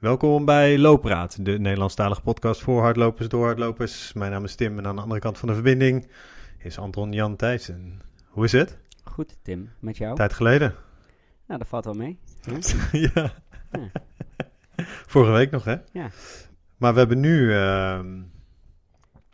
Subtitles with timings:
[0.00, 4.12] Welkom bij Loopraad, de Nederlandstalige podcast voor hardlopers door hardlopers.
[4.12, 6.08] Mijn naam is Tim en aan de andere kant van de verbinding
[6.58, 8.00] is Anton Jan Thijssen.
[8.28, 8.78] Hoe is het?
[9.04, 9.70] Goed, Tim.
[9.78, 10.14] Met jou?
[10.16, 10.74] Tijd geleden.
[11.46, 12.18] Nou, dat valt wel mee.
[13.12, 13.32] ja.
[15.06, 15.76] Vorige week nog, hè?
[15.92, 16.10] Ja.
[16.76, 18.20] Maar we hebben nu ehm,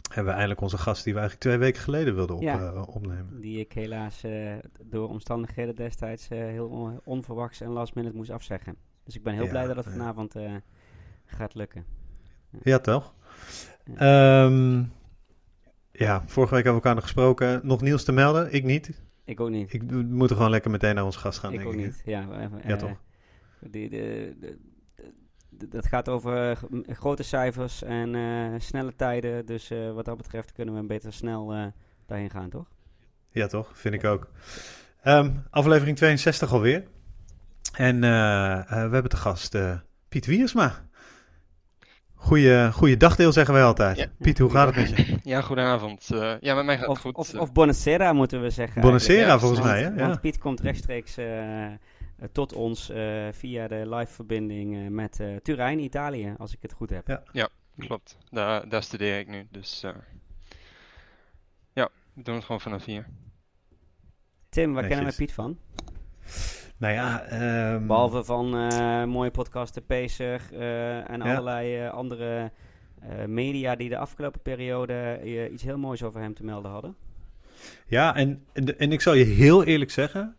[0.09, 2.59] hebben we eindelijk onze gast die we eigenlijk twee weken geleden wilden op, Ja.
[2.73, 3.41] eh, opnemen.
[3.41, 4.53] Die ik helaas eh,
[4.83, 8.77] door omstandigheden destijds eh, heel on- onverwachts en last minute moest afzeggen.
[9.07, 9.91] Dus ik ben heel Ja, blij dat het ja.
[9.91, 10.55] vanavond eh,
[11.25, 11.85] gaat lukken.
[12.63, 13.15] Ja, toch?
[13.95, 14.83] Ehm,
[15.93, 17.61] ja, vorige week hebben we elkaar nog gesproken.
[17.63, 18.53] Nog nieuws te melden?
[18.53, 18.91] Ik niet.
[19.25, 19.73] Ik ook niet.
[19.73, 21.85] Ik, we moeten gewoon lekker meteen naar onze gast gaan, ik denk ook ik.
[21.85, 22.03] niet.
[22.05, 23.01] Ja, Ja, eh, toch?
[23.61, 24.59] Die, de, de-
[25.49, 26.57] de- dat gaat over eh,
[26.97, 29.47] grote cijfers en snelle tijden.
[29.47, 31.73] Dus wat dat betreft kunnen we beter snel
[32.07, 32.69] daarheen gaan, toch?
[33.31, 33.79] Ja, toch?
[33.79, 34.31] Vind ik ook.
[35.03, 36.85] Ehm, aflevering 62 alweer.
[37.77, 40.85] En eh, eh, we hebben te gast eh, Piet Wiersma.
[42.15, 43.97] Goeie, goeie dagdeel zeggen wij altijd.
[43.97, 44.07] Ja.
[44.19, 45.19] Piet, hoe gaat het met je?
[45.31, 46.11] Ja, goedenavond.
[46.11, 47.15] Eh, ja, met mij gaat het Of, goed.
[47.15, 48.83] of, of Buonasera moeten we zeggen.
[48.83, 49.39] Hè?
[49.39, 50.01] volgens mij, Want- hè?
[50.01, 50.09] Ja.
[50.09, 51.17] Want Piet komt rechtstreeks
[52.33, 56.91] tot ons eh, via de live-verbinding eh, met eh, Turijn, Italië, als ik het goed
[56.91, 57.23] heb.
[57.33, 57.49] Ja.
[57.79, 59.47] Klopt, daar, daar studeer ik nu.
[59.51, 59.91] Dus eh,
[61.73, 63.07] ja, we doen het gewoon vanaf hier.
[64.49, 65.15] Tim, waar kennen we.
[65.15, 65.59] Piet van?
[66.79, 71.31] Nou ja, ehm, Behalve van eh, mooie podcasten Pacer eh, en Ja.
[71.35, 72.51] allerlei eh, andere
[73.27, 75.21] media die de afgelopen periode
[75.53, 76.97] iets heel moois over hem te melden hadden.
[77.87, 80.37] Ja, en, en, en ik zal je heel eerlijk zeggen,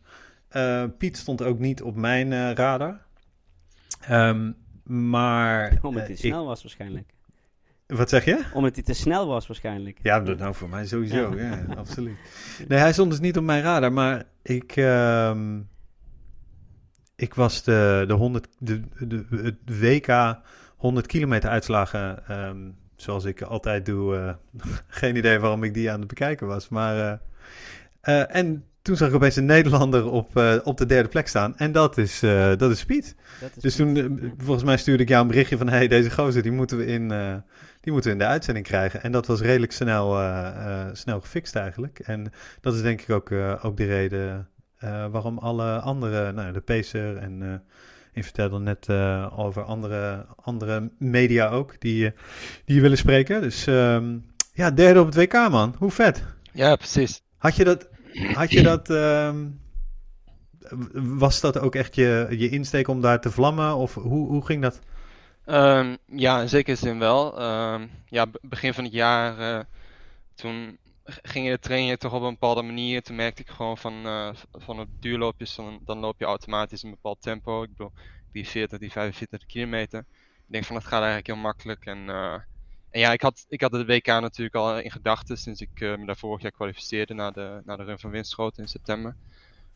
[0.98, 3.02] Piet stond ook niet op mijn radar.
[4.02, 4.52] Ehm,
[4.84, 5.78] maar...
[5.82, 7.14] Omdat hij te snel was waarschijnlijk.
[7.88, 8.44] wat zeg je?
[8.54, 10.00] Omdat hij te snel was waarschijnlijk.
[10.02, 11.36] Ja, dat nou voor mij sowieso.
[11.36, 11.44] Ja.
[11.68, 12.18] Ja, absoluut.
[12.68, 15.60] Nee, hij stond dus niet op mijn radar, maar ik, ehm,
[17.18, 20.38] ik was de, de, 100, de, de, het WK
[20.78, 22.58] 100 kilometer uitslagen, ehm,
[22.96, 24.16] zoals ik altijd doe.
[24.16, 26.98] eh, geen idee waarom ik die aan het bekijken was, maar...
[26.98, 31.58] eh, eh, en toen zag ik opeens een Nederlander op, op de derde plek staan.
[31.58, 32.20] En dat is,
[32.58, 33.16] dat is Piet.
[33.40, 33.96] Dat is Dus Piet.
[33.96, 35.70] toen, volgens mij stuurde ik jou een berichtje van...
[35.70, 37.08] hey, deze gozer, die moeten we in,
[37.82, 39.04] die moeten we in de uitzending krijgen.
[39.04, 40.18] En dat was redelijk snel,
[40.94, 42.00] snel gefixt eigenlijk.
[42.00, 44.48] En dat is denk ik ook, ook de reden
[45.12, 46.32] waarom alle andere...
[46.32, 47.42] Nou, de Pacer en...
[47.42, 47.76] eh
[48.18, 52.12] je vertelde net eh, over andere, andere media ook, die, eh,
[52.66, 53.42] die willen spreken.
[53.42, 54.18] Dus ehm,
[54.54, 55.76] ja, derde op het WK, man.
[55.78, 56.24] Hoe vet.
[56.54, 57.22] Ja, precies.
[57.38, 57.88] Had je dat...
[58.34, 59.46] Had je dat ehm,
[60.94, 63.76] was dat ook echt je, je insteek om daar te vlammen?
[63.76, 64.80] Of hoe, hoe ging dat?
[65.46, 67.42] Ehm, ja, in zekere zin wel.
[68.06, 69.64] Ja, be- begin van het jaar, eh,
[70.36, 70.78] toen
[71.12, 73.02] g- gingen de trainingen toch op een bepaalde manier.
[73.02, 74.04] Toen merkte ik gewoon van,
[74.36, 77.64] v- van op duurloopjes, dan, dan loop je automatisch een bepaald tempo.
[77.64, 77.92] Ik bedoel,
[78.32, 80.00] die 40, die 45 kilometer.
[80.48, 81.86] Ik denk van, dat gaat eigenlijk heel makkelijk.
[81.86, 82.34] En, eh,
[82.90, 85.96] en ja, ik had, ik had de WK natuurlijk al in gedachten sinds ik eh,
[85.98, 89.18] me daar vorig jaar kwalificeerde naar de, naar de run van Winschoten in september.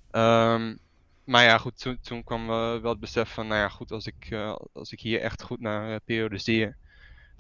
[0.10, 0.78] Ehm,
[1.24, 4.32] maar ja, goed, toen, toen kwam wel het besef van, nou ja, goed, als ik,
[4.74, 6.78] als ik hier echt goed naar uh, periodiseer,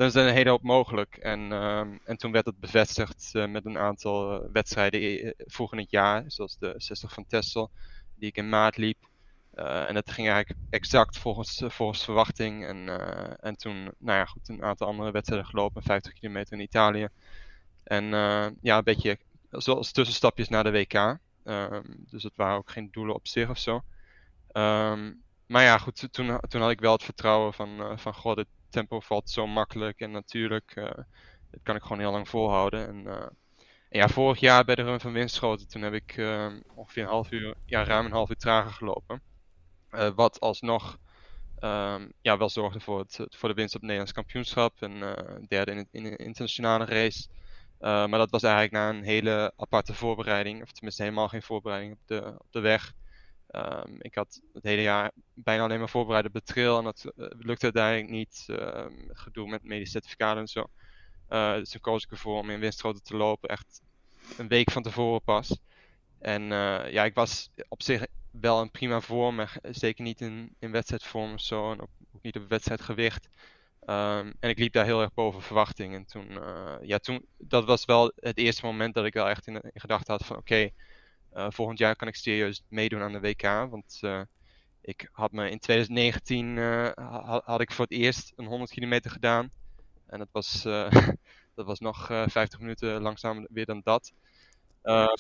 [0.02, 1.18] dan is een hele hoop mogelijk.
[1.18, 5.78] En, ehm, en toen werd het bevestigd eh, met een aantal eh, wedstrijden vroeg in
[5.78, 7.72] het jaar, zoals de 60 van Texel,
[8.16, 9.10] die ik in maart liep.
[9.52, 12.66] Eh, en dat ging eigenlijk exact volgens, volgens verwachting.
[12.66, 12.90] En,
[13.40, 17.08] en toen, nou ja, goed, een aantal andere wedstrijden gelopen, 50 kilometer in Italië.
[17.84, 18.06] En
[18.62, 19.18] ja, een beetje
[19.50, 21.18] zoals tussenstapjes naar de WK.
[21.44, 23.82] Ehm, dus het waren ook geen doelen op zich of zo.
[24.52, 25.14] Ehm,
[25.46, 29.00] maar ja, goed, toen, toen had ik wel het vertrouwen van, van goh, dit tempo
[29.00, 30.76] valt zo makkelijk en natuurlijk.
[30.76, 30.92] eh
[31.52, 32.88] dit kan ik gewoon heel lang volhouden.
[32.88, 33.26] En, eh,
[33.90, 37.10] en ja, vorig jaar bij de run van Winschoten, toen heb ik ehm, ongeveer een
[37.10, 39.22] half uur, ja, ruim een half uur trager gelopen.
[39.90, 40.98] Eh, wat alsnog
[41.60, 44.82] ehm, ja, wel zorgde voor, het, voor de winst op het Nederlands kampioenschap.
[44.82, 47.28] En eh, derde in, een internationale race.
[47.80, 52.00] Maar dat was eigenlijk na een hele aparte voorbereiding, of tenminste helemaal geen voorbereiding op
[52.06, 52.94] de, op de weg.
[53.56, 57.64] Um, ik had het hele jaar bijna alleen maar voorbereid op en dat uh, lukte
[57.64, 58.46] uiteindelijk niet.
[58.48, 60.66] Uh, gedoe met medisch certificaten en zo.
[61.30, 63.82] Uh, dus toen koos ik ervoor om in Winstroten te lopen, echt
[64.38, 65.60] een week van tevoren pas.
[66.20, 70.56] En uh, ja, ik was op zich wel een prima vorm, maar zeker niet in,
[70.60, 71.72] in wedstrijdvorm of zo.
[71.72, 71.90] En ook,
[72.22, 73.28] niet op wedstrijdgewicht.
[73.82, 75.96] Um, en ik liep daar heel erg boven verwachting.
[75.96, 76.40] En toen,
[76.82, 80.14] ja, toen, dat was wel het eerste moment dat ik wel echt in, in gedachten
[80.14, 80.70] had van oké,
[81.34, 83.42] volgend jaar kan ik serieus meedoen aan de WK.
[83.42, 84.22] Want uh,
[84.82, 86.58] ik had me in 2019
[86.96, 89.50] had, had, ik voor het eerst een 100 kilometer gedaan.
[90.08, 90.62] En dat was,
[91.56, 94.14] dat was nog 50 minuten langzamer weer dan dat.
[94.84, 95.14] Uh, 7,39.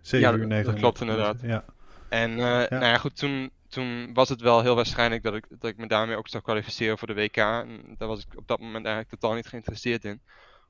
[0.00, 0.64] 7 ja, uur 39.
[0.64, 1.40] dat klopt inderdaad.
[1.40, 1.64] Ja.
[2.08, 2.66] En ja.
[2.70, 5.86] nou ja, goed, toen, toen was het wel heel waarschijnlijk dat ik, dat ik me
[5.86, 7.36] daarmee ook zou kwalificeren voor de WK.
[7.36, 10.20] En daar was ik op dat moment eigenlijk totaal niet geïnteresseerd in.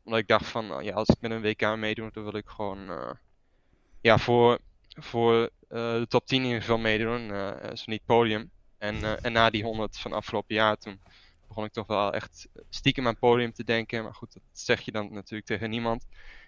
[0.04, 2.90] Omdat ik dacht van, ja, als ik met een WK meedoe, dan wil ik gewoon
[4.06, 4.58] ja, voor,
[4.88, 7.28] voor de top 10 in ieder geval meedoen.
[7.74, 8.50] zo niet podium.
[8.78, 11.00] En, en na die 100 van afgelopen jaar toen
[11.48, 14.02] begon ik toch wel echt stiekem aan podium te denken.
[14.02, 16.06] Maar goed, dat zeg je dan natuurlijk tegen niemand.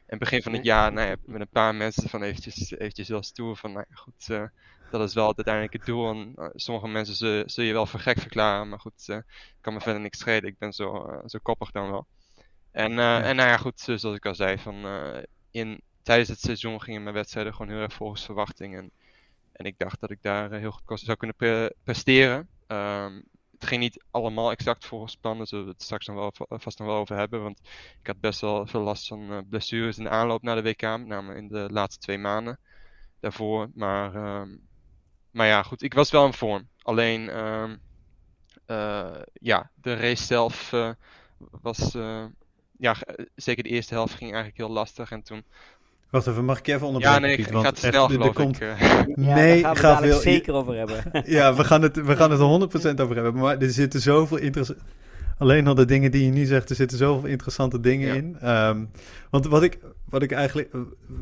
[0.09, 3.23] En begin van het jaar, nou ja, met een paar mensen van eventjes, eventjes heel
[3.23, 4.45] stoer van, nou ja, goed, uh,
[4.91, 6.11] dat is wel het uiteindelijke doel.
[6.11, 9.19] En uh, sommige mensen zul, je wel voor gek verklaren, maar goed, uh,
[9.61, 10.45] kan me verder niks schelen.
[10.45, 12.07] Ik ben zo, zo koppig dan wel.
[12.71, 13.23] En, ja.
[13.23, 14.87] en nou ja, goed, zoals ik al zei, van,
[15.51, 18.77] in, tijdens het seizoen gingen mijn wedstrijden gewoon heel erg volgens verwachting.
[18.77, 18.91] En,
[19.53, 22.49] en ik dacht dat ik daar heel goed zou kunnen pre presteren.
[22.67, 26.79] Um, het ging niet allemaal exact volgens plan, zullen we het straks nog wel, vast
[26.79, 27.43] nog wel over hebben.
[27.43, 27.61] Want
[28.01, 30.83] ik had best wel veel last van uh, blessures in de aanloop naar de WK,
[30.83, 32.59] met name in de laatste twee maanden
[33.21, 33.71] daarvoor.
[33.75, 34.61] Maar, um,
[35.31, 36.69] maar ja, goed, ik was wel in vorm.
[36.83, 40.75] Alleen, uh, ja, de race zelf
[41.39, 41.93] was,
[42.79, 42.97] ja,
[43.35, 45.11] zeker de eerste helft ging eigenlijk heel lastig.
[45.11, 45.45] En toen
[46.11, 47.21] Wacht even, mag ik je even onderbreken?
[47.21, 48.61] Ja, nee, Piet, ik, ga het snel geloof komt...
[48.61, 48.69] ik.
[49.17, 50.33] Ja, nee, daar gaan we ga het veel...
[50.33, 51.05] zeker over hebben.
[51.25, 52.41] ja, we gaan, het, we gaan het
[53.01, 53.35] 100% over hebben.
[53.35, 54.83] Maar er zitten zoveel interessante...
[55.39, 58.15] Alleen al de dingen die je nu zegt, er zitten zoveel interessante dingen Ja.
[58.15, 58.49] in.
[58.49, 58.91] Um,
[59.31, 60.69] want wat ik, wat ik eigenlijk...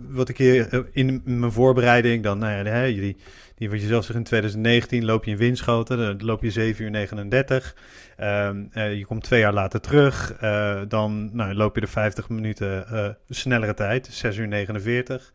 [0.09, 2.39] Wat ik hier in mijn voorbereiding dan...
[2.39, 3.17] Nou ja, hè, jullie,
[3.55, 5.99] die wat je zelf zegt in 2019 loop je in Winschoten.
[5.99, 7.77] Dan loop je 7 uur 39.
[8.21, 10.37] Um, uh, je komt twee jaar later terug.
[10.43, 14.09] Uh, dan nou, loop je de 50 minuten uh, snellere tijd.
[14.11, 15.33] 6 uur 49.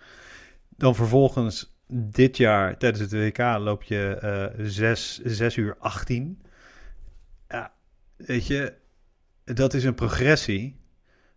[0.77, 4.19] Dan vervolgens dit jaar tijdens het WK loop je
[4.57, 6.41] uh, 6, 6 uur 18.
[8.25, 8.73] Weet je,
[9.44, 10.79] dat is een progressie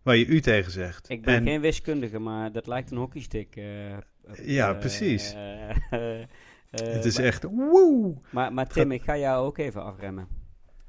[0.01, 1.09] waar je u tegen zegt.
[1.09, 3.55] Ik ben en, geen wiskundige, maar dat lijkt een hockeystick.
[3.55, 3.97] Uh,
[4.43, 5.33] ja, uh, precies.
[5.33, 5.69] Uh,
[6.69, 8.15] het is maar, echt woe.
[8.29, 10.27] Maar, maar Tim, ik ga jou ook even afremmen.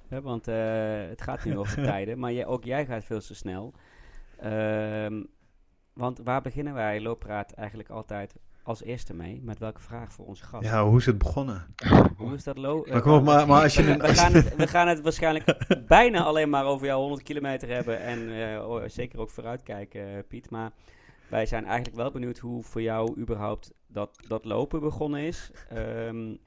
[0.08, 3.74] Want het gaat nu over tijden, maar jij, ook jij gaat veel te snel.
[4.38, 5.22] Ehm,
[5.92, 8.34] want waar beginnen wij, Loopraad, eigenlijk altijd
[8.66, 9.40] als eerste mee?
[9.42, 10.64] Met welke vraag voor onze gast?
[10.64, 11.66] Ja, hoe is het begonnen?
[12.16, 13.82] Hoe is dat lo maar, kom op, maar, maar als je...
[13.82, 17.68] we, we, gaan het, we gaan het waarschijnlijk bijna alleen maar over jouw 100 kilometer
[17.68, 18.00] hebben.
[18.00, 20.50] En uh, zeker ook vooruitkijken, Piet.
[20.50, 20.72] Maar
[21.28, 25.50] wij zijn eigenlijk wel benieuwd hoe voor jou überhaupt dat, dat lopen begonnen is.
[25.72, 26.38] Um,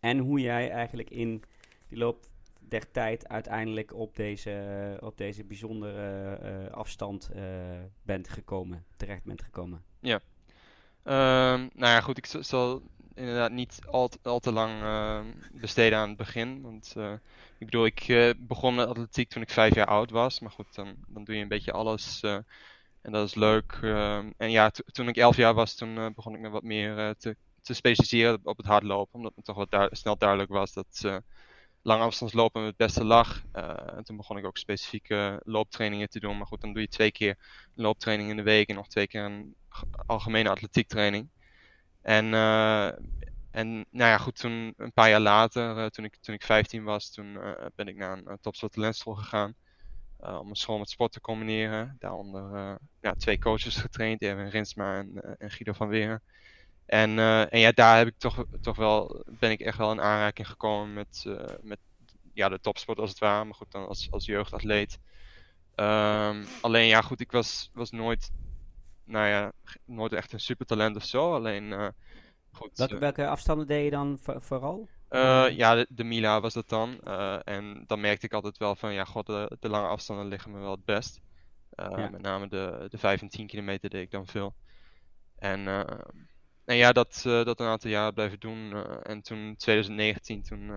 [0.00, 1.42] en hoe jij eigenlijk in
[1.88, 2.26] die loop
[2.60, 7.42] der tijd uiteindelijk op deze, op deze bijzondere uh, afstand uh,
[8.02, 9.82] bent gekomen, terecht bent gekomen.
[10.00, 10.20] Ja.
[11.04, 12.82] Um, nou ja, goed, ik zal
[13.14, 13.78] inderdaad niet
[14.22, 15.20] al te, lang uh,
[15.52, 16.62] besteden aan het begin.
[16.62, 17.12] Want uh,
[17.58, 20.40] ik bedoel, ik uh, begon met atletiek toen ik vijf jaar oud was.
[20.40, 22.20] Maar goed, dan, dan doe je een beetje alles.
[23.02, 23.78] en dat is leuk.
[23.82, 27.36] Ehm, en ja, toen ik elf jaar was, toen begon ik me wat meer te,
[27.62, 29.14] te specialiseren op het hardlopen.
[29.14, 31.20] Omdat me toch wat snel duidelijk was dat
[31.82, 33.42] lange afstandslopen het beste lag.
[33.52, 36.36] en toen begon ik ook specifieke looptrainingen te doen.
[36.36, 37.36] Maar goed, dan doe je twee keer
[37.76, 39.54] een looptraining in de week en nog twee keer een
[40.06, 41.28] algemene atletiektraining.
[42.02, 42.86] En, uh,
[43.50, 46.84] en nou ja, goed, toen een paar jaar later, uh, toen, ik, toen ik 15
[46.84, 49.54] was, toen uh, ben ik naar een topsport talentschool gegaan.
[50.18, 51.96] om een school met sport te combineren.
[51.98, 56.22] Daaronder ja, twee coaches getraind, Erwin Rinsma en, en Guido van Weer.
[56.86, 57.18] En,
[57.50, 60.92] en ja, daar heb ik toch, toch wel, ben ik echt wel in aanraking gekomen
[60.92, 61.24] met,
[61.62, 61.78] met
[62.32, 63.44] ja, de topsport als het ware.
[63.44, 64.98] Maar goed, dan als, als jeugdatleet.
[65.76, 68.30] Um, alleen ja, goed, ik was, was nooit
[69.12, 69.52] nou ja,
[69.84, 71.34] nooit echt een supertalent of zo.
[71.34, 71.88] Alleen, uh,
[72.50, 72.78] goed.
[72.78, 74.88] Welke, welke, afstanden deed je dan vooral?
[75.10, 77.00] Uh, ja, de, de, Mila was dat dan.
[77.44, 80.58] En dan merkte ik altijd wel van, ja, god, de, de lange afstanden liggen me
[80.58, 81.20] wel het best.
[81.70, 82.08] Ja.
[82.10, 84.54] Met name de, de 5 en 10 kilometer deed ik dan veel.
[85.38, 85.66] En,
[86.64, 88.72] en ja, dat, dat een aantal jaren blijven doen.
[89.02, 90.70] en toen 2019, toen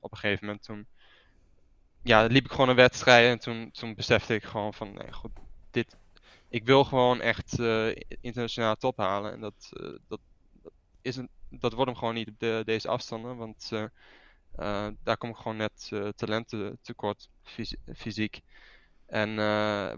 [0.00, 0.86] op een gegeven moment, toen
[2.02, 3.30] ja, liep ik gewoon een wedstrijd.
[3.30, 5.30] En toen, toen besefte ik gewoon van, nee, goed,
[5.70, 5.96] dit,
[6.52, 9.32] ik wil gewoon echt uh, internationaal top halen.
[9.32, 10.20] En dat, uh, dat,
[10.62, 13.36] dat, is een, dat wordt hem gewoon niet op de, deze afstanden.
[13.36, 18.40] Want uh, daar kom ik gewoon net talenten tekort, fys fysiek.
[19.06, 19.36] En,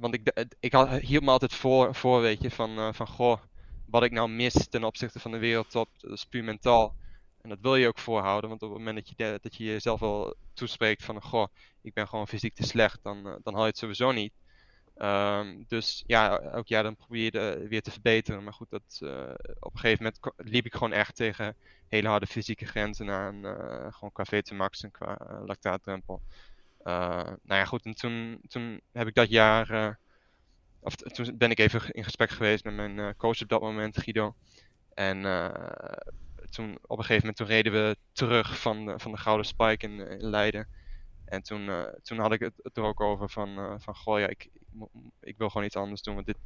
[0.01, 3.41] want ik, ik had, hield me altijd voor, voor weet je, van, van goh,
[3.87, 6.95] wat ik nou mis ten opzichte van de wereldtop, dat is puur mentaal.
[7.43, 10.01] En dat wil je ook voorhouden, want op het moment dat je, dat je jezelf
[10.01, 11.47] wel toespreekt van, goh,
[11.83, 14.33] ik ben gewoon fysiek te slecht, dan, dan haal je het sowieso niet.
[14.97, 18.45] Um, dus ja, elk jaar dan probeer je weer te verbeteren.
[18.45, 21.57] Maar goed, dat, uh, op een gegeven moment liep ik gewoon echt tegen
[21.89, 23.47] hele harde fysieke grenzen aan.
[23.47, 26.23] Uh, gewoon qua VT-max en qua uh, lactaatdrempel.
[26.83, 29.99] nou ja, goed, en toen, toen heb ik dat jaar.
[30.81, 34.35] of toen ben ik even in gesprek geweest met mijn coach op dat moment, Guido.
[34.95, 35.23] En
[36.51, 39.87] toen op een gegeven moment toen reden we terug van, de, van de Gouden Spike
[39.87, 40.69] in, Leiden.
[41.25, 41.71] En toen,
[42.03, 44.51] toen had ik het, er ook over van, van goh ik,
[45.21, 46.15] ik, wil gewoon iets anders doen.
[46.15, 46.39] Want dit,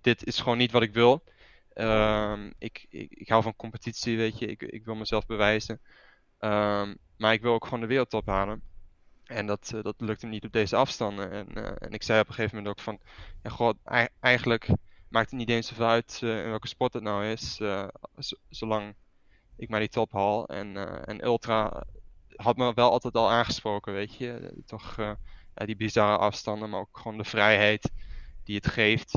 [0.00, 1.24] dit is gewoon niet wat ik wil.
[1.74, 4.46] Ehm, ik, ik, hou van competitie, weet je.
[4.46, 5.80] Ik, ik wil mezelf bewijzen.
[6.38, 8.62] Ehm, maar ik wil ook gewoon de wereldtop halen.
[9.24, 11.30] En dat, uh, dat lukte niet op deze afstanden.
[11.30, 13.00] En, uh, en ik zei op een gegeven moment ook van...
[13.42, 13.76] Ja, god,
[14.20, 14.68] eigenlijk
[15.08, 17.60] maakt het niet eens zoveel uit uh, in welke sport het nou is.
[18.48, 18.94] zolang
[19.56, 20.48] ik maar die top haal.
[20.48, 21.84] En, en Ultra
[22.36, 24.62] had me wel altijd al aangesproken, weet je.
[24.66, 25.16] Toch
[25.54, 27.90] die bizarre afstanden, maar ook gewoon de vrijheid
[28.44, 29.14] die het geeft.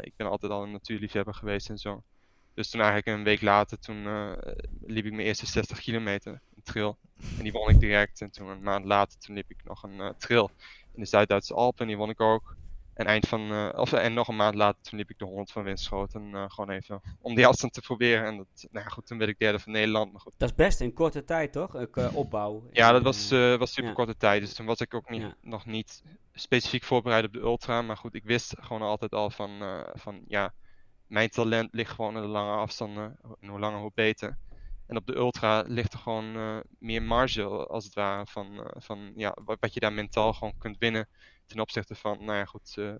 [0.00, 2.02] ik ben altijd al een natuurliefhebber geweest en zo.
[2.54, 4.06] Dus toen eigenlijk een week later, toen
[4.86, 6.98] liep ik mijn eerste 60 kilometer trail.
[7.36, 8.20] En die won ik direct.
[8.20, 10.50] En toen een maand later toen liep ik nog een uh, trail
[10.94, 11.80] in de Zuid-Duitse Alpen.
[11.80, 12.56] En die won ik ook.
[12.96, 15.50] En, eind van, uh, of, en nog een maand later toen liep ik de 100
[15.50, 16.30] van Winschoten.
[16.30, 18.24] Uh, gewoon even om die afstand te proberen.
[18.24, 20.12] En dat, nou ja, goed, toen werd ik derde van Nederland.
[20.12, 20.34] Maar goed.
[20.36, 21.76] Dat is best in korte tijd toch?
[21.76, 22.68] Ook, opbouw.
[22.72, 24.40] Ja, dat was, was super korte tijd.
[24.40, 25.36] Dus toen was ik ook niet, ja.
[25.40, 27.82] nog niet specifiek voorbereid op de ultra.
[27.82, 29.50] Maar goed, ik wist gewoon altijd al van,
[29.94, 30.52] van ja,
[31.06, 33.18] mijn talent ligt gewoon in de lange afstanden.
[33.40, 34.38] En hoe langer hoe beter.
[34.86, 39.36] En op de ultra ligt er gewoon meer marge, als het ware, van, van ja,
[39.44, 41.08] wat, wat, je daar mentaal gewoon kunt winnen
[41.46, 42.94] ten opzichte van, nou ja, goed, uh,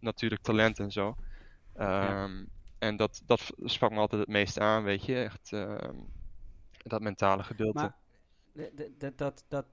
[0.00, 1.06] natuurlijk talent en zo.
[1.08, 1.14] Um,
[1.74, 2.28] ja.
[2.78, 5.96] En dat, dat sprak me altijd het meest aan, weet je, echt ehm,
[6.82, 7.78] dat mentale gedeelte.
[8.52, 9.66] Maar dat, dat, dat,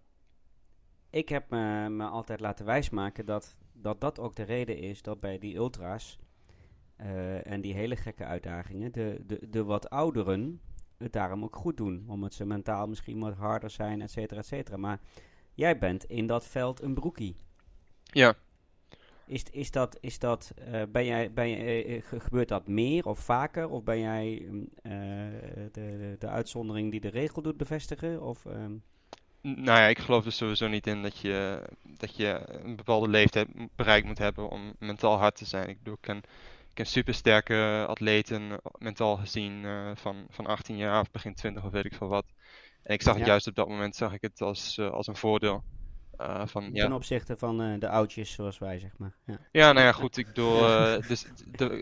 [1.10, 5.20] ik heb me, me altijd laten wijsmaken dat, dat dat ook de reden is dat
[5.20, 6.20] bij die ultra's
[7.44, 10.62] en die hele gekke uitdagingen, de, de, de wat ouderen
[10.98, 12.06] het daarom ook goed doen.
[12.08, 14.78] Omdat ze mentaal misschien wat harder zijn, et cetera, et cetera.
[14.78, 15.00] Maar
[15.54, 17.36] jij bent in dat veld een broekie.
[18.16, 18.36] Ja.
[19.28, 23.20] Is, is dat, is dat uh, ben jij, ben je, uh, gebeurt dat meer of
[23.20, 23.70] vaker?
[23.70, 28.22] Of ben jij uh, de, de, de, uitzondering die de regel doet bevestigen?
[28.22, 28.84] Of, um...
[29.42, 33.48] Nou ja, ik geloof er sowieso niet in dat je, dat je een bepaalde leeftijd
[33.76, 35.70] bereikt moet hebben om mentaal hard te zijn.
[35.70, 36.22] Ik bedoel, ik ken
[36.74, 41.94] ken supersterke atleten, mentaal gezien, van, van 18 jaar of begin 20 of weet ik
[41.94, 42.26] veel wat.
[42.84, 43.20] En ik zag ja.
[43.20, 45.64] het juist op dat moment zag ik het als, als een voordeel.
[46.22, 49.16] Uh, van, Ten opzichte van de oudjes zoals wij, zeg maar.
[49.26, 50.60] Ja, ja nou ja, goed, ik bedoel,
[51.08, 51.26] dus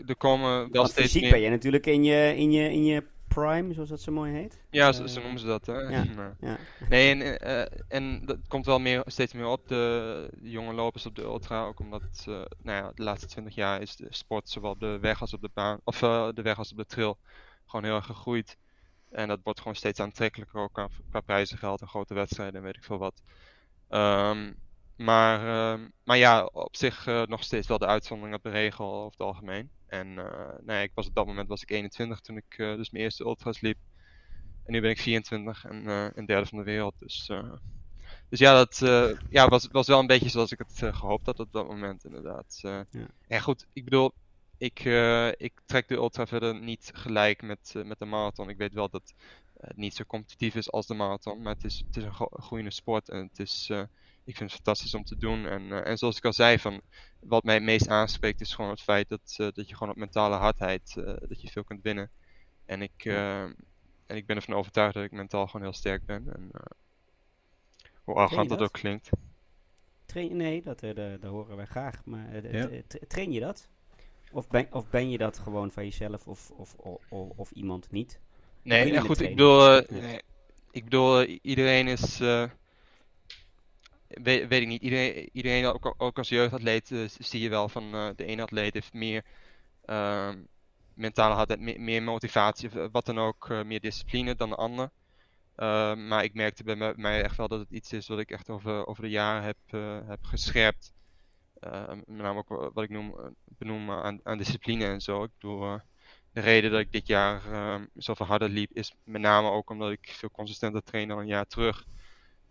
[0.06, 1.30] er komen wel steeds fysiek meer...
[1.30, 4.60] ben je natuurlijk in je, in je, in je prime, zoals dat zo mooi heet.
[4.70, 5.66] Ja, zo, zo noemen ze dat.
[5.66, 5.78] Hè?
[5.78, 6.04] Ja,
[6.40, 6.58] ja.
[6.88, 7.40] Nee, en,
[7.88, 11.64] en dat komt wel meer, steeds meer op, de, jonge lopers op de ultra.
[11.64, 12.24] Ook omdat
[12.62, 15.40] nou ja, de laatste 20 jaar is de sport zowel op de weg als op
[15.40, 17.18] de baan, of de weg als op de trail,
[17.66, 18.56] gewoon heel erg gegroeid.
[19.10, 22.76] En dat wordt gewoon steeds aantrekkelijker ook qua, qua prijzengeld en grote wedstrijden en weet
[22.76, 23.22] ik veel wat.
[23.94, 24.56] Um,
[24.96, 28.94] maar, uh, maar ja, op zich uh, nog steeds wel de uitzondering op de regel
[28.94, 29.70] over het algemeen.
[29.86, 32.90] En uh, nou ja, ik was op dat moment was ik 21 toen ik dus
[32.90, 33.78] mijn eerste ultras liep.
[34.64, 36.94] En nu ben ik 24 en een derde van de wereld.
[36.98, 37.30] Dus,
[38.28, 38.78] dus ja, dat
[39.28, 42.58] ja, was, was wel een beetje zoals ik het gehoopt had op dat moment inderdaad.
[42.62, 42.86] Ja.
[43.28, 44.12] En goed, ik bedoel,
[44.58, 44.78] ik,
[45.36, 48.48] ik trek de ultra verder niet gelijk met, met de marathon.
[48.48, 49.14] Ik weet wel dat
[49.74, 51.42] niet zo competitief is als de marathon.
[51.42, 53.70] Maar het is, het is een groeiende sport en het is
[54.24, 55.46] ik vind het fantastisch om te doen.
[55.46, 56.80] En, uh, en zoals ik al zei, van,
[57.20, 59.98] wat mij het meest aanspreekt is gewoon het feit dat, uh, dat je gewoon op
[59.98, 62.10] mentale hardheid, uh, dat je veel kunt winnen.
[62.66, 63.04] En ik,
[64.06, 66.34] en ik ben ervan overtuigd dat ik mentaal gewoon heel sterk ben.
[66.34, 66.50] En,
[68.04, 68.58] hoe arrogant dat?
[68.58, 68.68] dat?
[68.68, 69.10] ook klinkt.
[70.06, 72.04] Train, nee, dat, dat horen wij graag.
[72.04, 72.68] Maar ja.
[73.08, 73.68] train je dat?
[74.32, 78.20] Of ben, of ben je dat gewoon van jezelf of, of, of, of iemand niet?
[78.64, 80.20] Nee, nou goed, ik bedoel, nee,
[80.70, 82.18] ik bedoel, iedereen is
[84.08, 84.82] weet, weet ik niet.
[84.82, 89.24] Iedereen, iedereen ook, ook als jeugdatleet zie je wel van de ene atleet heeft meer
[89.86, 90.30] uh,
[90.94, 94.90] mentale hardheid, meer, meer, motivatie, wat dan ook, meer discipline dan de ander.
[95.56, 98.50] Ehm, maar ik merkte bij mij echt wel dat het iets is wat ik echt
[98.50, 99.56] over, over de jaren heb,
[100.08, 100.92] heb gescherpt.
[101.60, 105.22] Ehm, met name ook wat ik noem, benoem aan, aan discipline en zo.
[105.22, 105.80] Ik bedoel,
[106.34, 107.42] de reden dat ik dit jaar
[107.94, 111.46] zoveel harder liep is met name ook omdat ik veel consistenter train dan een jaar
[111.46, 111.84] terug.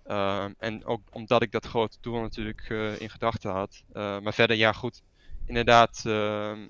[0.07, 3.83] Uh, en ook omdat ik dat grote doel natuurlijk uh, in gedachten had.
[3.93, 5.01] Uh, maar verder, ja, goed.
[5.45, 6.63] Inderdaad, ehm,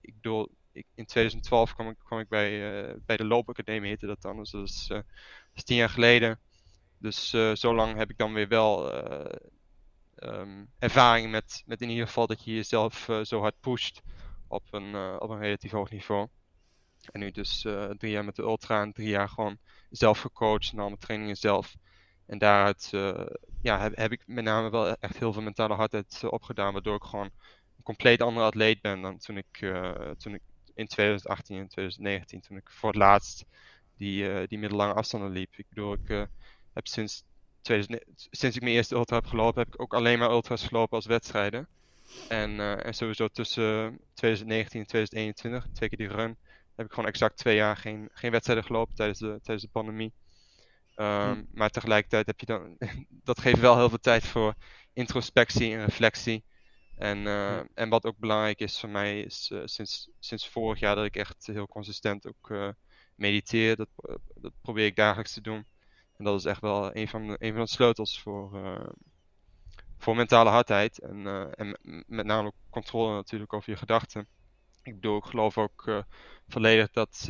[0.00, 4.06] ik bedoel, ik, in 2012 kwam ik, kwam ik bij, eh, bij de loopacademie, heette
[4.06, 4.36] dat dan.
[4.36, 4.90] Dus dat is,
[5.64, 6.38] tien jaar geleden.
[6.98, 8.92] Dus zo lang heb ik dan weer wel
[10.78, 14.00] ervaring met, met in ieder geval dat je jezelf zo hard pusht
[14.48, 16.28] op een, op een relatief hoog niveau.
[17.10, 17.60] En nu dus
[17.98, 19.58] drie jaar met de ultra en drie jaar gewoon
[19.90, 21.76] zelf gecoacht en al trainingen zelf.
[22.30, 23.26] En daaruit uh,
[23.62, 26.96] ja, heb, heb, ik met name wel echt heel veel mentale hardheid uh, opgedaan, waardoor
[26.96, 27.30] ik gewoon
[27.76, 29.72] een compleet andere atleet ben dan toen ik,
[30.18, 30.42] toen ik
[30.74, 33.44] in 2018 en 2019, toen ik voor het laatst
[33.96, 35.56] die, die middellange afstanden liep.
[35.56, 36.28] Ik bedoel, ik
[36.72, 37.24] heb sinds,
[37.60, 40.96] 2000, sinds ik mijn eerste ultra heb gelopen, heb ik ook alleen maar ultras gelopen
[40.96, 41.68] als wedstrijden.
[42.28, 46.36] En, en sowieso tussen 2019 en 2021, twee keer die run,
[46.80, 50.12] heb ik gewoon exact twee jaar geen, geen wedstrijden gelopen tijdens de, tijdens de pandemie.
[50.96, 51.44] Um, hm.
[51.52, 52.76] Maar tegelijkertijd heb je dan,
[53.30, 54.54] dat geeft wel heel veel tijd voor
[54.92, 56.44] introspectie en reflectie.
[56.96, 60.94] En, uh, en wat ook belangrijk is voor mij, is uh, sinds, sinds vorig jaar
[60.94, 62.68] dat ik echt heel consistent ook uh,
[63.14, 63.76] mediteer.
[63.76, 63.88] Dat,
[64.34, 65.66] dat probeer ik dagelijks te doen.
[66.16, 68.60] En dat is echt wel een van de, een van de sleutels voor,
[69.98, 70.98] voor mentale hardheid.
[70.98, 74.28] En, en met name ook controle natuurlijk over je gedachten.
[74.82, 76.04] Ik bedoel, ik geloof ook
[76.48, 77.24] volledig dat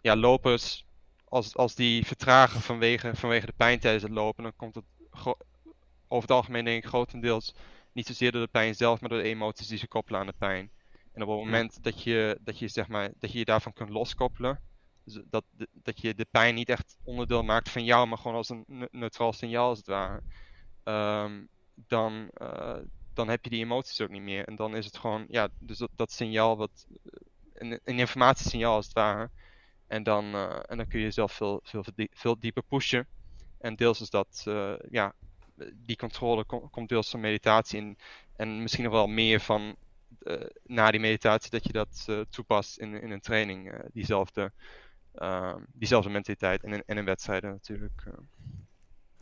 [0.00, 0.84] ja, lopers,
[1.24, 4.84] als, als die vertragen vanwege, vanwege de pijn tijdens het lopen, dan komt het
[6.08, 7.54] over het algemeen denk ik grotendeels
[7.92, 10.34] niet zozeer door de pijn zelf, maar door de emoties die ze koppelen aan de
[10.38, 10.70] pijn.
[11.12, 13.88] En op het moment dat, je, dat, je, zeg maar, dat je je daarvan kunt
[13.88, 14.60] loskoppelen,
[15.04, 18.48] dus dat, dat je de pijn niet echt onderdeel maakt van jou, maar gewoon als
[18.48, 20.22] een neutraal signaal als het ware,
[21.24, 22.76] um, dan, uh,
[23.18, 24.44] dan heb je die emoties ook niet meer.
[24.44, 26.86] En dan is het gewoon, ja, dus dat, dat signaal, wat,
[27.54, 29.30] een, een informatiesignaal als het ware.
[29.86, 33.06] En dan, uh, en dan kun je jezelf veel, veel, veel dieper pushen.
[33.58, 35.14] En deels is dat, uh, ja,
[35.74, 37.98] die controle komt deels van meditatie in.
[38.36, 39.76] En misschien nog wel meer van
[40.22, 43.72] uh, na die meditatie dat je dat toepast in, in een training.
[43.92, 44.52] Diezelfde,
[45.14, 48.02] ehm, diezelfde mentaliteit en in, en in wedstrijden natuurlijk.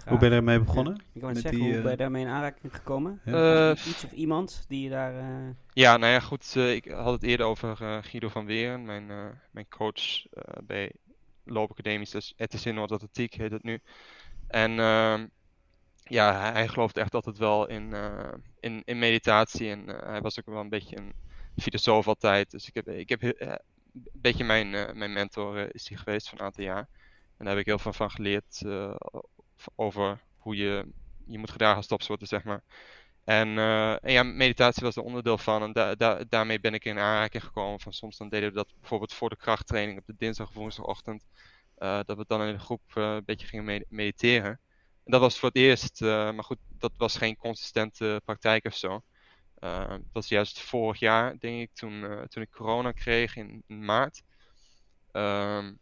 [0.04, 0.94] Hoe ben je daarmee begonnen?
[0.94, 1.02] Ja.
[1.12, 3.20] Ik wil zeggen, die, hoe ben je daarmee in aanraking gekomen?
[3.24, 3.70] Ja.
[3.70, 5.14] iets of iemand die je daar...
[5.72, 6.54] Ja, nou ja, goed.
[6.54, 9.06] ik had het eerder over Guido van Weeren, mijn,
[9.50, 10.26] mijn coach
[10.64, 10.92] bij
[11.44, 13.80] Loopacademisch, dus ETC Noord Atletiek heet het nu.
[14.48, 15.26] En ehm,
[16.02, 19.70] ja, hij, gelooft echt altijd wel in, uh, in, in meditatie.
[19.70, 21.12] En uh, hij was ook wel een beetje een
[21.56, 22.50] filosoof altijd.
[22.50, 23.58] Dus ik heb, ik heb uh, een
[24.12, 26.88] beetje mijn, mijn mentor is hij geweest van een aantal jaar.
[27.36, 28.62] En daar heb ik heel veel van geleerd
[29.74, 30.86] over hoe je
[31.26, 32.62] je moet gedragen als topsporter, zeg maar.
[33.24, 33.58] En,
[34.02, 35.62] en, ja, meditatie was er onderdeel van.
[35.62, 37.80] En da da daarmee ben ik in aanraking gekomen.
[37.80, 41.26] Van soms dan deden we dat bijvoorbeeld voor de krachttraining op de dinsdag of woensdagochtend.
[41.78, 44.60] dat we dan in de groep een beetje gingen mediteren
[45.06, 49.02] dat was voor het eerst, maar goed, dat was geen consistente praktijk of zo.
[49.58, 54.22] Dat was juist vorig jaar, denk ik, toen, toen ik corona kreeg in, maart.
[55.12, 55.78] Um,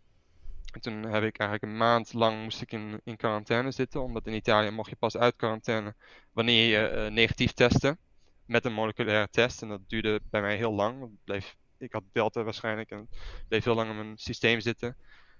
[0.74, 4.26] en toen heb ik eigenlijk een maand lang moest ik in, in quarantaine zitten, omdat
[4.26, 5.94] in Italië mocht je pas uit quarantaine
[6.32, 7.96] wanneer je negatief testte
[8.46, 9.62] met een moleculaire test.
[9.62, 11.10] En dat duurde bij mij heel lang.
[11.24, 13.08] Bleef, ik had Delta waarschijnlijk en
[13.48, 14.96] bleef heel lang in mijn systeem zitten.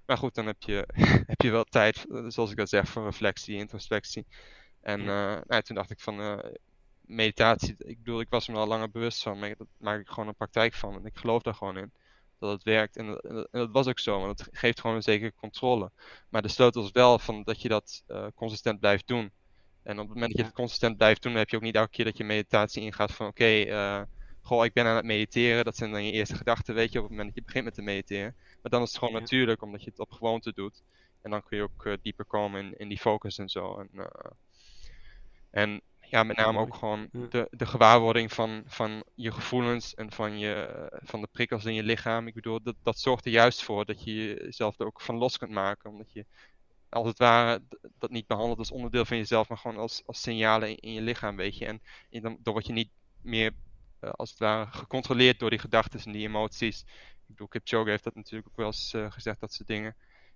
[0.06, 0.88] Maar goed, dan heb je,
[1.32, 4.26] heb je wel tijd, eh, zoals ik al zeg, voor reflectie, introspectie.
[4.80, 5.06] En uh,
[5.46, 6.38] nou, toen dacht ik van uh,
[7.00, 10.28] meditatie, ik bedoel, ik was me al langer bewust van, maar dat maak ik gewoon
[10.28, 10.94] een praktijk van.
[10.94, 11.92] En ik geloof daar gewoon in
[12.44, 12.96] dat het werkt.
[12.96, 15.90] En, en, dat was ook zo, want het geeft gewoon een zekere controle.
[16.28, 19.30] Maar de sleutel is wel van dat je dat uh, consistent blijft doen.
[19.82, 21.74] En op het moment dat je het consistent blijft doen, dan heb je ook niet
[21.74, 24.06] elke keer dat je meditatie ingaat van oké, okay,
[24.44, 25.64] goh, ik ben aan het mediteren.
[25.64, 27.74] Dat zijn dan je eerste gedachten, weet je, op het moment dat je begint met
[27.74, 28.34] te mediteren.
[28.62, 30.82] Maar dan is het gewoon natuurlijk, omdat je het op gewoonte doet.
[31.22, 33.78] En dan kun je ook uh, dieper komen in, in die focus en zo.
[33.78, 34.10] En,
[35.50, 35.82] en
[36.14, 40.88] ja, met name ook gewoon de, de gewaarwording van, van je gevoelens en van, je,
[41.02, 42.26] van de prikkels in je lichaam.
[42.26, 45.38] Ik bedoel, dat, dat zorgt er juist voor dat je jezelf er ook van los
[45.38, 45.90] kunt maken.
[45.90, 46.26] Omdat je
[46.88, 47.62] als het ware
[47.98, 51.00] dat niet behandelt als onderdeel van jezelf, maar gewoon als, als signalen in, in je
[51.00, 51.66] lichaam, weet je.
[51.66, 53.52] En, en dan, dan word je niet meer
[54.00, 56.80] uh, als het ware gecontroleerd door die gedachten en die emoties.
[56.80, 59.90] Ik bedoel, Kipchoge heeft dat natuurlijk ook wel eens uh, gezegd, dat soort dingen.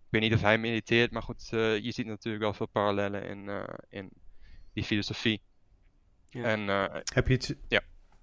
[0.05, 3.25] Ik weet niet of hij mediteert, maar goed, uh, je ziet natuurlijk wel veel parallellen
[3.25, 3.51] in,
[3.89, 4.11] in
[4.73, 5.43] die filosofie.
[6.31, 6.45] Ja.
[6.45, 7.81] En, heb, je iets, ja.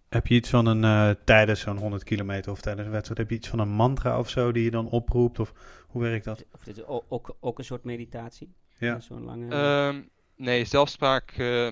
[0.09, 3.35] heb je iets van een, tijdens zo'n 100 kilometer of tijdens een wedstrijd, heb je
[3.35, 5.39] iets van een mantra of zo die je dan oproept?
[5.39, 5.53] Of
[5.87, 6.45] hoe werkt dat?
[6.51, 8.53] Of dit is ook, ook een soort meditatie?
[8.77, 8.99] Ja.
[8.99, 9.55] Zo'n lange...
[9.55, 11.31] Um, nee, zelfspraak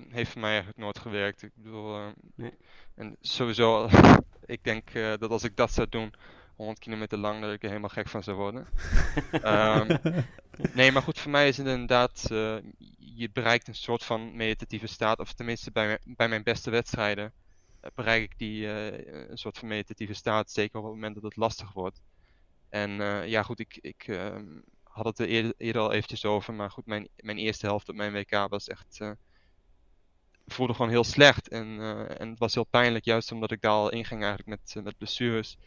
[0.10, 1.41] heeft voor mij eigenlijk nooit gewerkt.
[1.41, 1.98] Ik bedoel,
[2.36, 2.54] nee.
[2.96, 3.89] En sowieso,
[4.46, 6.13] ik denk uh, dat als ik dat zou doen,
[6.63, 8.67] 100 kilometer lang, dat ik er helemaal gek van zou worden.
[9.34, 9.97] um,
[10.73, 12.56] nee, maar goed, voor mij is het inderdaad, uh,
[12.97, 17.34] je bereikt een soort van meditatieve staat, of tenminste bij, mijn, bij mijn beste wedstrijden
[17.84, 21.36] uh, bereik ik die een soort van meditatieve staat, zeker op het moment dat het
[21.36, 22.02] lastig wordt.
[22.69, 22.91] En
[23.30, 24.45] ja, goed, ik, ik ehm,
[24.84, 27.95] had het er eerder, eerder, al eventjes over, maar goed, mijn, mijn eerste helft op
[27.95, 28.99] mijn WK was echt
[30.47, 31.47] voelde gewoon heel slecht.
[31.47, 34.73] En, uh, en het was heel pijnlijk, juist omdat ik daar al inging eigenlijk met,
[34.78, 35.58] uh, met blessures.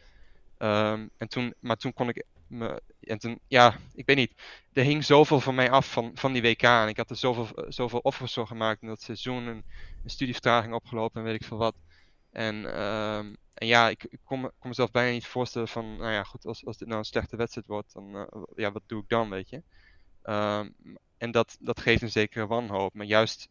[0.58, 4.32] Um, en toen, maar toen kon ik me, en toen, ja, ik weet niet.
[4.72, 6.62] Er hing zoveel van mij af van, van die WK.
[6.62, 9.46] En ik had er zoveel, zoveel offers voor gemaakt in dat seizoen.
[9.46, 9.64] En
[10.04, 11.74] een studievertraging opgelopen en weet ik veel wat.
[12.30, 16.22] En, ehm, en ja, ik, ik kon, kon mezelf bijna niet voorstellen van, nou ja,
[16.22, 19.08] goed, als, als dit nou een slechte wedstrijd wordt, dan, eh, ja, wat doe ik
[19.08, 19.62] dan, weet je?
[20.22, 20.68] Ehm,
[21.18, 22.94] en dat, dat geeft een zekere wanhoop.
[22.94, 23.48] Maar juist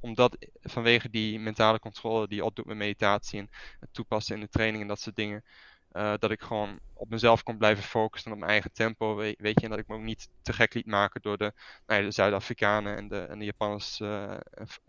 [0.00, 4.48] omdat vanwege die mentale controle die je opdoet met meditatie en het toepassen in de
[4.48, 5.44] training en dat soort dingen,
[5.92, 9.36] eh, dat ik gewoon op mezelf kon blijven focussen en op mijn eigen tempo, weet,
[9.38, 11.52] je, en dat ik me ook niet te gek liet maken door de,
[11.86, 14.36] nou ja, de Zuid-Afrikanen en de, en de Japanners eh,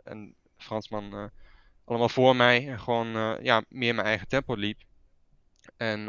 [0.04, 1.26] en, Fransman eh,
[1.86, 4.82] allemaal voor mij en gewoon ja, meer mijn eigen tempo liep.
[5.78, 6.08] En,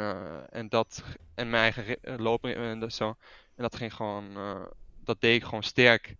[0.50, 1.02] en dat
[1.34, 3.08] en mijn eigen lopen en dat zo.
[3.54, 4.34] En dat ging gewoon,
[5.04, 6.16] dat deed ik gewoon sterk.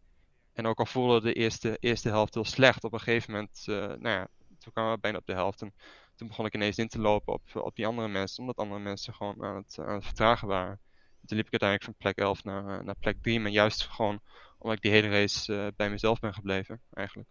[0.52, 4.08] En ook al voelde de eerste, eerste helft heel slecht, op een gegeven moment, nou
[4.08, 5.62] ja, toen kwamen we bijna op de helft.
[5.62, 5.74] En
[6.14, 9.14] toen begon ik ineens in te lopen op, op die andere mensen, omdat andere mensen
[9.14, 10.80] gewoon aan het, aan het vertragen waren.
[11.20, 13.82] En toen liep ik uiteindelijk van plek 11 naar, eh, naar plek 3, maar juist
[13.82, 14.20] gewoon
[14.58, 17.28] omdat ik die hele race eh, bij mezelf ben gebleven, eigenlijk.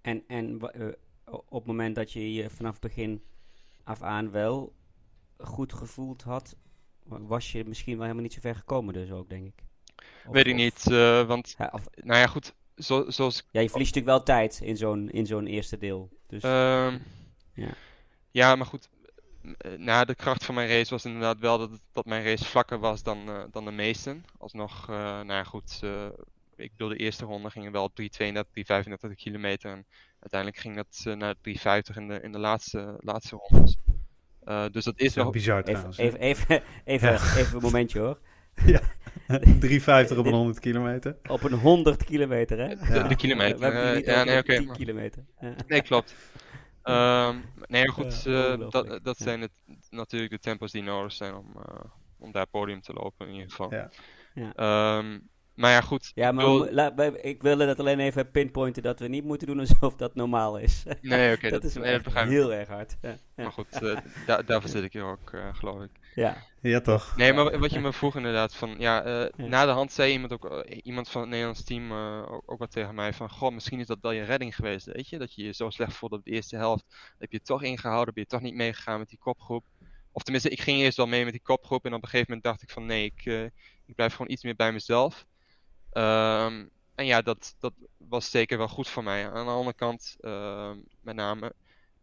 [0.00, 0.88] En, en eh,
[1.24, 3.22] op het moment dat je je vanaf het begin
[3.84, 4.74] af aan wel
[5.38, 6.56] goed gevoeld had,
[7.02, 9.62] wa- was je misschien wel helemaal niet zo ver gekomen dus ook, denk ik.
[10.26, 10.84] Of- Weet ik of- niet,
[11.26, 14.76] want, Ja, of- nou ja, goed, zo, zoals ja, je verliest natuurlijk wel tijd in
[14.76, 16.08] zo'n, in zo'n eerste deel.
[16.26, 16.98] Dus Ehm,
[17.54, 17.74] Ja.
[18.30, 18.88] ja, maar goed.
[19.58, 22.78] eh, Na de kracht van mijn race was inderdaad wel dat, dat mijn race vlakker
[22.78, 24.24] was dan, eh, dan de meesten.
[24.38, 25.78] Alsnog, eh nou ja, goed.
[25.82, 26.06] eh,
[26.56, 29.70] ik bedoel, de eerste ronde gingen wel op 3,32, 3,35 kilometer.
[29.70, 29.86] En
[30.20, 33.76] uiteindelijk ging dat eh, naar 3,50 in de, in de laatste, laatste rondes.
[34.44, 35.96] Eh, dus dat is is wel bizar even, trouwens.
[35.98, 37.14] even, even, even, Ja.
[37.36, 38.18] even een momentje hoor.
[38.64, 41.16] 3,50 op een 100 kilometer.
[41.28, 42.68] Op een 100 kilometer, hè?
[42.76, 43.02] De, Ja.
[43.08, 43.62] de kilometer.
[43.72, 44.56] Eh, ja, over nee, oké.
[44.56, 45.24] 10 maar- kilometer.
[45.40, 45.54] Ja.
[45.66, 46.14] Nee, klopt.
[46.82, 49.24] Ehm, nee, maar goed, Ja, eh, dat, dat Ja.
[49.24, 49.50] zijn het,
[49.90, 51.80] natuurlijk de tempos die nodig zijn om, eh,
[52.18, 53.72] om daar podium te lopen in ieder geval.
[53.74, 53.90] Ja.
[54.34, 54.52] Ja.
[54.54, 55.18] Ehm,
[55.54, 56.12] maar ja, goed.
[56.14, 56.92] Ja, ik maar bedoel- la-
[57.22, 60.82] ik wilde dat alleen even pinpointen dat we niet moeten doen alsof dat normaal is.
[61.00, 62.96] Nee, oké, dat, dat- is nee, dat heel erg hard.
[63.00, 63.08] Ja.
[63.08, 63.16] Ja.
[63.42, 63.80] Maar goed,
[64.26, 65.90] da- daarvoor zit ik hier ook, eh, geloof ik.
[66.14, 66.48] Ja.
[66.62, 67.16] Ja, toch?
[67.16, 69.46] Nee, maar wat je me vroeg inderdaad, van ja, eh, Ja.
[69.46, 72.58] na de hand zei iemand ook, eh, iemand van het Nederlands team eh, ook, ook
[72.58, 75.18] wat tegen mij van, goh, misschien is dat wel je redding geweest, weet je?
[75.18, 76.84] Dat je je zo slecht voelde op de eerste helft.
[77.18, 79.64] Heb je het toch ingehouden, ben je toch niet meegegaan met die kopgroep?
[80.12, 82.44] Of tenminste, ik ging eerst wel mee met die kopgroep en op een gegeven moment
[82.44, 83.44] dacht ik van, nee, ik, eh,
[83.86, 85.26] ik blijf gewoon iets meer bij mezelf.
[85.90, 89.30] Ehm, en ja, dat, dat was zeker wel goed voor mij.
[89.30, 91.52] Aan de andere kant, ehm, met name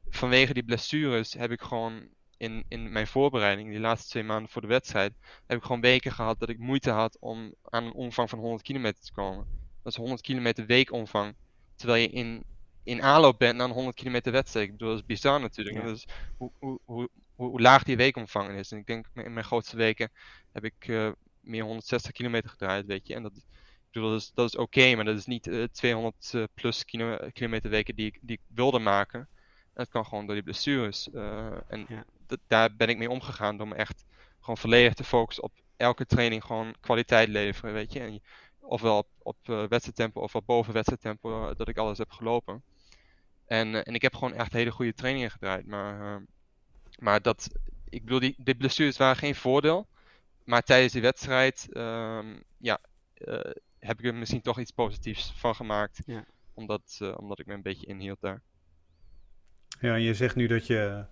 [0.09, 4.61] vanwege die blessures heb ik gewoon in, in mijn voorbereiding, die laatste twee maanden voor
[4.61, 5.13] de wedstrijd,
[5.47, 8.61] heb ik gewoon weken gehad dat ik moeite had om aan een omvang van 100
[8.61, 9.47] kilometer te komen.
[9.83, 11.35] Dat is 100 kilometer weekomvang.
[11.75, 12.43] Terwijl je in,
[12.83, 14.65] in aanloop bent naar een 100 kilometer wedstrijd.
[14.65, 15.75] Ik bedoel, dat is bizar natuurlijk.
[15.77, 15.83] Ja.
[15.83, 16.51] Dat is hoe,
[16.85, 18.71] hoe, hoe, laag die weekomvang is.
[18.71, 20.11] En ik denk in mijn grootste weken
[20.51, 23.13] heb ik eh, meer 160 kilometer gedraaid, weet je.
[23.13, 23.43] En dat, ik
[23.91, 27.17] bedoel, dat is, dat is oké, maar dat is niet eh, 200 eh, plus kilo,
[27.33, 29.19] kilometer weken die ik, die ik wilde maken.
[29.19, 31.11] En dat kan gewoon door die blessures.
[31.11, 32.05] eh, en Ja.
[32.27, 34.05] Dat- daar ben ik mee omgegaan door me echt
[34.39, 37.99] gewoon volledig te focussen op elke training gewoon kwaliteit leveren, weet je.
[37.99, 38.21] En
[38.59, 42.63] ofwel op, op eh, wedstrijdtempo of op boven wedstrijdtempo, eh, dat ik alles heb gelopen.
[43.45, 45.65] En, eh, en ik heb gewoon echt hele goede trainingen gedraaid.
[45.65, 46.21] Maar, eh,
[46.99, 47.49] maar dat,
[47.89, 49.87] ik bedoel, die, die blessures waren geen voordeel.
[50.43, 52.79] Maar tijdens die wedstrijd, ehm, ja,
[53.13, 56.01] eh, heb ik er misschien toch iets positiefs van gemaakt.
[56.05, 56.25] Ja.
[56.53, 58.41] Omdat, eh, omdat ik me een beetje inhield daar.
[59.79, 61.05] Ja, en je zegt nu dat je,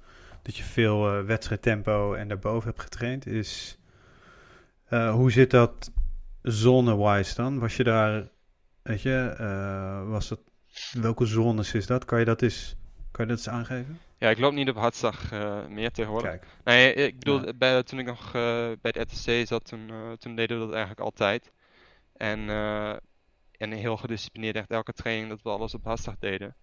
[0.45, 3.25] dat je veel eh wedstrijdtempo en daarboven hebt getraind.
[3.25, 3.77] Is,
[4.85, 5.91] eh, hoe zit dat
[6.41, 7.59] zone-wise dan?
[7.59, 8.27] Was je daar,
[8.81, 10.39] weet je, eh, was dat,
[10.91, 12.05] welke zones is dat?
[12.05, 12.75] Kan je dat eens,
[13.11, 13.99] kan je dat eens aangeven?
[14.17, 15.31] Ja, ik loop niet op hartslag
[15.69, 16.29] meer tegenwoordig.
[16.29, 17.53] Kijk, Nee, ik bedoel, Ja.
[17.53, 21.51] bij, toen ik nog bij het RTC zat, toen, toen deden we dat eigenlijk altijd.
[22.17, 22.49] En,
[23.57, 26.55] en heel gedisciplineerd, echt elke training dat we alles op hartslag deden.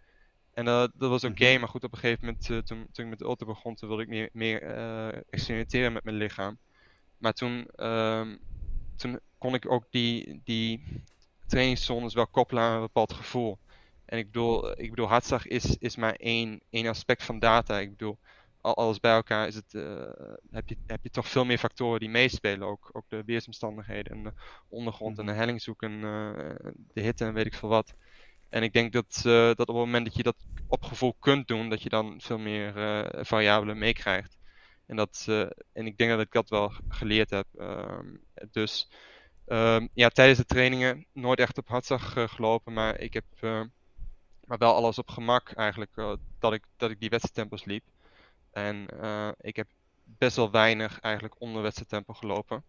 [0.52, 1.60] En dat was oké, Mhm.
[1.60, 3.88] maar goed, op een gegeven moment, eh, toen, toen ik met de auto begon, toen
[3.88, 6.58] wilde ik meer, meer eh, experimenteren met mijn lichaam.
[7.16, 8.36] Maar toen, ehm,
[8.96, 10.84] toen kon ik ook die, die
[11.46, 13.58] trainingszones wel koppelen aan een bepaald gevoel.
[14.04, 17.78] En ik bedoel, ik bedoel hartslag is, is maar één, één aspect van data.
[17.80, 18.18] Ik bedoel,
[18.60, 20.10] al- alles bij elkaar is het, eh,
[20.50, 22.68] heb, je, heb je toch veel meer factoren die meespelen.
[22.68, 24.32] Ook, ook de weersomstandigheden en de
[24.68, 27.94] ondergrond en de hellingzoek en eh, de hitte en weet ik veel wat.
[28.52, 30.36] En ik denk dat, eh, dat op het moment dat je dat
[30.66, 34.38] op gevoel kunt doen, dat je dan veel meer eh, variabelen meekrijgt.
[34.86, 35.40] En, dat, eh,
[35.72, 37.46] en ik denk dat ik dat wel geleerd heb.
[37.58, 38.06] Ehm,
[38.50, 38.88] dus
[39.46, 43.24] ehm, ja, tijdens de trainingen nooit echt op hartslag gelopen, maar ik heb
[44.44, 45.94] maar wel alles op gemak eigenlijk,
[46.38, 47.84] dat, ik, dat ik die wedstrijdtempos liep.
[48.50, 48.86] En
[49.40, 49.66] ik heb
[50.04, 52.64] best wel weinig eigenlijk onder wedstrijdtempo gelopen.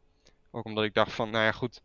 [0.52, 1.82] Ook omdat ik dacht van, nou ja goed,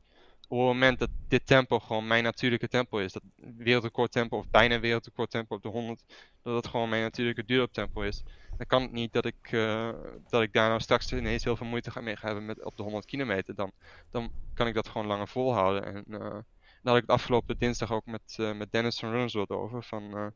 [0.49, 3.23] op het moment dat dit tempo gewoon mijn natuurlijke tempo is, dat
[3.57, 6.05] wereldrecord tempo of bijna wereldrecord tempo op de 100,
[6.43, 8.23] dat dat gewoon mijn natuurlijke duurlooptempo is,
[8.57, 9.91] dan kan het niet dat ik, uh,
[10.29, 12.77] dat ik daar nou straks ineens heel veel moeite ga mee gaan hebben met, op
[12.77, 13.55] de 100 kilometer.
[13.55, 13.73] Dan,
[14.11, 15.85] dan kan ik dat gewoon langer volhouden.
[15.85, 16.43] En uh, daar
[16.83, 19.83] had ik het afgelopen dinsdag ook met, uh, met Dennis van Runswoord over.
[19.83, 20.33] Van,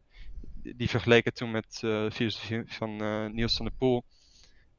[0.63, 1.77] die vergeleken toen met
[2.13, 2.97] filosofie van
[3.35, 4.05] Niels van der Poel.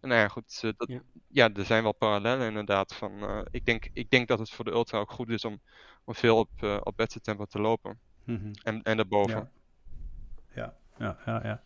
[0.07, 1.01] Nou ja, goed, dat, ja.
[1.27, 1.53] ja.
[1.53, 2.95] er zijn wel parallellen inderdaad.
[2.95, 3.11] Van,
[3.51, 5.61] ik, denk, ik denk dat het voor de ultra ook goed is om,
[6.03, 7.99] om veel op, op tempo te lopen.
[8.23, 8.51] Mm -hmm.
[8.63, 9.51] En, en daarboven.
[10.55, 11.39] Ja, ja, ja, ja.
[11.43, 11.61] ja.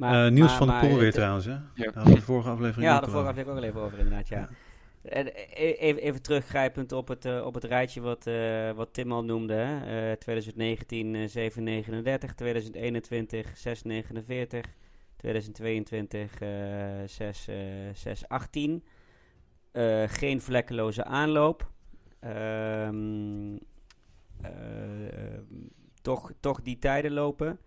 [0.00, 1.56] Maar, uh, Niels maar, van de Poel weer trouwens, hè?
[1.74, 1.90] Ja.
[1.90, 4.48] Daar de vorige aflevering Ja, de vorige aflevering ook al even over, inderdaad, ja.
[5.02, 9.12] En e-, even, even teruggrijpend op het, uh, op het rijtje wat, uh, wat Tim
[9.12, 9.54] al noemde.
[9.54, 10.16] Hè?
[10.16, 14.64] 2019 uh, 739, 2021 649,
[15.20, 16.30] 2022
[17.06, 17.48] 6,
[17.92, 18.84] 618.
[20.06, 21.70] geen vlekkeloze aanloop.
[22.24, 23.58] Um,
[26.02, 27.58] toch, toch die tijden lopen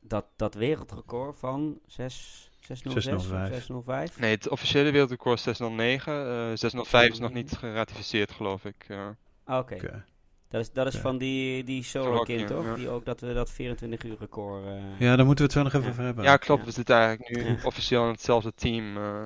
[0.00, 3.54] dat, dat wereldrecord van 6, 606 605.
[3.54, 4.18] 605?
[4.18, 6.12] Nee, het officiële wereldrecord is 609.
[6.12, 8.88] Uh, 605 is nog niet geratificeerd, geloof ik.
[8.88, 9.08] Uh.
[9.46, 9.58] Oké.
[9.58, 9.78] Okay.
[9.78, 10.02] Okay.
[10.50, 11.00] Dat is, dat is ja.
[11.00, 12.64] van die, die Sorokin, toch?
[12.64, 12.74] Ja.
[12.74, 14.64] Die ook dat we dat 24 uur record...
[14.64, 14.72] Uh...
[14.98, 16.24] Ja, daar moeten we het zo nog even over hebben.
[16.24, 16.64] Ja, klopt.
[16.64, 18.96] We zitten eigenlijk nu officieel in hetzelfde team.
[18.96, 19.24] Uh,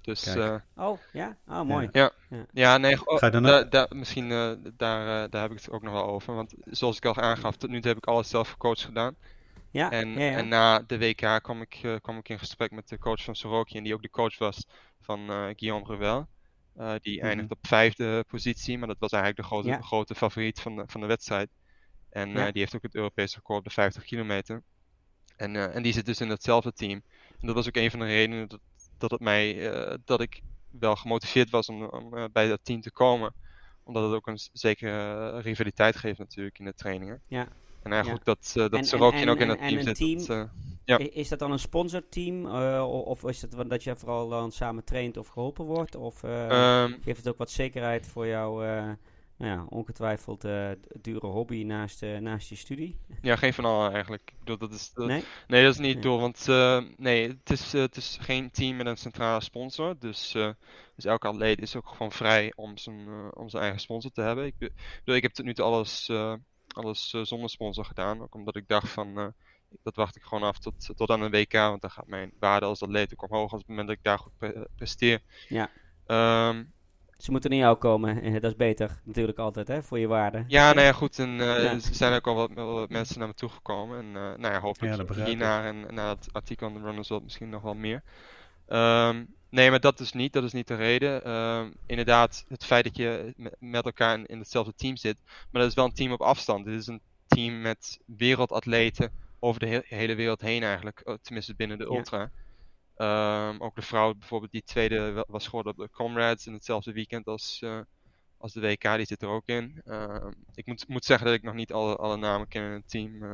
[0.00, 0.36] dus,
[0.76, 1.36] oh, ja?
[1.48, 1.88] Oh, mooi.
[1.92, 2.10] Ja,
[2.52, 2.78] ja.
[2.78, 4.28] nee, oh, Ga je dan da, da, misschien
[4.76, 6.34] daar, daar heb ik het ook nog wel over.
[6.34, 9.16] Want zoals ik al aangaf, tot nu toe heb ik alles zelf gecoacht gedaan.
[9.70, 10.36] Ja, en, ja, ja.
[10.36, 13.34] en na de WK kwam ik, uh, kwam ik in gesprek met de coach van
[13.34, 14.66] Soroki en die ook de coach was
[15.00, 16.28] van uh, Guillaume Ruel.
[16.78, 17.28] Uh, die mm -hmm.
[17.28, 21.00] eindigt op vijfde positie, maar dat was eigenlijk de grote, grote favoriet van de, van
[21.00, 21.50] de wedstrijd.
[22.10, 24.62] En die heeft ook het Europese record op de 50 kilometer.
[25.36, 27.02] En, en die zit dus in hetzelfde team.
[27.40, 28.60] En dat was ook een van de redenen dat,
[28.98, 29.70] dat, het mij,
[30.04, 33.34] dat ik wel gemotiveerd was om, om bij dat team te komen.
[33.82, 37.22] Omdat het ook een zekere rivaliteit geeft natuurlijk in de trainingen.
[37.26, 37.48] Ja.
[37.82, 38.34] En eigenlijk ja.
[38.34, 39.94] dat, dat Sorokin ook in dat team zit.
[39.94, 40.50] Team, dat,
[40.84, 40.98] ja.
[40.98, 42.46] Is dat dan een sponsorteam?
[42.46, 45.96] Uh, of is het dat je vooral dan samen traint of geholpen wordt?
[45.96, 48.64] Of um, geeft het ook wat zekerheid voor jou,
[49.36, 50.46] nou ja, ongetwijfeld
[51.00, 52.98] dure hobby naast, naast je studie?
[53.22, 54.22] Ja, geen van allen eigenlijk.
[54.30, 55.24] Ik bedoel, dat is, dat, nee?
[55.48, 55.62] nee?
[55.62, 56.02] dat is niet nee.
[56.02, 56.20] door.
[56.20, 56.46] Want
[56.96, 59.98] nee, het is, het is geen team met een centrale sponsor.
[59.98, 60.32] Dus,
[60.94, 64.46] dus elke atleet is ook gewoon vrij om zijn, om zijn eigen sponsor te hebben.
[64.46, 66.10] Ik, bedoel, ik heb tot nu toe alles
[66.74, 68.22] alles zonder sponsor gedaan.
[68.22, 69.34] Ook omdat ik dacht van,
[69.82, 71.52] dat wacht ik gewoon af tot, tot aan een WK.
[71.52, 74.18] Want dan gaat mijn waarde als atleet ook omhoog als het moment dat ik daar
[74.18, 75.20] goed pre presteer.
[75.48, 75.70] Ja.
[76.48, 76.72] Um,
[77.16, 78.22] ze moeten naar jou komen.
[78.22, 80.44] En dat is beter natuurlijk altijd, hè, voor je waarde.
[80.46, 81.18] Ja, nou ja, goed.
[81.18, 81.72] En uh, ja.
[81.72, 83.98] er zijn ook al wat, wat, mensen naar me toegekomen.
[83.98, 87.48] En nou ja, hopelijk ja, hierna en na het artikel aan de Runners World misschien
[87.48, 88.02] nog wel meer.
[88.68, 91.26] Um, Nee, maar dat is niet, dat is niet de reden.
[91.26, 95.22] Uh, inderdaad, het feit dat je met elkaar in, in, hetzelfde team zit.
[95.24, 96.64] Maar dat is wel een team op afstand.
[96.64, 101.00] Dit is een team met wereldatleten over de he hele wereld heen eigenlijk.
[101.04, 102.30] Oh, tenminste binnen de ultra.
[102.96, 103.48] Ja.
[103.48, 107.26] Um, ook de vrouw bijvoorbeeld die tweede was geworden op de Comrades in hetzelfde weekend
[107.26, 107.80] als, uh,
[108.36, 108.82] als de WK.
[108.82, 109.82] Die zit er ook in.
[109.84, 112.90] Uh, ik moet, moet zeggen dat ik nog niet alle, alle namen ken in het
[112.90, 113.22] team.
[113.22, 113.32] Uh,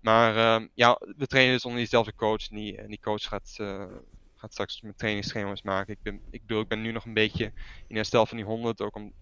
[0.00, 0.34] maar
[0.74, 2.50] ja, we trainen dus onder diezelfde coach.
[2.50, 3.56] En die, en die coach gaat
[4.40, 5.92] gaat straks mijn trainingsschema's maken.
[5.92, 7.52] Ik, ben, ik, bedoel, ik ben nu nog een beetje
[7.86, 9.12] in herstel van die 100, ook, om,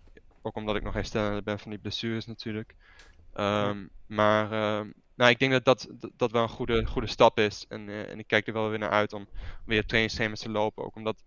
[0.42, 2.74] ook omdat ik nog herstellende ben van die blessures natuurlijk.
[3.34, 4.52] Um, maar
[5.18, 7.64] nou, ik denk dat dat, dat wel een goede, goede stap is.
[7.68, 9.28] En, uh, en ik kijk er wel weer naar uit om
[9.64, 10.84] weer trainingsschema's te lopen.
[10.84, 11.22] Ook omdat,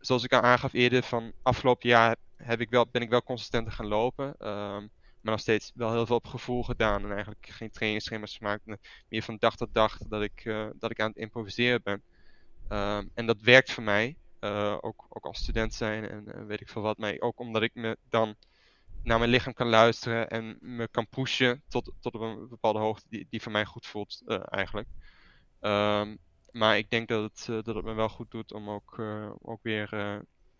[0.00, 3.72] zoals ik al aangaf eerder, van afgelopen jaar heb ik wel, ben ik wel consistenter
[3.72, 4.26] gaan lopen.
[4.26, 7.04] Um, maar nog steeds wel heel veel op gevoel gedaan.
[7.04, 8.62] En eigenlijk geen trainingsschema's gemaakt.
[9.08, 12.02] Meer van dag tot dag dat ik, uh, dat ik aan het improviseren ben.
[12.68, 14.16] Um, en dat werkt voor mij,
[14.80, 16.98] ook, ook als student zijn en weet ik veel wat.
[16.98, 18.36] Maar ook omdat ik me dan
[19.06, 23.06] naar mijn lichaam kan luisteren en me kan pushen tot, tot op een bepaalde hoogte
[23.08, 24.88] die, die voor mij goed voelt uh, eigenlijk.
[25.60, 26.18] Um,
[26.50, 28.98] maar ik denk dat het, dat het me wel goed doet om ook,
[29.42, 29.88] ook weer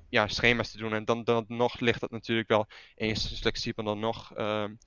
[0.09, 0.93] ja, schema's te doen.
[0.93, 3.85] En dan, dan nog ligt dat natuurlijk wel eens flexibel.
[3.85, 4.79] Dan nog um,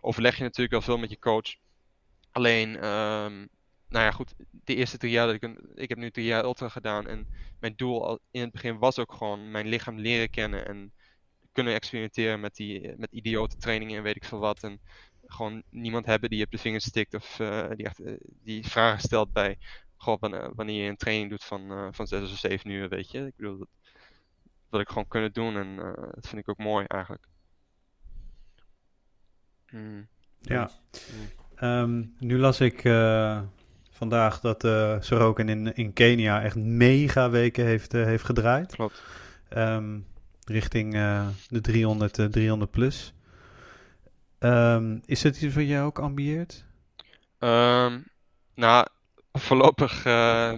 [0.00, 1.54] overleg je natuurlijk wel veel met je coach.
[2.30, 3.48] Alleen um,
[3.88, 6.68] nou ja, goed, de eerste drie jaar dat ik ik heb nu drie jaar ultra
[6.68, 7.26] gedaan en
[7.60, 10.92] mijn doel in het begin was ook gewoon mijn lichaam leren kennen en
[11.54, 14.80] kunnen experimenteren met die met idiote trainingen en weet ik veel wat en
[15.26, 18.12] gewoon niemand hebben die op de vingers stikt of uh, die, echt, uh,
[18.42, 19.58] die vragen stelt bij
[19.96, 23.10] goh, wanneer, wanneer je een training doet van, uh, van zes of zeven uur, weet
[23.10, 23.26] je.
[23.26, 23.68] Ik bedoel, dat
[24.70, 25.76] wil ik gewoon kunnen doen en
[26.14, 27.24] dat vind ik ook mooi eigenlijk.
[29.66, 30.08] Hmm.
[30.40, 30.70] Ja.
[31.60, 32.82] Um, nu las ik
[33.90, 38.74] vandaag dat uh, Sorokin in, in Kenia echt mega weken heeft, uh, heeft gedraaid.
[38.74, 39.02] Klopt.
[39.56, 40.06] Um,
[40.44, 40.92] richting
[41.48, 43.12] de 300, 300 plus.
[44.38, 46.64] Ehm, is het iets wat jij ook ambieert?
[47.38, 48.00] Ehm,
[48.54, 48.86] nou,
[49.32, 50.52] voorlopig uh,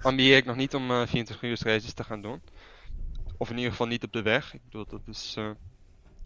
[0.00, 2.42] ambieer ik nog niet om 24 uur races te gaan doen.
[3.36, 4.54] Of in ieder geval niet op de weg.
[4.54, 5.38] Ik bedoel, dat is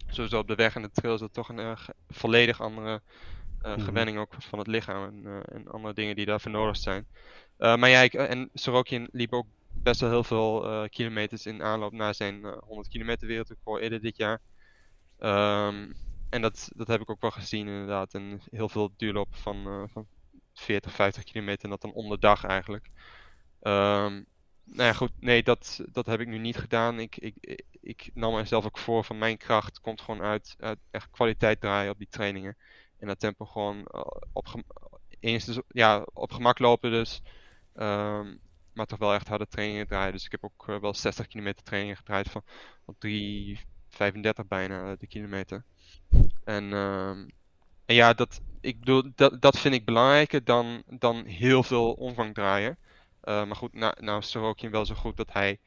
[0.07, 1.77] sowieso op de weg en de trail is dat toch een
[2.09, 3.01] volledig andere
[3.65, 7.07] uh, gewenning ook van het lichaam en, uh, en, andere dingen die daarvoor nodig zijn.
[7.59, 9.45] Uh, maar ja, ik, en Sorokin liep ook
[9.83, 14.41] best wel heel veel kilometers in aanloop naar zijn 100 kilometer wereldrecord eerder dit jaar.
[15.19, 15.93] Um,
[16.29, 18.13] en dat, dat heb ik ook wel gezien inderdaad.
[18.13, 20.07] En heel veel duurlopen van, van
[20.53, 22.85] 40, 50 kilometer en dat dan om de dag eigenlijk.
[23.61, 24.25] Um,
[24.63, 26.99] nou ja, goed, nee, dat, dat heb ik nu niet gedaan.
[26.99, 30.55] Ik, ik, ik nam mezelf ook voor van mijn kracht komt gewoon uit,
[30.91, 32.57] echt kwaliteit draaien op die trainingen
[32.99, 33.87] in dat tempo gewoon
[34.33, 34.63] op,
[35.19, 37.21] eens dus, ja, op gemak lopen dus.
[37.75, 38.39] Um,
[38.73, 40.11] maar toch wel echt harde trainingen draaien.
[40.11, 42.43] Dus ik heb ook uh, wel 60 kilometer trainingen gedraaid van,
[42.85, 45.63] van 3,35 bijna de kilometer.
[46.43, 47.31] En, um,
[47.85, 52.33] en ja, dat, ik bedoel, dat, dat vind ik belangrijker dan, dan heel veel omvang
[52.33, 52.77] draaien.
[53.23, 55.59] Uh, maar goed, nou, nou is Sorokin wel zo goed dat hij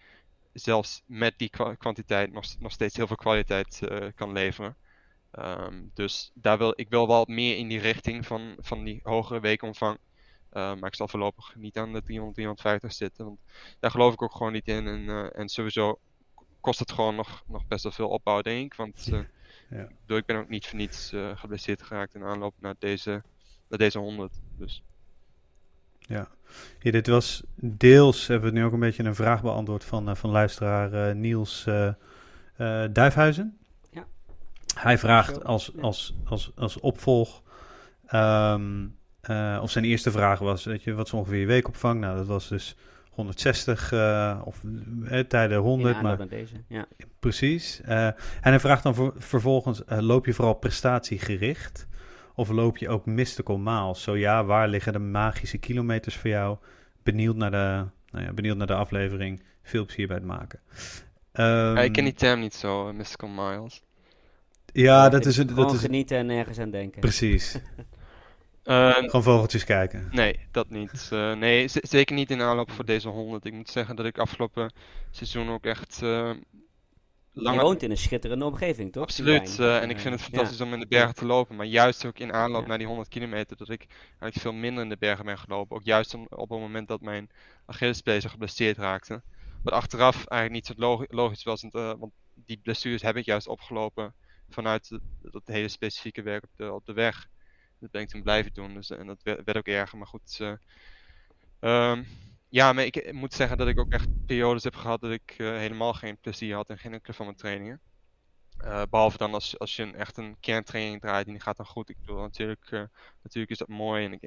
[0.53, 3.81] zelfs met die kwantiteit nog, nog steeds heel veel kwaliteit
[4.15, 4.77] kan leveren.
[5.39, 9.41] Um, dus daar wil, ik wil wel meer in die richting van, van die hogere
[9.41, 9.99] weekomvang.
[10.55, 13.25] Uh, maar ik zal voorlopig niet aan de 300, 350 zitten.
[13.25, 13.39] Want
[13.81, 14.87] daar geloof ik ook gewoon niet in.
[14.87, 15.99] En, uh, en sowieso
[16.61, 18.75] kost het gewoon nog, nog best wel veel opbouw, denk ik.
[18.75, 19.19] Want uh,
[19.71, 19.89] ja.
[20.07, 23.23] ik, ik ben ook niet voor niets geblesseerd geraakt in aanloop naar deze,
[23.69, 24.41] naar deze 100.
[24.59, 24.83] Dus.
[25.99, 26.29] Ja.
[26.79, 30.31] ja, dit was deels, hebben we nu ook een beetje een vraag beantwoord van, van
[30.31, 31.65] luisteraar Niels
[32.93, 33.59] Duifhuizen.
[34.75, 37.43] Hij vraagt als, als, als, als opvolg.
[38.13, 38.97] Um,
[39.31, 42.01] uh, of zijn eerste vraag was: weet je, wat is ongeveer je weekopvang?
[42.01, 42.77] Nou, dat was dus
[43.11, 44.61] 160 uh, of
[45.05, 46.03] eh, tijden 100.
[46.03, 46.87] maar deze, ja.
[47.21, 47.81] Precies.
[47.89, 51.87] Uh, en hij vraagt dan voor, vervolgens: loop je vooral prestatiegericht?
[52.35, 54.03] Of loop je ook mystical miles?
[54.03, 56.57] Zo ja, waar liggen de magische kilometers voor jou?
[57.03, 59.43] Benieuwd naar de, nou ja, benieuwd naar de aflevering.
[59.63, 60.61] Veel plezier bij het maken.
[61.33, 63.83] Um, ja, ik ken die term niet zo, mystical miles.
[64.73, 65.37] Ja, dat is...
[65.37, 65.81] Een, dat is...
[65.81, 67.01] genieten en nergens aan denken.
[67.01, 67.57] Precies.
[68.65, 70.09] uh, Gewoon vogeltjes kijken.
[70.11, 71.11] Nee, dat niet.
[71.13, 73.45] Uh, nee, zeker niet in aanloop voor deze 100.
[73.45, 74.73] Ik moet zeggen dat ik afgelopen
[75.11, 76.01] seizoen ook echt...
[76.03, 76.31] Uh,
[77.33, 79.03] Je woont in een schitterende omgeving, toch?
[79.03, 79.59] Absoluut.
[79.59, 81.57] en ik vind het fantastisch om in de bergen te lopen.
[81.57, 82.69] Maar juist ook in aanloop ja.
[82.69, 85.77] naar die 100 kilometer, dat ik eigenlijk veel minder in de bergen ben gelopen.
[85.77, 87.31] Ook juist op het moment dat mijn
[87.67, 89.23] Achillespees geblesseerd raakte.
[89.63, 94.15] Wat achteraf eigenlijk niet zo logisch was, want die blessures heb ik juist opgelopen
[94.49, 97.29] vanuit dat hele specifieke werk op de, op de weg.
[97.79, 98.75] Dat ben ik toen blijven doen.
[98.75, 99.99] Dus, en dat werd, ook erger.
[99.99, 100.39] Maar goed.
[100.41, 102.07] Uh, um,
[102.49, 105.57] ja, maar ik, moet zeggen dat ik ook echt periodes heb gehad dat ik uh,
[105.57, 107.81] helemaal geen plezier had in geen enkele van mijn trainingen.
[108.91, 111.89] Behalve dan als, als je een, echt een kerntraining draait en die gaat dan goed.
[111.89, 112.71] Ik bedoel, natuurlijk,
[113.23, 114.19] natuurlijk is dat mooi.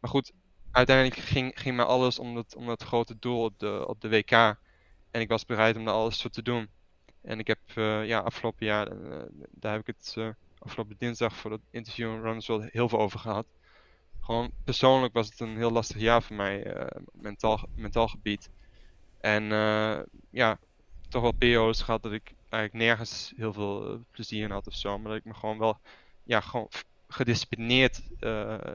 [0.00, 0.32] Maar goed,
[0.70, 4.08] uiteindelijk ging, ging mij alles om dat, om dat grote doel op de, op de
[4.08, 4.30] WK.
[5.10, 6.68] En ik was bereid om daar alles voor te doen.
[7.22, 7.58] En ik heb
[8.06, 8.88] ja, afgelopen jaar,
[9.50, 10.16] daar heb ik het
[10.58, 13.46] afgelopen dinsdag voor het interview in Runners World heel veel over gehad.
[14.20, 18.50] Gewoon persoonlijk was het een heel lastig jaar voor mij, mentaal, mentaal gebied.
[19.20, 19.44] En
[20.30, 20.58] ja,
[21.08, 24.98] toch wel periodes gehad dat ik eigenlijk nergens heel veel plezier in had of zo.
[24.98, 25.80] Maar dat ik me gewoon wel
[26.22, 26.68] ja, gewoon
[27.08, 28.02] gedisciplineerd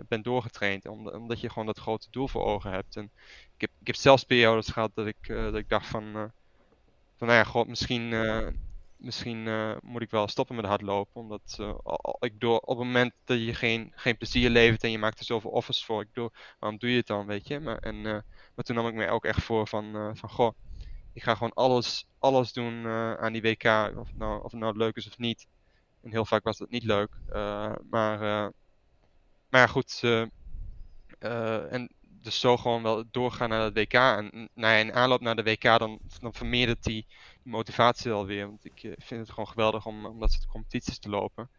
[0.07, 0.87] ben doorgetraind.
[0.87, 2.95] Omdat je gewoon dat grote doel voor ogen hebt.
[2.95, 3.11] En
[3.55, 6.31] ik heb, ik heb zelfs periodes gehad dat ik, dat ik dacht van
[7.23, 8.47] van nou ja, god, misschien, uh,
[9.03, 11.21] misschien uh, moet ik wel stoppen met hardlopen.
[11.21, 11.75] Omdat uh,
[12.19, 15.25] ik door op het moment dat je geen, geen plezier levert en je maakt er
[15.25, 17.59] zoveel offers voor, ik doe, waarom doe je het dan, weet je?
[17.59, 18.01] Maar, en,
[18.55, 20.53] maar toen nam ik me ook echt voor van, van goh,
[21.13, 22.87] ik ga gewoon alles, alles doen
[23.17, 25.47] aan die WK, of, nou, of het nou leuk is of niet.
[26.01, 27.11] En heel vaak was dat niet leuk.
[27.89, 28.51] maar,
[29.49, 30.01] maar goed.
[31.69, 31.89] en
[32.23, 33.93] dus zo gewoon wel doorgaan naar het WK.
[33.93, 37.05] En nou aanloop naar de WK dan, dan vermeerdert die
[37.43, 38.47] motivatie alweer.
[38.47, 41.49] Want ik eh, vind het gewoon geweldig om, om dat soort competities te lopen.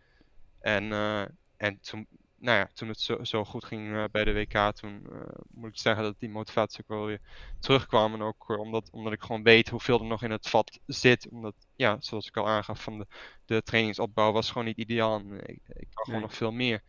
[0.61, 1.25] En, uh,
[1.57, 5.07] en toen, nou ja, toen het zo, zo goed ging uh, bij de WK, toen
[5.51, 7.21] moet ik zeggen dat die motivatie ook wel weer
[7.61, 8.15] terugkwam.
[8.15, 11.29] En ook omdat, omdat ik gewoon weet hoeveel er nog in het vat zit.
[11.29, 13.07] Omdat, ja, zoals ik al aangaf, van de,
[13.45, 15.19] de trainingsopbouw was gewoon niet ideaal.
[15.19, 16.83] En ik, ik kan gewoon nog veel meer.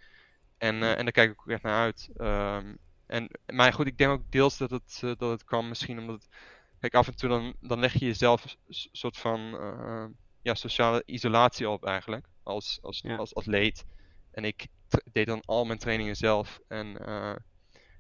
[0.58, 2.10] En, en daar kijk ik ook echt naar uit.
[2.18, 6.00] Um, en, maar goed, ik denk ook deels dat het, uh, dat het kwam misschien
[6.00, 6.28] omdat...
[6.90, 10.06] Kijk, af en toe dan, dan leg je jezelf een soort van uh,
[10.42, 12.26] ja, sociale isolatie op eigenlijk.
[12.44, 13.16] Als, als, ja.
[13.16, 13.86] als atleet.
[14.32, 14.68] En ik
[15.12, 16.60] deed dan al mijn trainingen zelf.
[16.68, 17.30] En, uh,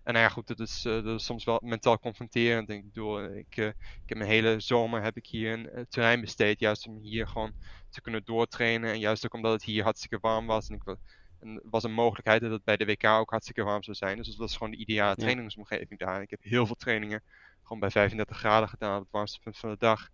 [0.03, 2.69] En nou ja, goed, dat is, dat is soms wel mentaal confronterend.
[2.69, 3.75] Ik bedoel, ik, ik
[4.05, 7.53] heb mijn hele zomer heb ik hier een terrein besteed, juist om hier gewoon
[7.89, 8.91] te kunnen doortrainen.
[8.91, 10.69] En juist ook omdat het hier hartstikke warm was.
[10.69, 10.97] En ik
[11.39, 14.17] en was een mogelijkheid dat het bij de WK ook hartstikke warm zou zijn.
[14.17, 16.21] Dus dat was gewoon de ideale trainingsomgeving daar.
[16.21, 17.23] Ik heb heel veel trainingen
[17.65, 20.09] gewoon bij 35 graden gedaan op het warmste punt van de dag.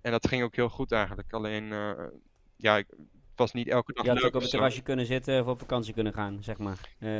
[0.00, 1.32] En dat ging ook heel goed eigenlijk.
[1.32, 1.92] Alleen, uh,
[2.56, 2.86] ja, het
[3.36, 4.20] was niet elke dag je leuk.
[4.20, 6.78] had ook op het terrasje kunnen zitten of op vakantie kunnen gaan, zeg maar.
[6.98, 7.10] Uh,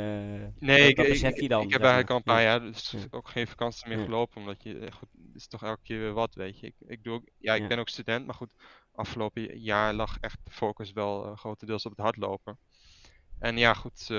[0.59, 1.61] nee, ik, besef je dan.
[1.61, 4.41] Ik, heb eigenlijk al een paar jaar dus ook geen vakantie meer gelopen.
[4.41, 6.67] Omdat je, eh, goed, het is toch elke keer weer wat, weet je.
[6.67, 8.51] Ik, ik, doe ook, ja, ik ben ook student, maar goed,
[8.91, 12.57] afgelopen jaar lag echt de focus wel uh, grotendeels op het hardlopen.
[13.39, 14.09] En ja, goed,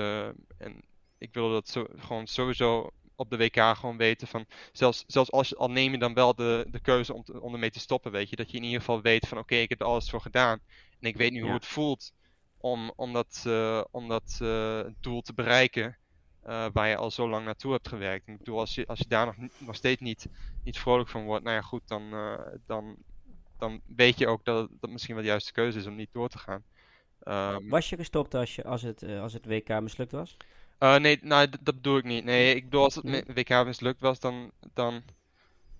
[0.57, 0.83] en
[1.17, 2.89] ik wilde dat zo, gewoon sowieso
[3.21, 6.35] op de WK gewoon weten van, zelfs, zelfs als je, al neem je dan wel
[6.35, 8.79] de, de keuze om, te, om ermee te stoppen, weet je, dat je in ieder
[8.79, 10.59] geval weet van oké, ik heb er alles voor gedaan
[10.99, 12.13] en ik weet nu hoe het voelt
[12.57, 15.97] om, om dat, uh, om dat uh, doel te bereiken
[16.47, 18.27] uh, waar je al zo lang naartoe hebt gewerkt.
[18.27, 20.27] Ik bedoel, als je, als je daar nog, nog steeds niet,
[20.63, 22.09] niet vrolijk van wordt, nou ja goed, dan,
[22.65, 22.95] dan,
[23.57, 26.29] dan weet je ook dat het misschien wel de juiste keuze is om niet door
[26.29, 26.63] te gaan.
[27.27, 30.37] Um, was je gestopt als, je, als, het, als het WK mislukt was?
[30.83, 32.23] Uh, nee, nou, dat bedoel ik niet.
[32.23, 33.23] Nee, ik bedoel, als het nee.
[33.33, 35.01] WK mislukt was, dan, dan,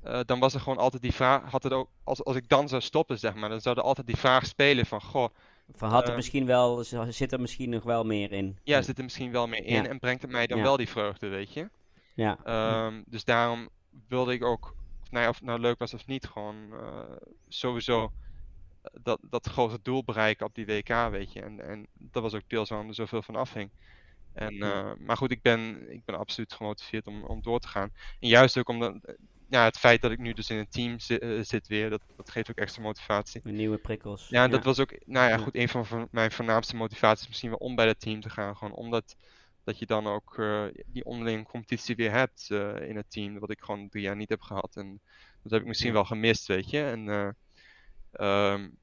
[0.06, 1.52] uh, dan was er gewoon altijd die vraag.
[1.52, 4.08] Had het ook, als, als ik dan zou stoppen, zeg maar, dan zou er altijd
[4.08, 5.30] die vraag spelen van: Goh.
[5.76, 8.58] Van had er uh, misschien wel, zit er misschien nog wel meer in?
[8.64, 9.89] Ja, zit er misschien wel meer in ja.
[9.89, 10.64] en brengt het mij dan ja.
[10.64, 11.70] wel die vreugde, weet je?
[12.14, 12.38] Ja.
[12.86, 13.70] Um, dus daarom
[14.08, 16.56] wilde ik ook, of, nou ja, of het nou leuk was of niet, gewoon
[17.47, 18.12] sowieso
[19.04, 21.41] dat, dat grote doel bereiken op die WK, weet je.
[21.41, 23.70] En, en dat was ook deels waarom er zoveel van afhing.
[24.34, 27.91] En, uh, maar goed, ik ben, ik ben absoluut gemotiveerd om, om door te gaan.
[28.19, 29.15] En juist ook omdat
[29.51, 32.01] ja, het feit dat ik nu dus in een team zit, uh, zit weer, dat,
[32.15, 33.41] dat geeft ook extra motivatie.
[33.43, 34.27] Nieuwe prikkels.
[34.29, 34.55] Ja, en ja.
[34.55, 37.75] dat was ook, nou ja, goed, een van, van mijn voornaamste motivaties misschien wel om
[37.75, 38.57] bij dat team te gaan.
[38.57, 39.15] Gewoon omdat
[39.63, 42.47] dat je dan ook uh, die onderlinge competitie weer hebt
[42.88, 44.75] in het team, wat ik gewoon drie jaar niet heb gehad.
[44.75, 45.01] En
[45.43, 46.84] dat heb ik misschien wel gemist, weet je.
[46.84, 47.07] En,
[48.27, 48.77] um,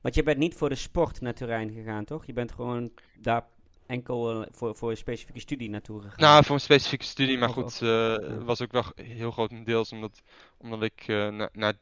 [0.00, 2.26] Want je bent niet voor de sport naar Turijn gegaan, toch?
[2.26, 3.46] Je bent gewoon daar
[3.86, 6.20] enkel uh, voor, voor een specifieke studie naartoe gegaan?
[6.20, 8.38] Nou, voor een specifieke studie, maar goed, uh, ja.
[8.38, 10.22] was ook wel heel grotendeels omdat,
[10.58, 11.72] omdat ik naar na,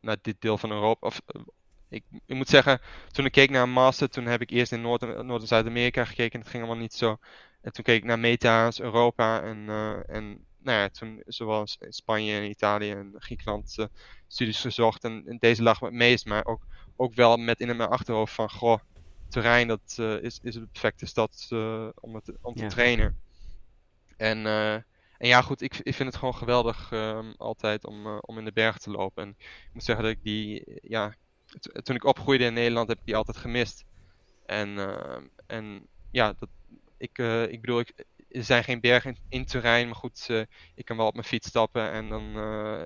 [0.00, 1.20] na dit deel van Europa, of
[1.88, 2.80] ik, ik, moet zeggen,
[3.12, 6.04] toen ik keek naar een master, toen heb ik eerst in Noord- en Noord Zuid-Amerika
[6.04, 7.16] gekeken en het ging allemaal niet zo.
[7.60, 9.68] En toen keek ik naar meta's, Europa en,
[10.06, 13.88] en nou ja, toen zoals in Spanje en Italië en Griekenland
[14.26, 16.66] studies gezocht en, en, deze lag me het meest, maar ook,
[16.96, 18.78] ook wel met in mijn achterhoofd van, goh,
[19.28, 22.68] terrein dat uh, is, is de perfecte stad uh, om, het, om te ja.
[22.68, 23.20] trainen.
[24.16, 24.84] En, uh, en
[25.18, 28.78] ja, goed, ik, ik vind het gewoon geweldig um, altijd om, om in de berg
[28.78, 29.22] te lopen.
[29.22, 31.14] En ik moet zeggen dat ik die, ja,
[31.82, 33.84] toen ik opgroeide in Nederland heb ik die altijd gemist.
[34.46, 34.78] En,
[35.46, 36.48] en ja, dat,
[36.96, 37.18] ik,
[37.48, 40.28] ik bedoel, ik, er zijn geen bergen in, in terrein, maar goed,
[40.74, 42.22] ik kan wel op mijn fiets stappen en dan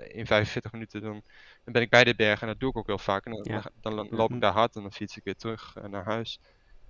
[0.02, 1.22] in 45 minuten dan
[1.64, 3.24] dan ben ik bij de bergen en dat doe ik ook heel vaak.
[3.24, 3.62] En dan, ja.
[3.80, 6.40] dan, dan loop ik daar hard en dan fiets ik weer terug uh, naar huis.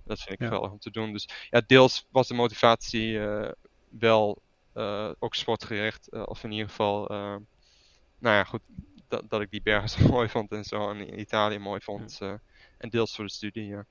[0.05, 0.45] Dat vind ik ja.
[0.45, 1.11] geweldig om te doen.
[1.11, 3.49] Dus ja, deels was de motivatie uh,
[3.89, 4.41] wel
[4.75, 6.11] uh, ook sportgericht.
[6.11, 8.61] of in ieder geval, nou ja, goed,
[9.07, 10.89] dat, dat ik die bergen zo mooi vond en zo.
[10.89, 12.17] En in Italië mooi vond.
[12.19, 12.39] Ja.
[12.77, 13.85] en deels voor de studie, ja.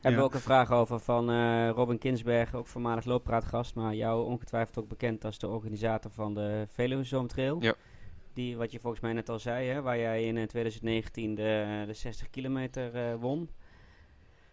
[0.00, 1.30] Hebben we ook een vraag over van
[1.68, 6.66] Robin Kinsberg, ook voormalig looppraatgast, maar jou ongetwijfeld ook bekend als de organisator van de
[6.68, 7.62] Veluwe Zoomtrail.
[7.62, 7.74] Ja.
[8.34, 11.92] Die, wat je volgens mij net al zei, hè, waar jij in 2019 de, de
[11.92, 13.50] 60 kilometer uh, won.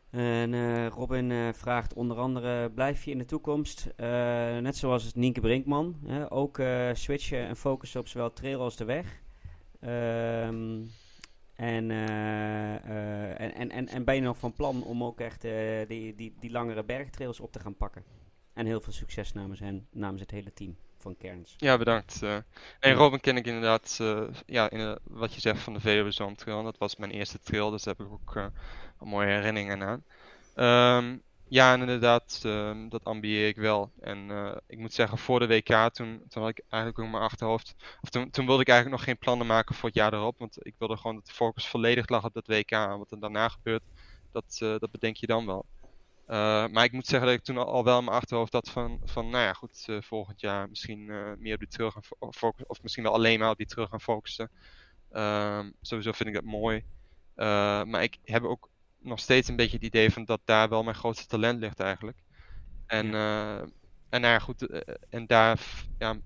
[0.10, 3.90] En Robin vraagt onder andere: blijf je in de toekomst,
[4.62, 6.62] net zoals Nienke Brinkman, hè, ook
[6.94, 9.22] switchen en focussen op zowel trail als de weg?
[9.80, 10.90] En,
[11.56, 15.42] en, en, en, en ben je nog van plan om ook echt
[15.88, 18.04] die, die, die langere bergtrails op te gaan pakken?
[18.54, 21.54] En heel veel succes namens hen, namens het hele team van Kerns.
[21.58, 22.20] Ja, bedankt.
[22.24, 22.38] Uh,
[22.80, 26.12] en Robin ken ik inderdaad, uh, ja, in, uh, wat je zegt van de Veluwe
[26.12, 26.64] Zoomtrail.
[26.64, 28.36] Dat was mijn eerste trail, dus daar heb ik ook
[29.00, 30.04] een mooie herinneringen aan.
[30.98, 33.92] Um, ja, en inderdaad, um, dat ambieer ik wel.
[34.00, 34.32] En
[34.68, 38.10] ik moet zeggen, voor de WK, toen, toen had ik eigenlijk ook mijn achterhoofd, of
[38.10, 40.40] toen, toen wilde ik eigenlijk nog geen plannen maken voor het jaar erop.
[40.40, 42.72] Want ik wilde gewoon dat de focus volledig lag op dat WK.
[42.72, 43.84] En wat er daarna gebeurt,
[44.32, 45.66] dat, dat bedenk je dan wel.
[46.30, 49.02] Uh, maar ik moet zeggen dat ik toen al, wel in mijn achterhoofd had van,
[49.04, 52.70] van nou ja, goed, uh, volgend jaar misschien uh, meer op die terug gaan focussen.
[52.70, 54.52] Of misschien wel alleen maar op die terug gaan focussen.
[55.12, 56.84] Ehm, sowieso vind ik dat mooi.
[57.36, 58.70] maar ik heb ook
[59.00, 62.18] nog steeds een beetje het idee van dat daar wel mijn grootste talent ligt eigenlijk.
[62.86, 63.60] En, ja.
[64.10, 65.60] en nou ja, goed, en daar
[65.98, 66.18] ja,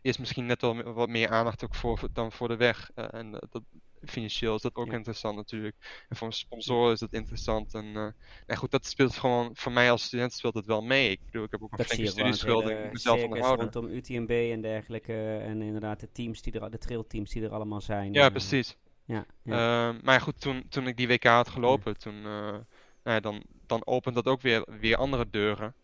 [0.00, 2.90] is misschien net wel wat meer aandacht ook voor dan voor de weg.
[2.94, 3.62] en dat,
[4.10, 4.92] financieel is dat ook Ja.
[4.92, 6.04] interessant natuurlijk.
[6.08, 7.74] En voor een sponsor is dat interessant.
[7.74, 8.08] En, eh,
[8.46, 11.10] en goed, dat speelt gewoon, voor mij als student speelt het wel mee.
[11.10, 13.22] Ik bedoel, ik heb ook zie flinke je gewoon, studieschuld het en ik moet mezelf
[13.22, 13.70] onderhouden.
[13.72, 15.36] rondom UTMB en dergelijke.
[15.36, 18.12] En inderdaad de teams die er, de trailteams die er allemaal zijn.
[18.12, 18.76] Ja, eh, precies.
[19.04, 19.88] Ja, ja.
[19.88, 22.62] Ehm, maar goed, toen, toen ik die WK had gelopen, toen, eh, nou
[23.02, 25.74] ja, dan, dan opent dat ook weer, weer andere deuren.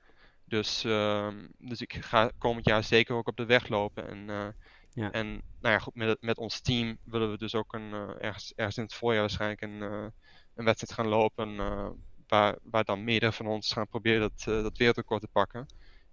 [0.45, 4.09] Dus, ehm, dus ik ga komend jaar zeker ook op de weg lopen.
[4.09, 4.49] En, eh,
[4.93, 5.11] Ja.
[5.13, 5.27] en
[5.61, 8.53] nou ja, goed, met, het- met ons team willen we dus ook een, eh, ergens,
[8.57, 10.07] ergens in het voorjaar waarschijnlijk een, eh,
[10.55, 11.59] een wedstrijd gaan lopen.
[11.59, 11.87] eh,
[12.29, 15.67] waar, waar dan meerdere van ons gaan proberen dat, eh, dat wereldrecord te pakken.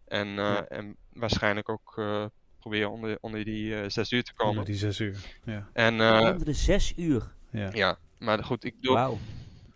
[0.06, 0.66] En, eh, Ja.
[0.68, 2.26] en waarschijnlijk ook eh,
[2.60, 4.52] proberen onder, onder die eh, zes uur te komen.
[4.52, 5.18] Onder die zes uur.
[5.44, 5.70] Ja.
[5.74, 7.32] En eh, Onder de zes uur.
[7.52, 7.70] Ja.
[7.74, 9.18] ja, maar goed, ik bedoel, Wauw.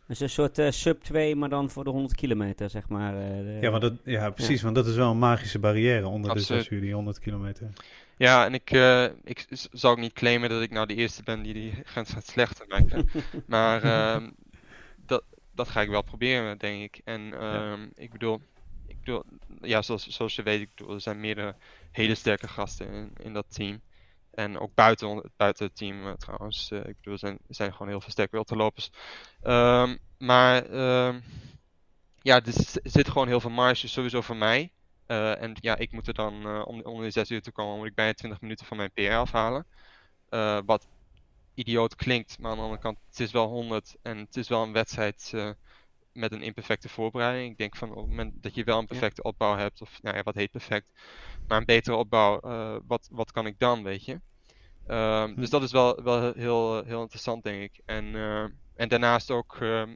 [0.07, 3.13] Een soort eh, sub 2, maar dan voor de 100 kilometer, zeg maar.
[3.15, 6.33] eh, de- Ja, maar dat, ja, precies, want dat is wel een magische barrière onder
[6.33, 6.63] de Absoluut.
[6.63, 7.69] 6 uur, die 100 kilometer.
[8.17, 11.41] Ja, en ik, eh, ik zou ook niet claimen dat ik nou de eerste ben
[11.41, 13.09] die die grens gaat slechter maken.
[13.47, 13.83] maar
[14.13, 14.29] ehm,
[15.05, 17.01] dat, dat ga ik wel proberen, denk ik.
[17.03, 18.41] En ehm, ik bedoel,
[18.87, 19.23] ik bedoel,
[19.61, 21.55] ja, zoals, zoals je weet, ik bedoel, er zijn meerdere
[21.91, 23.81] hele sterke gasten in, in dat team.
[24.31, 26.71] En ook buiten, buiten het team eh, trouwens.
[26.71, 28.89] Eh, ik bedoel, er zijn, zijn gewoon heel veel sterke wildlopers.
[29.41, 30.71] Ehm maar
[32.21, 32.53] ja, er
[32.83, 34.71] zit gewoon heel veel marge sowieso voor mij.
[35.11, 37.77] Eh, en ja, ik moet er dan, eh, om, om de 6 uur te komen,
[37.77, 39.65] moet ik bijna 20 minuten van mijn PR afhalen.
[40.29, 40.87] Eh, wat
[41.53, 44.63] idioot klinkt, maar aan de andere kant, het is wel 100 en het is wel
[44.63, 45.33] een wedstrijd
[46.13, 47.51] met een imperfecte voorbereiding.
[47.51, 50.15] Ik denk van op het moment dat je wel een perfecte opbouw hebt, of nou
[50.15, 50.91] ja, wat heet perfect,
[51.47, 52.39] maar een betere opbouw,
[52.87, 54.19] wat, wat kan ik dan, weet je?
[54.87, 57.81] Ehm, Dus dat is wel, wel heel, heel interessant, denk ik.
[57.85, 58.15] En,
[58.75, 59.95] en daarnaast ook ehm,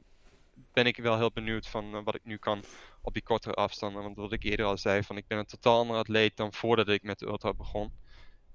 [0.76, 2.64] ben ik wel heel benieuwd van eh, wat ik nu kan
[3.02, 4.02] op die kortere afstanden.
[4.02, 6.88] Want wat ik eerder al zei, van ik ben een totaal ander atleet dan voordat
[6.88, 7.92] ik met de ultra begon.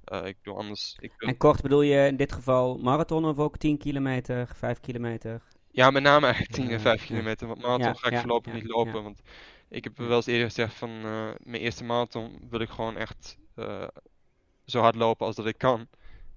[0.04, 0.96] Eh, ik doe anders.
[1.00, 4.80] Ik doe- En kort bedoel je in dit geval marathon of ook 10 kilometer, 5
[4.80, 5.42] kilometer?
[5.72, 7.06] Ja, met name eigenlijk 10 en Ja, 5 ja.
[7.06, 7.48] kilometer.
[7.48, 9.04] Want marathon Ja, ga ik ja, voorlopig ja, niet lopen.
[9.04, 9.22] Want
[9.70, 13.38] ik heb wel eens eerder gezegd van eh, mijn eerste marathon wil ik gewoon echt
[13.56, 13.88] eh,
[14.66, 15.88] zo hard lopen als dat ik kan.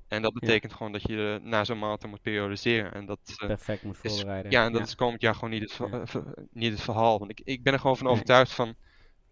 [0.08, 2.92] En dat betekent gewoon dat je eh, na zo'n marathon moet periodiseren.
[2.94, 4.50] En dat, eh, Perfect moet is- voorbereiden.
[4.50, 6.02] ja, en dat is komend jaar gewoon niet het, ver- Ja.
[6.02, 7.18] eh, niet het verhaal.
[7.18, 8.76] Want ik, ik ben er gewoon van overtuigd van, op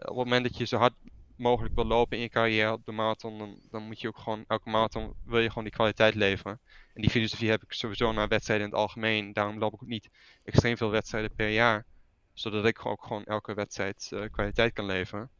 [0.06, 0.94] het moment dat je zo hard
[1.36, 4.44] mogelijk wil lopen in je carrière op de marathon, dan, dan moet je ook gewoon,
[4.46, 6.60] elke marathon wil je gewoon die kwaliteit leveren.
[6.94, 9.32] En die filosofie heb ik sowieso naar wedstrijden in het algemeen.
[9.32, 10.08] Daarom loop ik ook niet
[10.44, 11.84] extreem veel wedstrijden per jaar.
[12.32, 15.30] Zodat ik ook gewoon elke wedstrijd kwaliteit kan leveren.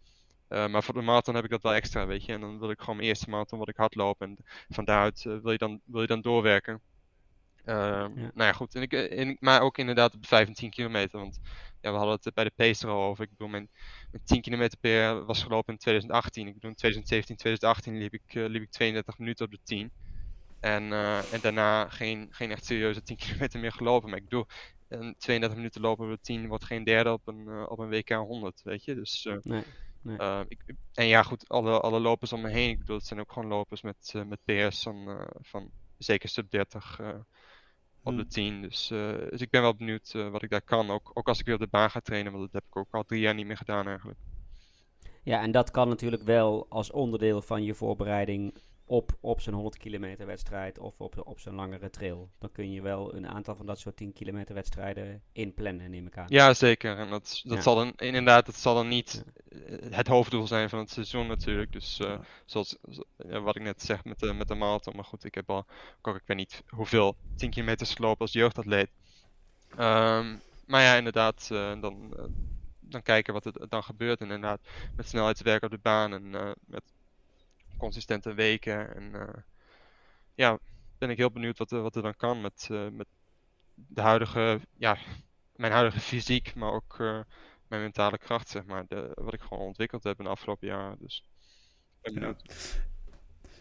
[0.52, 2.32] Eh, maar voor de marathon heb ik dat wel extra, weet je.
[2.32, 4.20] En dan wil ik gewoon mijn eerste marathon wat ik hard loop.
[4.20, 4.36] En
[4.68, 6.80] van daaruit eh, wil, je dan, wil je dan doorwerken.
[7.64, 8.74] Ehm, Nou ja, goed.
[8.74, 11.18] En ik, eh, en, maar ook inderdaad op 5 en 10 kilometer.
[11.18, 11.40] Want
[11.80, 13.24] ja, we hadden het bij de pace er al over.
[13.24, 13.68] Ik bedoel, mijn,
[14.10, 16.46] mijn 10 kilometer per jaar was gelopen in 2018.
[16.46, 19.90] Ik bedoel, in 2017, 2018 liep ik, liep ik 32 minuten op de 10.
[20.60, 20.92] En,
[21.32, 24.08] en daarna geen, geen echt serieuze 10 kilometer meer gelopen.
[24.08, 24.46] Maar ik bedoel,
[24.88, 28.10] een 32 minuten lopen op de 10 wordt geen derde op een, op een WK
[28.10, 28.94] 100, weet je.
[28.94, 29.64] Dus, Nee,
[30.02, 30.16] nee.
[30.16, 32.70] eh, ik, en ja, goed, alle, alle lopers om me heen.
[32.70, 36.28] Ik bedoel, het zijn ook gewoon lopers met, eh, met PR's van, eh, van zeker
[36.28, 37.08] sub 30 eh,
[38.02, 38.28] op de Hmm.
[38.28, 38.62] 10.
[38.62, 40.90] Dus, eh, dus ik ben wel benieuwd wat ik daar kan.
[40.90, 42.94] Ook, ook als ik weer op de baan ga trainen, want dat heb ik ook
[42.94, 44.18] al drie jaar niet meer gedaan eigenlijk.
[45.22, 49.76] Ja, en dat kan natuurlijk wel als onderdeel van je voorbereiding op, op zo'n 100
[49.76, 52.30] kilometer wedstrijd of op, op zo'n langere trail.
[52.38, 56.16] Dan kun je wel een aantal van dat soort 10 kilometer wedstrijden inplannen, neem ik
[56.16, 56.26] aan.
[56.28, 56.96] Ja, zeker.
[56.96, 57.60] En dat, dat Ja.
[57.62, 59.58] zal dan inderdaad, dat zal dan niet eh,
[59.90, 61.72] het hoofddoel zijn van het seizoen natuurlijk.
[61.72, 62.20] Dus eh, Ja.
[62.46, 62.76] zoals
[63.16, 64.96] wat ik net zeg met de, met de marathon.
[64.96, 65.66] Maar goed, ik heb al,
[66.02, 68.90] ook, ik weet niet hoeveel 10 kilometer gelopen als jeugdatleet.
[69.76, 72.14] Ehm, maar ja, inderdaad, eh, dan,
[72.80, 74.20] dan kijken wat er dan gebeurt.
[74.20, 74.60] En inderdaad,
[74.96, 76.30] met snelheidswerk op de baan en
[76.66, 76.82] met
[77.82, 78.94] consistente weken.
[78.96, 79.42] En eh,
[80.34, 80.58] ja,
[80.98, 83.06] ben ik heel benieuwd wat, er- wat er dan kan met, eh, met
[83.74, 84.96] de huidige, ja,
[85.56, 87.20] mijn huidige fysiek, maar ook eh,
[87.68, 88.84] mijn mentale kracht, zeg maar.
[88.88, 90.96] De, wat ik gewoon ontwikkeld heb in de afgelopen jaren.
[91.00, 91.24] Dus
[92.02, 92.18] ben Ja.
[92.20, 92.42] benieuwd.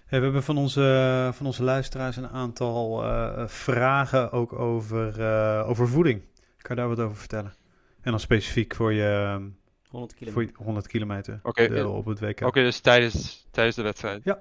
[0.05, 5.69] Hey, we hebben van onze, van onze luisteraars een aantal eh, vragen ook over, eh,
[5.69, 6.21] over voeding.
[6.57, 7.53] Kan je daar wat over vertellen?
[8.01, 9.51] En dan specifiek voor je,
[9.91, 10.55] 100 voor kilometer.
[10.57, 12.41] je 100 kilometer Oké, deel eh, op het WK.
[12.41, 14.23] Oké, dus tijdens, tijdens de wedstrijd?
[14.23, 14.39] Ja.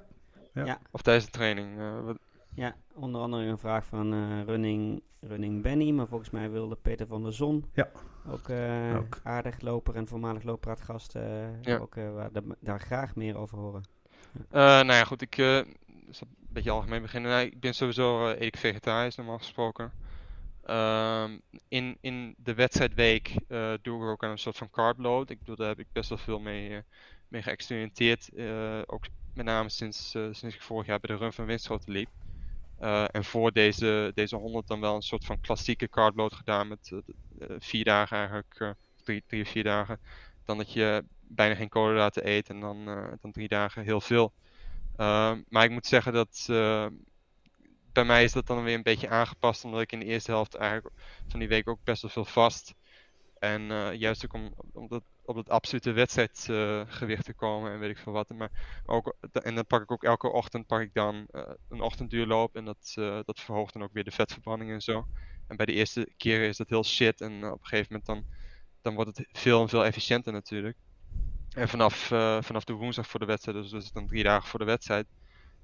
[0.55, 0.65] Ja.
[0.65, 0.79] Ja.
[0.91, 1.79] Of tijdens de training?
[1.79, 2.19] eh, wat-
[2.55, 7.07] Ja, onder andere een vraag van eh, running, running Benny, maar volgens mij wilde Peter
[7.07, 7.89] van der Zon Ja.
[8.31, 9.21] ook, eh, Ook.
[9.23, 11.77] aardig loper en voormalig looppraatgast eh Ja.
[11.79, 13.83] ook eh, waar, de- daar graag meer over horen.
[14.51, 15.47] Eh, nou ja, goed, ik eh,
[16.11, 17.31] zal een beetje algemeen beginnen.
[17.31, 19.93] Nou, ik ben sowieso eh, eet ik vegetarisch normaal gesproken.
[20.71, 25.31] Ehm, in, in de wedstrijdweek eh, doe ik ook aan een soort van carb load.
[25.31, 26.83] Ik bedoel, daar heb ik best wel veel mee, eh,
[27.29, 28.29] mee geëxperimenteerd.
[28.35, 32.09] eh, ook met name sinds, sinds ik vorig jaar bij de Run van Winschoten liep.
[33.13, 36.93] en voor deze, deze 100 dan wel een soort van klassieke cardload gedaan met
[37.59, 40.01] vier dagen eigenlijk, drie, drie of vier dagen.
[40.45, 42.85] Dan dat je bijna geen koolhydraten eet en dan,
[43.21, 44.35] dan drie dagen heel veel.
[44.97, 46.47] Ehm, maar ik moet zeggen dat
[48.01, 50.55] bij mij is dat dan weer een beetje aangepast, omdat ik in de eerste helft
[50.55, 50.95] eigenlijk
[51.29, 52.75] van die week ook best wel veel vast.
[53.39, 57.79] En uh, juist ook om, om dat, op het absolute wedstrijdgewicht uh, te komen en
[57.79, 58.29] weet ik veel wat.
[58.29, 62.57] Maar ook, en dan pak ik ook elke ochtend pak ik dan uh, een ochtendduurloop
[62.57, 62.93] en dat,
[63.25, 65.07] dat verhoogt dan ook weer de vetverbranding en zo.
[65.47, 68.25] En bij de eerste keren is dat heel shit en op een gegeven moment dan,
[68.83, 70.77] dan wordt het veel en veel efficiënter natuurlijk.
[71.51, 71.97] En vanaf,
[72.41, 75.07] vanaf de woensdag voor de wedstrijd, dus, dus dan drie dagen voor de wedstrijd,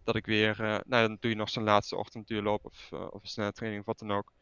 [0.07, 3.23] dat ik weer, uh, nou dan doe je nog zo'n laatste ochtendduurloop of, uh, of
[3.23, 4.33] een snelle training of wat dan ook.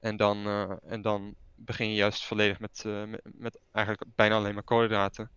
[0.00, 4.54] En dan, uh, en dan begin je juist volledig met, met, met, eigenlijk bijna alleen
[4.54, 5.30] maar koolhydraten.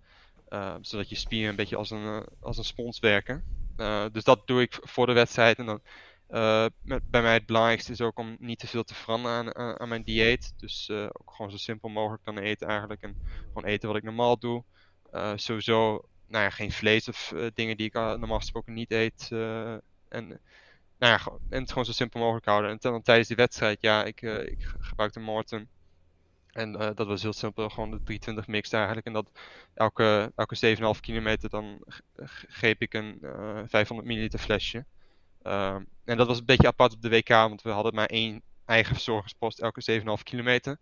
[0.82, 3.44] zodat je spieren een beetje als een, als een spons werken.
[4.12, 5.58] dus dat doe ik voor de wedstrijd.
[5.58, 5.82] En dan,
[6.82, 9.90] met, bij mij het belangrijkste is ook om niet te veel te veranderen aan, aan
[9.90, 10.54] mijn dieet.
[10.58, 13.02] Dus ook gewoon zo simpel mogelijk dan eten eigenlijk.
[13.02, 13.18] En
[13.48, 14.64] gewoon eten wat ik normaal doe.
[15.36, 19.30] sowieso nou ja, geen vlees of uh, dingen die ik normaal gesproken niet eet.
[19.34, 19.72] Uh,
[20.10, 20.28] en,
[20.98, 22.72] nou ja, en het gewoon zo simpel mogelijk houden.
[22.72, 25.68] En dan tijdens die wedstrijd, ja, ik, ik gebruikte Morton.
[26.50, 29.06] En dat was heel simpel, gewoon de 320 mix eigenlijk.
[29.06, 29.32] En dat
[29.74, 31.84] elke, elke 7,5 kilometer dan
[32.48, 33.20] greep ik een
[33.68, 34.86] 500 milliliter flesje.
[35.42, 38.42] Ehm, en dat was een beetje apart op de WK, want we hadden maar één
[38.66, 40.78] eigen verzorgingspost elke 7,5 kilometer.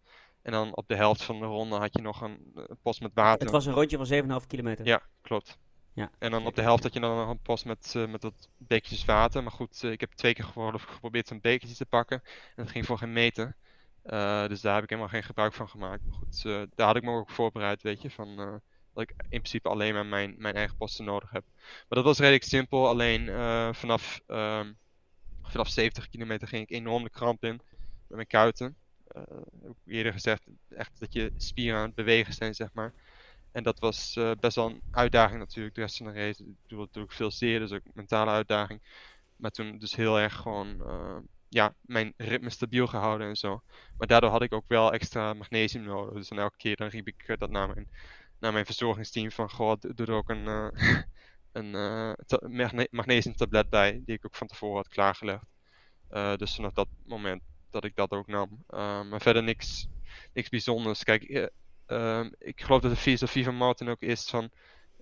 [0.48, 3.42] En dan op de helft van de ronde had je nog een, post met water.
[3.42, 4.86] Het was een rondje van 7,5 kilometer.
[4.86, 5.58] Ja, klopt.
[5.94, 6.12] Ja.
[6.20, 8.50] En dan op de helft had je dan nog een post met, uh, met wat
[8.58, 9.44] bekertjes water.
[9.44, 12.22] Maar goed, uh, ik heb twee keer geprobeerd zo'n bekertje te pakken.
[12.56, 13.56] En dat ging voor geen meter.
[14.06, 16.06] Uh, dus daar heb ik helemaal geen gebruik van gemaakt.
[16.06, 16.44] Maar goed,
[16.76, 18.10] daar had ik me ook voorbereid, weet je.
[18.10, 18.36] Van,
[18.94, 21.44] dat ik in principe alleen maar mijn, mijn eigen posten nodig heb.
[21.56, 22.88] Maar dat was redelijk simpel.
[22.88, 23.26] Alleen
[23.76, 24.78] vanaf, um,
[25.42, 27.62] vanaf 70 kilometer ging ik enorm de kramp in.
[28.08, 28.76] Met mijn kuiten.
[29.62, 32.94] Heb ik eerder gezegd, echt dat je spieren aan het bewegen zijn, zeg maar.
[33.52, 36.44] En dat was uh, best wel een uitdaging natuurlijk, de rest van de race.
[36.44, 38.82] Ik doe natuurlijk veel zeer, dus ook een mentale uitdaging.
[39.36, 41.18] Maar toen dus heel erg gewoon, uh,
[41.50, 43.64] ja, mijn ritme stabiel gehouden en zo.
[43.98, 46.14] Maar daardoor had ik ook wel extra magnesium nodig.
[46.14, 47.90] Dus dan elke keer dan riep ik dat naar mijn,
[48.40, 50.48] naar mijn verzorgingsteam van, goh, doe er ook een,
[51.58, 51.72] een
[52.58, 55.46] magne magnesiumtablet bij, die ik ook van tevoren had klaargelegd.
[56.38, 58.64] dus vanaf dat moment dat ik dat ook nam.
[58.70, 59.88] Uh, maar verder niks,
[60.34, 61.04] niks bijzonders.
[61.04, 61.50] Kijk,
[61.88, 64.50] uh, ik geloof dat de filosofie van Martin ook is van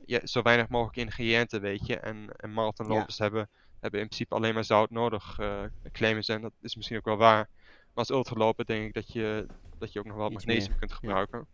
[0.05, 1.97] ja, zo weinig mogelijk ingrediënten, weet je.
[1.97, 3.23] En, en marathonlopers ja.
[3.23, 3.49] hebben,
[3.79, 6.33] hebben in principe alleen maar zout nodig, uh, claimen ze.
[6.33, 7.49] En dat is misschien ook wel waar.
[7.67, 9.45] Maar als ultraloper denk ik dat je,
[9.77, 10.79] dat je ook nog wel Iets magnesium meer.
[10.79, 11.47] kunt gebruiken.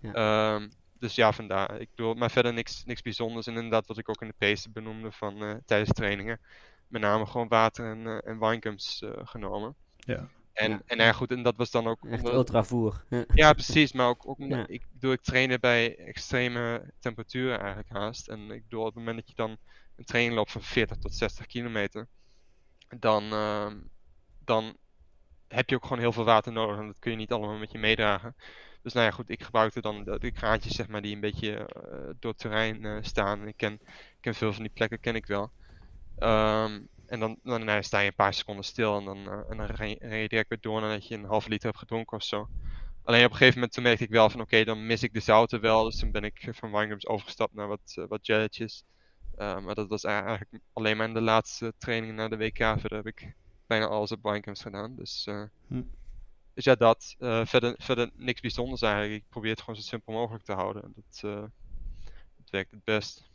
[0.00, 0.10] Ja.
[0.12, 0.54] Ja.
[0.54, 1.80] Um, dus ja, vandaar.
[1.80, 3.46] Ik bedoel, maar verder niks, niks bijzonders.
[3.46, 6.40] En inderdaad, wat ik ook in de pace benoemde van uh, tijdens trainingen.
[6.88, 9.74] Met name gewoon water en, uh, en winegums uh, genomen.
[9.96, 10.28] Ja.
[10.52, 10.82] En, ja.
[10.86, 12.04] en ja, goed, en dat was dan ook...
[12.04, 13.04] Echt ultravoer.
[13.34, 13.52] Ja.
[13.52, 13.92] precies.
[13.92, 14.66] Maar ook, ook ja.
[14.66, 18.28] ik bedoel, ik trainen bij extreme temperaturen eigenlijk haast.
[18.28, 19.56] En ik bedoel, op het moment dat je dan
[19.96, 22.08] een training loopt van 40 tot 60 kilometer,
[22.98, 23.72] dan, uh,
[24.44, 24.76] dan
[25.48, 26.78] heb je ook gewoon heel veel water nodig.
[26.78, 28.36] En dat kun je niet allemaal met je meedragen.
[28.82, 31.50] Dus nou ja, goed, ik gebruikte dan de, de kraantjes, zeg maar, die een beetje
[31.50, 33.46] uh, door het terrein uh, staan.
[33.46, 35.50] Ik ken, ik ken veel van die plekken, ken ik wel.
[36.18, 39.56] Um, en dan, dan nou, sta je een paar seconden stil en dan, uh, en
[39.56, 42.48] dan je direct weer door nadat je een halve liter hebt gedronken of zo.
[43.04, 45.12] Alleen op een gegeven moment toen merkte ik wel van oké, okay, dan mis ik
[45.12, 45.84] de zouten wel.
[45.84, 48.84] Dus toen ben ik van winegums overgestapt naar wat, uh, wat jelletjes.
[49.38, 52.56] Uh, maar dat was eigenlijk alleen maar in de laatste training naar de WK.
[52.56, 53.34] Verder heb ik
[53.66, 54.96] bijna alles op winegums gedaan.
[54.96, 55.28] Dus,
[55.66, 55.82] hm.
[56.54, 57.14] dus ja, dat.
[57.44, 59.22] verder, verder niks bijzonders eigenlijk.
[59.22, 60.92] Ik probeer het gewoon zo simpel mogelijk te houden.
[60.94, 61.20] Dat,
[62.36, 63.31] dat werkt het best.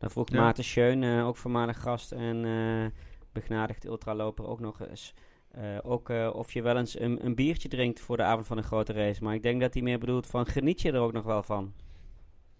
[0.00, 0.40] Dan vroeg ja.
[0.40, 2.86] Maarten Scheun, uh, ook voormalig gast en uh,
[3.32, 5.14] begnadigd ultraloper, ook nog eens.
[5.58, 8.64] Uh, ook of je wel eens een, een, biertje drinkt voor de avond van een
[8.64, 9.22] grote race.
[9.22, 11.72] Maar ik denk dat hij meer bedoelt van geniet je er ook nog wel van?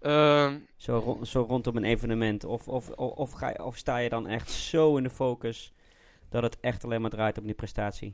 [0.01, 0.57] Ehm.
[0.77, 2.43] Zo, ro zo, rondom een evenement.
[2.43, 5.73] Of, of, of, of, ga je, of sta je dan echt zo in de focus
[6.29, 8.13] dat het echt alleen maar draait om die prestatie?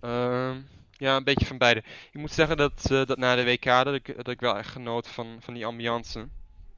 [0.00, 0.56] Ehm,
[0.90, 1.82] ja, een beetje van beide.
[2.12, 5.08] Ik moet zeggen dat, dat na de WK dat ik, dat ik wel echt genoot
[5.08, 6.28] van, van die ambiance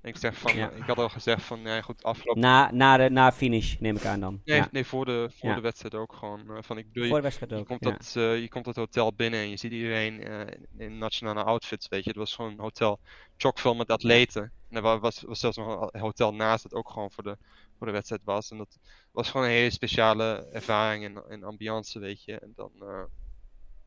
[0.04, 0.70] ik zeg van, ja.
[0.70, 2.42] ik had al gezegd van, ja goed, afgelopen...
[2.42, 4.40] Na, na, de, na finish neem ik aan dan.
[4.44, 4.68] Nee, ja.
[4.72, 5.54] nee voor, de, voor ja.
[5.54, 6.40] de wedstrijd ook gewoon.
[6.48, 8.76] Uh, van, ik bedoel, voor de wedstrijd je, ook, komt dat, uh, je komt dat
[8.76, 10.40] hotel binnen en je ziet iedereen uh,
[10.78, 12.10] in nationale outfits, weet je.
[12.10, 13.00] Het was gewoon een hotel
[13.36, 14.52] chockvol met atleten.
[14.70, 17.36] En er was, was zelfs nog een hotel naast dat ook gewoon voor de,
[17.78, 18.50] voor de wedstrijd was.
[18.50, 18.78] En dat
[19.12, 22.38] was gewoon een hele speciale ervaring en, en ambiance, weet je.
[22.38, 22.70] En dan...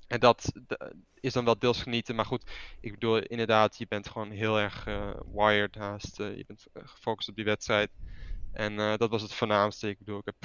[0.07, 0.51] En dat
[1.19, 2.15] is dan wel deels genieten.
[2.15, 6.19] Maar goed, ik bedoel inderdaad, je bent gewoon heel erg uh, wired haast.
[6.19, 7.89] Uh, je bent uh, gefocust op die wedstrijd.
[8.51, 9.89] En eh, dat was het voornaamste.
[9.89, 10.35] Ik bedoel, ik heb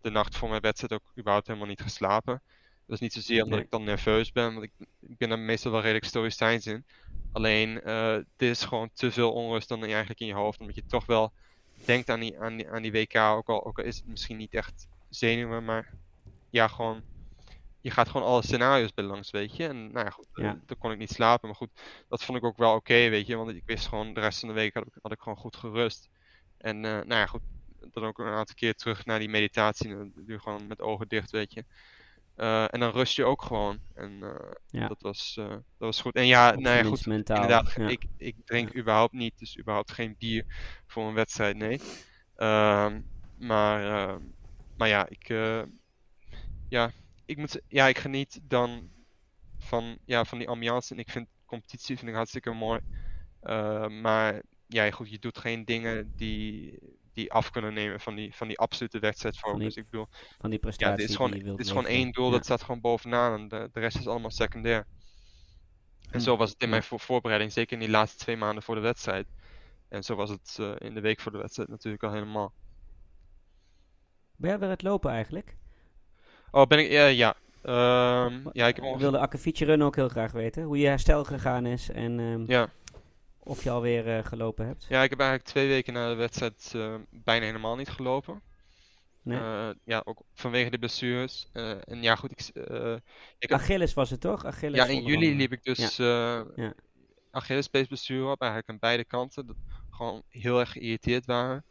[0.00, 2.42] de nacht voor mijn wedstrijd ook überhaupt helemaal niet geslapen.
[2.86, 3.64] Dat is niet zozeer omdat Nee.
[3.64, 6.84] ik dan nerveus ben, want ik, ik ben er meestal wel redelijk stoïcijns in.
[7.32, 10.86] Alleen, eh dit is gewoon te veel onrust dan eigenlijk in je hoofd, omdat je
[10.86, 11.32] toch wel
[11.84, 14.36] denkt aan die, aan die, aan die WK, ook al, ook al is het misschien
[14.36, 15.92] niet echt zenuwen, maar
[16.50, 17.02] ja, gewoon,
[17.80, 19.66] je gaat gewoon alle scenario's bij langs, weet je.
[19.66, 20.60] En nou ja, goed, eh, Ja.
[20.66, 21.70] dan kon ik niet slapen, maar goed,
[22.08, 24.48] dat vond ik ook wel oké, weet je, want ik wist gewoon, de rest van
[24.48, 26.08] de week had ik, had ik gewoon goed gerust.
[26.58, 27.40] En eh, nou ja, goed,
[27.90, 31.08] dan ook een aantal keer terug naar die meditatie, dan doe je gewoon met ogen
[31.08, 31.64] dicht, weet je.
[32.34, 33.78] Eh, en dan rust je ook gewoon.
[33.94, 34.88] En eh, Ja.
[34.88, 36.14] dat, was, eh, dat was goed.
[36.14, 37.06] En ja, nou ja, goed.
[37.06, 37.36] mentaal.
[37.42, 37.88] Inderdaad, Ja.
[37.88, 40.44] ik, ik drink überhaupt niet, dus überhaupt geen bier
[40.86, 41.80] voor een wedstrijd, nee.
[42.36, 43.00] Ehm,
[43.34, 44.20] maar, ehm,
[44.76, 45.62] maar ja, ik, eh,
[46.68, 46.90] ja,
[47.30, 48.90] ik moet, ja, ik geniet dan
[49.58, 52.80] van, ja, van die ambiance en ik vind competitie vind ik hartstikke mooi.
[53.40, 56.78] Eh, maar ja, goed, je doet geen dingen die,
[57.12, 59.74] die af kunnen nemen van die, van die absolute wedstrijdfocus.
[59.74, 61.72] die Ik bedoel, Van die ja, prestatie dit is gewoon, die je wilt dit is
[61.72, 62.32] gewoon één doel, Ja.
[62.32, 64.86] dat staat gewoon bovenaan en de, de rest is allemaal secundair.
[66.10, 66.24] En Hm.
[66.24, 66.72] zo was het in Ja.
[66.72, 69.26] mijn voor- voorbereiding, zeker in die laatste twee maanden voor de wedstrijd.
[69.88, 72.52] En zo was het eh, in de week voor de wedstrijd natuurlijk al helemaal.
[74.36, 75.56] Ben jij weer het lopen eigenlijk?
[76.50, 77.34] Oh, ben ik, ja, ja.
[77.62, 80.62] Ehm, ja, ik ongeveer, wilde Akkefietje Run ook heel graag weten.
[80.62, 82.70] Hoe je herstel gegaan is en ehm, ja.
[83.38, 84.86] of je alweer eh, gelopen hebt.
[84.88, 88.42] ja, ik heb eigenlijk twee weken na de wedstrijd eh, bijna helemaal niet gelopen.
[89.22, 89.38] Nee.
[89.38, 91.48] Eh, ja, ook vanwege de blessures.
[91.52, 92.52] En ja, goed,
[93.38, 94.44] ik, Achilles was het toch?
[94.44, 96.74] Achilles ja, in juli liep ik dus eh Ja.
[97.30, 99.46] Achillespeesblessure op, eigenlijk aan beide kanten.
[99.46, 99.56] Dat
[99.90, 101.64] gewoon heel erg geïrriteerd waren.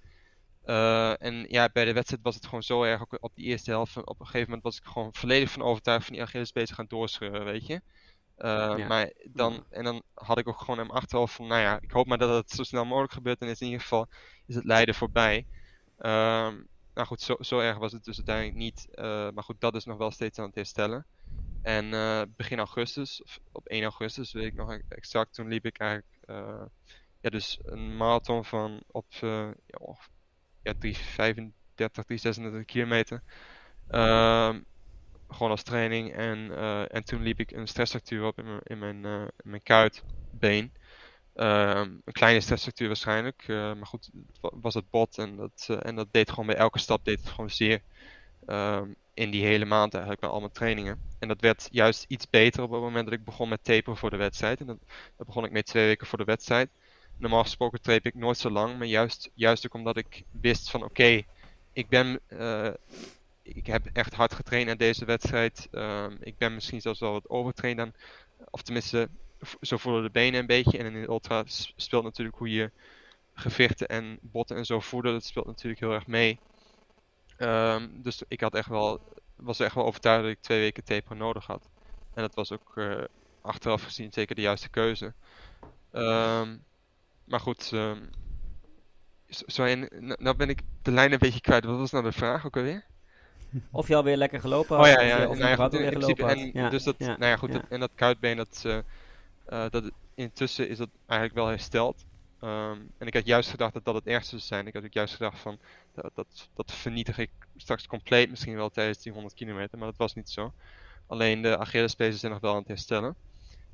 [0.70, 3.72] Eh, en ja, bij de wedstrijd was het gewoon zo erg, ook op die eerste
[3.72, 6.74] helft, op een gegeven moment was ik gewoon volledig van overtuigd van die Achillespees te
[6.74, 7.82] gaan doorscheuren, weet je.
[8.36, 8.88] Eh, Ja.
[8.88, 11.92] Maar dan, en dan had ik ook gewoon in mijn achterhoofd van, nou ja, ik
[11.92, 14.08] hoop maar dat het zo snel mogelijk gebeurt en is in ieder geval
[14.46, 15.46] is het lijden voorbij.
[15.98, 16.62] Ehm,
[16.94, 18.88] nou goed, zo, zo erg was het dus uiteindelijk niet.
[18.92, 21.06] eh, maar goed, dat is nog wel steeds aan het herstellen.
[21.62, 21.90] En
[22.36, 26.10] begin augustus, of op 1 augustus weet ik nog exact, toen liep ik eigenlijk
[27.22, 29.54] ja, dus een marathon van op ja,
[30.70, 33.24] ja, 335, 336 kilometer.
[33.88, 34.62] Ehm,
[35.30, 36.14] gewoon als training.
[36.14, 39.64] En, eh, en toen liep ik een stressfractuur op in mijn, in mijn, eh, mijn
[39.64, 40.74] kuitbeen.
[41.36, 43.44] Ehm, een kleine stressfractuur waarschijnlijk.
[43.48, 44.10] eh, maar goed,
[44.42, 45.18] was het bot.
[45.18, 47.82] En dat, en dat deed gewoon bij elke stap deed het gewoon zeer.
[48.46, 51.00] Ehm, in die hele maand eigenlijk bij al mijn trainingen.
[51.20, 54.10] En dat werd juist iets beter op het moment dat ik begon met taperen voor
[54.10, 54.60] de wedstrijd.
[54.60, 56.70] En dat, daar begon ik mee twee weken voor de wedstrijd.
[57.20, 60.84] Normaal gesproken tape ik nooit zo lang, maar juist, juist ook omdat ik wist van
[60.84, 61.24] oké,
[61.74, 62.74] ik ben, eh,
[63.42, 65.68] ik heb echt hard getraind naar deze wedstrijd.
[65.72, 67.94] Ehm, ik ben misschien zelfs wel wat overtraind dan,
[68.50, 69.10] of tenminste,
[69.62, 70.78] zo voelen de benen een beetje.
[70.78, 71.44] En in de ultra
[71.76, 72.72] speelt natuurlijk hoe je
[73.34, 76.40] gewichten en botten en zo voeden, dat speelt natuurlijk heel erg mee.
[77.38, 79.00] Ehm, dus ik had echt wel,
[79.36, 81.70] was echt wel overtuigd dat ik twee weken taper nodig had.
[82.14, 83.04] En dat was ook eh,
[83.42, 85.14] achteraf gezien zeker de juiste keuze.
[85.92, 86.58] Ehm,
[87.30, 87.98] maar goed, ehm,
[89.28, 91.66] zo, en, nou, nou ben ik de lijn een beetje kwijt.
[91.66, 92.86] Wat was nou de vraag ook alweer?
[93.72, 94.92] Of je alweer lekker gelopen Oh had.
[94.92, 96.50] ja, of ja, je, of je nou ja, goed, in principe, en.
[96.54, 97.60] Ja, dus dat, ja, nou ja, goed, ja.
[97.60, 98.78] dat- en dat kuitbeen, dat, eh,
[99.46, 102.06] eh, dat, intussen is dat eigenlijk wel hersteld.
[102.40, 104.68] Ehm, en ik had juist gedacht dat dat het ergste zou zijn.
[104.68, 105.60] Ik had ook juist gedacht van,
[105.94, 109.98] dat, dat, dat vernietig ik straks compleet misschien wel tijdens die 100 kilometer, maar dat
[109.98, 110.54] was niet zo.
[111.08, 113.16] Alleen de Achillespezen zijn nog wel aan het herstellen.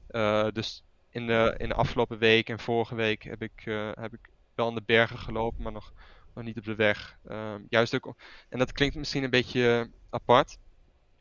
[0.08, 0.84] Eh, dus
[1.16, 4.70] in de, in de afgelopen week en vorige week heb ik, eh, heb ik wel
[4.70, 5.94] in de bergen gelopen, maar nog,
[6.34, 7.18] nog niet op de weg.
[7.24, 8.16] Ehm, juist ook,
[8.50, 10.58] en dat klinkt misschien een beetje eh, apart.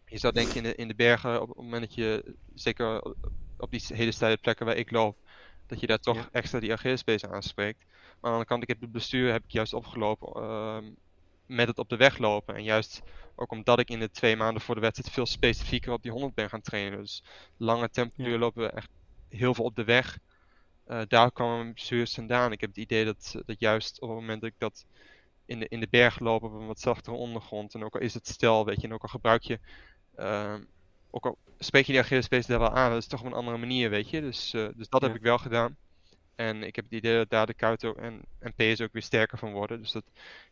[0.05, 3.03] Je zou denken in de, in de bergen, op het moment dat je, zeker
[3.57, 5.19] op die hele steile plekken waar ik loop,
[5.67, 6.29] dat je daar toch Ja.
[6.33, 7.85] extra die Achillespees aanspreekt.
[7.87, 10.93] Maar aan de andere kant, ik heb het bestuur heb ik juist opgelopen ehm,
[11.47, 12.55] met het op de weg lopen.
[12.55, 13.03] En juist
[13.35, 16.35] ook omdat ik in de twee maanden voor de wedstrijd veel specifieker op die 100
[16.35, 16.99] ben gaan trainen.
[16.99, 17.25] Dus
[17.57, 18.91] lange tempoduur lopen, echt
[19.37, 20.19] heel veel op de weg.
[20.85, 22.53] Eh, daar kwam mijn blessures vandaan.
[22.53, 24.87] Ik heb het idee dat, dat juist op het moment dat ik dat
[25.47, 27.75] in de, in de berg loop op een wat zachtere ondergrond.
[27.75, 29.61] En ook al is het stel, weet je, en ook al gebruik je.
[30.17, 30.65] ehm,
[31.11, 33.57] ook al spreek je die Achillespees daar wel aan, dat is toch op een andere
[33.59, 34.21] manier, weet je.
[34.21, 35.77] Dus, eh, dus dat heb ik wel gedaan.
[36.35, 39.03] En ik heb het idee dat daar de kuit ook en, en PS ook weer
[39.03, 39.81] sterker van worden.
[39.81, 40.05] Dus dat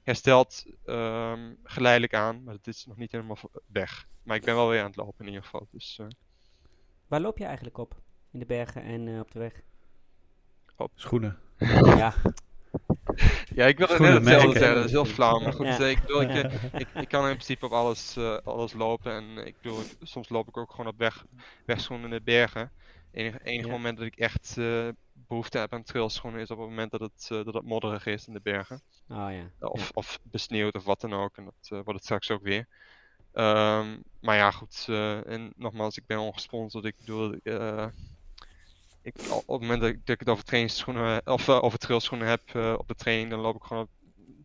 [0.03, 4.07] herstelt ehm, geleidelijk aan, maar het is nog niet helemaal weg.
[4.23, 5.69] Maar ik ben wel weer aan het lopen in ieder geval.
[5.71, 6.07] Dus eh,
[7.07, 8.03] Waar loop je eigenlijk op?
[8.33, 9.53] In de bergen en eh, op de weg?
[10.95, 11.39] Schoenen.
[12.03, 12.15] ja,
[13.55, 14.53] ja, ik wil het net hetzelfde merken.
[14.53, 15.39] zeggen, dat is heel flauw.
[15.41, 15.79] Maar goed, Ja.
[15.79, 19.13] eh, ik, bedoel, ik, ik, ik kan in principe op alles, eh, alles lopen.
[19.13, 21.25] En ik bedoel, ik- soms loop ik ook gewoon op weg,
[21.67, 22.71] wegschoenen in de bergen.
[23.11, 23.73] Enige, enige Ja.
[23.73, 27.29] moment dat ik echt eh, behoefte heb aan trailschoenen is op het moment dat het,
[27.33, 28.81] uh, dat het modderig is in de bergen.
[29.09, 29.51] Oh, ja.
[29.69, 31.37] Of, of besneeuwd of wat dan ook.
[31.37, 32.67] En dat wordt het straks ook weer.
[33.35, 34.85] Um, maar ja, goed.
[35.27, 36.85] en nogmaals, ik ben ongesponsord.
[36.85, 37.35] Ik bedoel,
[39.03, 42.41] ik, op het moment dat ik, dat ik het over trainingsschoenen of over trailschoenen heb
[42.79, 43.91] op de training, dan loop ik gewoon op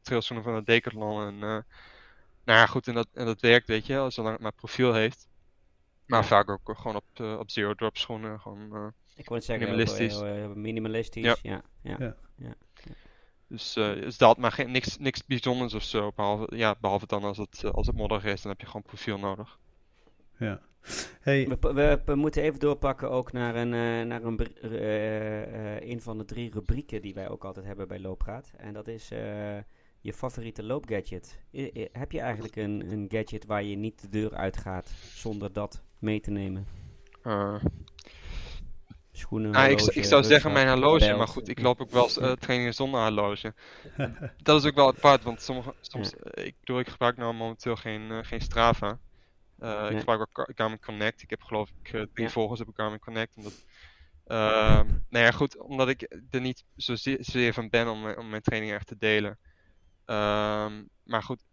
[0.02, 1.28] trailschoenen van de Decathlon.
[1.28, 1.66] En
[2.48, 5.28] nou ja, goed, en dat, en dat werkt, weet je, zolang het maar profiel heeft.
[6.06, 8.40] Maar vaak ook gewoon op, uh, op zero drop schoenen.
[8.40, 10.22] Gewoon, uh, ik wou zeggen, minimalistisch.
[10.22, 11.36] Uh, minimalistisch, ja.
[11.42, 11.62] ja.
[11.82, 11.96] ja.
[12.00, 12.16] ja.
[12.36, 12.54] ja.
[13.48, 16.12] Dus, dus dat, maar geen, niks, niks bijzonders of zo.
[16.16, 19.18] Behalve, ja, behalve dan als het, als het modderig is, dan heb je gewoon profiel
[19.18, 19.58] nodig.
[20.38, 20.62] Ja.
[21.22, 21.48] Hey.
[21.48, 23.70] We, we, we, moeten even doorpakken ook naar, een,
[24.08, 24.48] naar een,
[25.92, 28.52] een van de drie rubrieken die wij ook altijd hebben bij Loopraad.
[28.58, 29.12] En dat is
[30.02, 31.40] je favoriete loopgadget.
[31.92, 36.20] heb je eigenlijk een, een gadget waar je niet de deur uitgaat zonder dat mee
[36.20, 36.68] te nemen?
[37.24, 37.56] Uh.
[39.12, 42.32] Schoenen, ah, ik, ik, zou zeggen mijn horloge, maar goed, ik loop ook wel uh,
[42.44, 43.54] trainingen zonder horloge.
[44.44, 46.44] dat is ook wel apart, want sommige, soms, ja.
[46.44, 49.00] ik, bedoel, ik gebruik nou momenteel geen, uh, geen Strava.
[49.58, 49.90] Nee.
[49.90, 51.22] Ik gebruik ook Garmin Connect.
[51.22, 52.30] Ik heb geloof ik drie ja.
[52.30, 53.36] volgers op Garmin Connect.
[53.36, 53.66] Omdat,
[55.10, 58.88] nou ja, goed, omdat ik er niet zozeer van ben om, om mijn training echt
[58.88, 59.38] te delen.
[60.06, 61.44] Um, maar goed,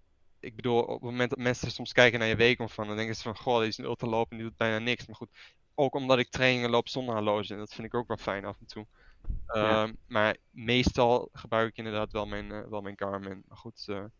[0.41, 3.23] ik bedoel, op het moment dat mensen soms kijken naar je weekomvang, dan denken ze
[3.23, 5.07] van, goh, die is een ultraloop en die doet bijna niks.
[5.07, 5.31] Maar goed,
[5.75, 8.61] ook omdat ik trainingen loop zonder horloge, en dat vind ik ook wel fijn af
[8.61, 8.87] en toe.
[9.47, 9.83] Ja.
[9.83, 13.45] Um, maar meestal gebruik ik inderdaad wel mijn, uh, wel mijn Garmin.
[13.49, 13.85] Maar goed.
[13.85, 14.11] De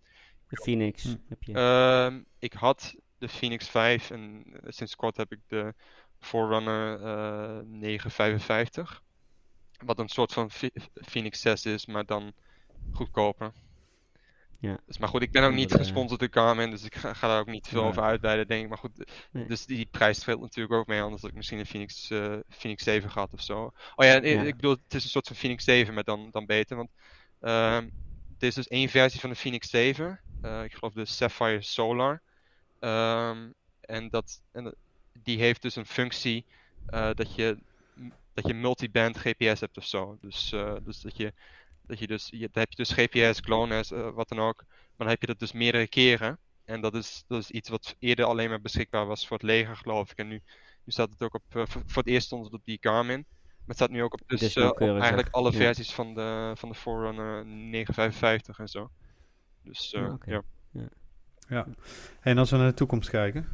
[0.49, 1.17] Phoenix hm.
[1.29, 2.25] heb je?
[2.39, 2.95] Ik had
[3.25, 5.75] de Phoenix 5 en uh, sinds kort heb ik de
[6.19, 6.99] Forerunner
[7.67, 9.03] 955.
[9.85, 10.51] Wat een soort van
[10.95, 12.33] Phoenix 6 is, maar dan
[12.93, 13.53] goedkoper.
[14.65, 14.79] Ja.
[14.87, 17.41] Dus, maar goed, ik ben ook niet gesponsord door Garmin, dus ik ga, ga daar
[17.41, 17.87] ook niet veel ja.
[17.87, 18.69] over uitweiden, denk ik.
[18.69, 19.47] Maar goed, nee.
[19.47, 22.85] dus die prijs speelt natuurlijk ook mee, anders had ik misschien een Phoenix, uh, Phoenix
[22.85, 23.73] 7 gehad of zo.
[23.97, 26.47] Oh ja, ja, ik bedoel, het is een soort van Phoenix 7, maar dan, dan
[26.47, 26.77] beter.
[26.77, 26.91] Want
[27.41, 27.91] uh, er
[28.39, 32.23] is dus één versie van de Phoenix 7, uh, ik geloof de Sapphire Solar.
[32.85, 34.75] Um, en, dat, en
[35.23, 36.45] die heeft dus een functie
[36.91, 37.59] uh, dat je,
[38.35, 40.19] dat je multiband GPS hebt of zo.
[40.21, 40.55] Dus,
[40.85, 41.33] dus dat je
[41.87, 44.65] dat je dus, je, dan heb je dus GPS, GLONASS, uh, wat dan ook.
[44.67, 46.39] Maar dan heb je dat dus meerdere keren.
[46.65, 49.77] En dat is, dat is iets wat eerder alleen maar beschikbaar was voor het leger,
[49.77, 50.19] geloof ik.
[50.19, 50.43] En nu,
[50.85, 53.27] nu staat het ook op, uh, voor, het eerst stond het op die Garmin.
[53.29, 55.57] Maar het staat nu ook op, dus, uh, op eigenlijk alle ja.
[55.57, 58.91] versies van de, van de Forerunner 955 en zo.
[59.63, 60.35] Dus oh, okay.
[60.35, 60.43] ja.
[61.49, 61.57] Ja.
[61.57, 61.67] Ja.
[62.21, 63.47] En als we naar de toekomst kijken,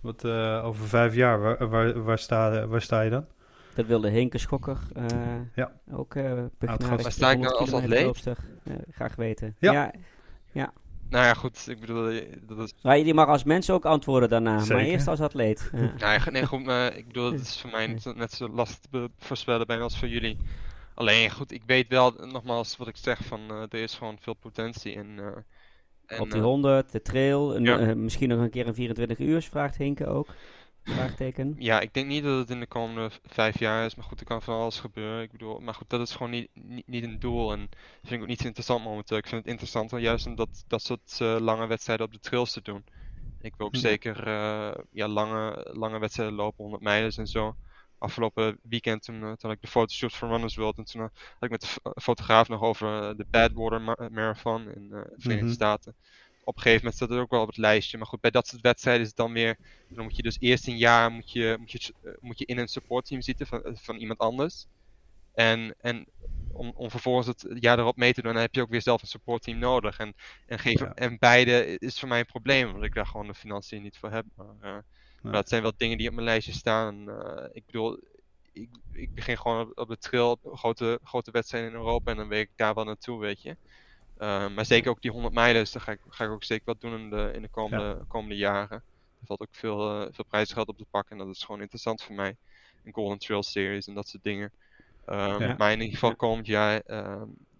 [0.00, 0.24] wat
[0.62, 3.26] over vijf jaar, waar, waar, waar, sta, waar sta je dan?
[3.74, 5.06] Dat wilde Henke Schokker uh,
[5.54, 5.72] ja.
[5.92, 8.26] ook uh, Waar sta ik nou als atleet?
[8.26, 9.56] Uh, graag weten.
[9.58, 9.72] Ja.
[9.72, 9.92] ja.
[10.52, 10.72] ja.
[11.08, 11.68] Nou ja, goed.
[11.68, 12.74] Ik bedoel, dat is...
[12.82, 14.74] Maar je mag als mens ook antwoorden daarna, Zeker.
[14.74, 15.70] maar eerst als atleet.
[15.96, 16.18] Ja.
[16.18, 19.66] nee, nee, goed, maar ik bedoel, het is voor mij net zo lastig te voorspellen
[19.66, 20.36] bijna als voor jullie.
[20.94, 24.92] Alleen, goed, ik weet wel, nogmaals, wat ik zeg, van er is gewoon veel potentie
[24.92, 25.20] in...
[26.10, 27.94] En, Op die 100, de trail, een, ja.
[27.94, 30.34] misschien nog een keer een 24 uur, vraagt Henke ook.
[30.82, 31.54] Vraagteken.
[31.58, 34.26] Ja, ik denk niet dat het in de komende vijf jaar is, maar goed, er
[34.26, 35.22] kan van alles gebeuren.
[35.22, 38.12] Ik bedoel, maar goed, dat is gewoon niet, niet, niet een doel en dat vind
[38.12, 39.16] ik ook niet zo interessant momenteel.
[39.16, 42.52] Ik vind het interessanter juist om dat, dat soort uh, lange wedstrijden op de trails
[42.52, 42.84] te doen.
[43.40, 47.56] Ik wil ook zeker uh, ja, lange, lange wedstrijden lopen, 100 mijlen en zo.
[48.00, 51.10] Afgelopen weekend toen, uh, toen had ik de fotoshoot van Runners World en toen had
[51.40, 53.80] ik met de fotograaf nog over de Badwater
[54.12, 55.50] Marathon in de Verenigde mm -hmm.
[55.52, 55.94] Staten
[56.44, 57.98] op een gegeven moment staat het ook wel op het lijstje.
[57.98, 59.56] Maar goed, bij dat soort wedstrijden is het dan weer.
[59.88, 62.68] Dan moet je dus eerst een jaar moet je, moet je, moet je in een
[62.68, 64.66] supportteam zitten van, van iemand anders.
[65.34, 66.06] En, en
[66.52, 69.02] om, om vervolgens het jaar erop mee te doen, dan heb je ook weer zelf
[69.02, 69.98] een supportteam nodig.
[69.98, 70.14] En,
[70.46, 70.94] en, geef, ja.
[70.94, 74.10] en beide is voor mij een probleem, omdat ik daar gewoon de financiën niet voor
[74.10, 74.24] heb.
[74.34, 74.76] Maar, uh.
[75.20, 77.08] Maar dat zijn wel dingen die op mijn lijstje staan.
[77.08, 77.98] Uh, ik bedoel,
[78.52, 82.16] ik, ik begin gewoon op, op de trail, op grote, grote wedstrijden in Europa en
[82.16, 83.56] dan weet ik daar wel naartoe, weet je.
[84.18, 86.64] Uh, maar zeker ook die 100 mijlen, dus daar ga ik, ga ik ook zeker
[86.64, 88.04] wat doen in de, in de komende, ja.
[88.08, 88.82] komende jaren.
[89.20, 92.02] Er valt ook veel, uh, veel prijsgeld op te pakken en dat is gewoon interessant
[92.02, 92.36] voor mij.
[92.84, 94.52] Een Golden Trail Series en dat soort dingen.
[95.06, 95.54] Um, ja.
[95.58, 96.82] Maar in ieder geval komend jaar,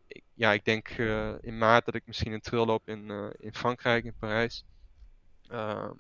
[0.07, 3.55] ik, ja, ik denk uh, in maart dat ik misschien een trail loop in, in
[3.55, 4.65] Frankrijk, in Parijs.
[5.49, 5.93] Ehm,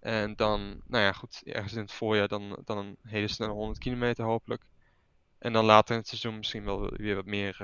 [0.00, 3.78] en dan, nou ja, goed, ergens in het voorjaar dan, dan een hele snelle 100
[3.78, 4.62] kilometer hopelijk.
[5.38, 7.56] En dan later in het seizoen misschien wel weer wat meer,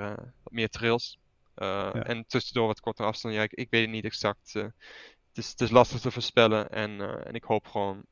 [0.43, 1.19] wat meer trails.
[1.55, 2.03] Uh, ja.
[2.03, 3.33] En tussendoor wat kortere afstand.
[3.33, 4.53] Ja, ik, ik weet het niet exact.
[4.55, 6.69] Uh, het, is, het is lastig te voorspellen.
[6.69, 8.05] En, en ik hoop gewoon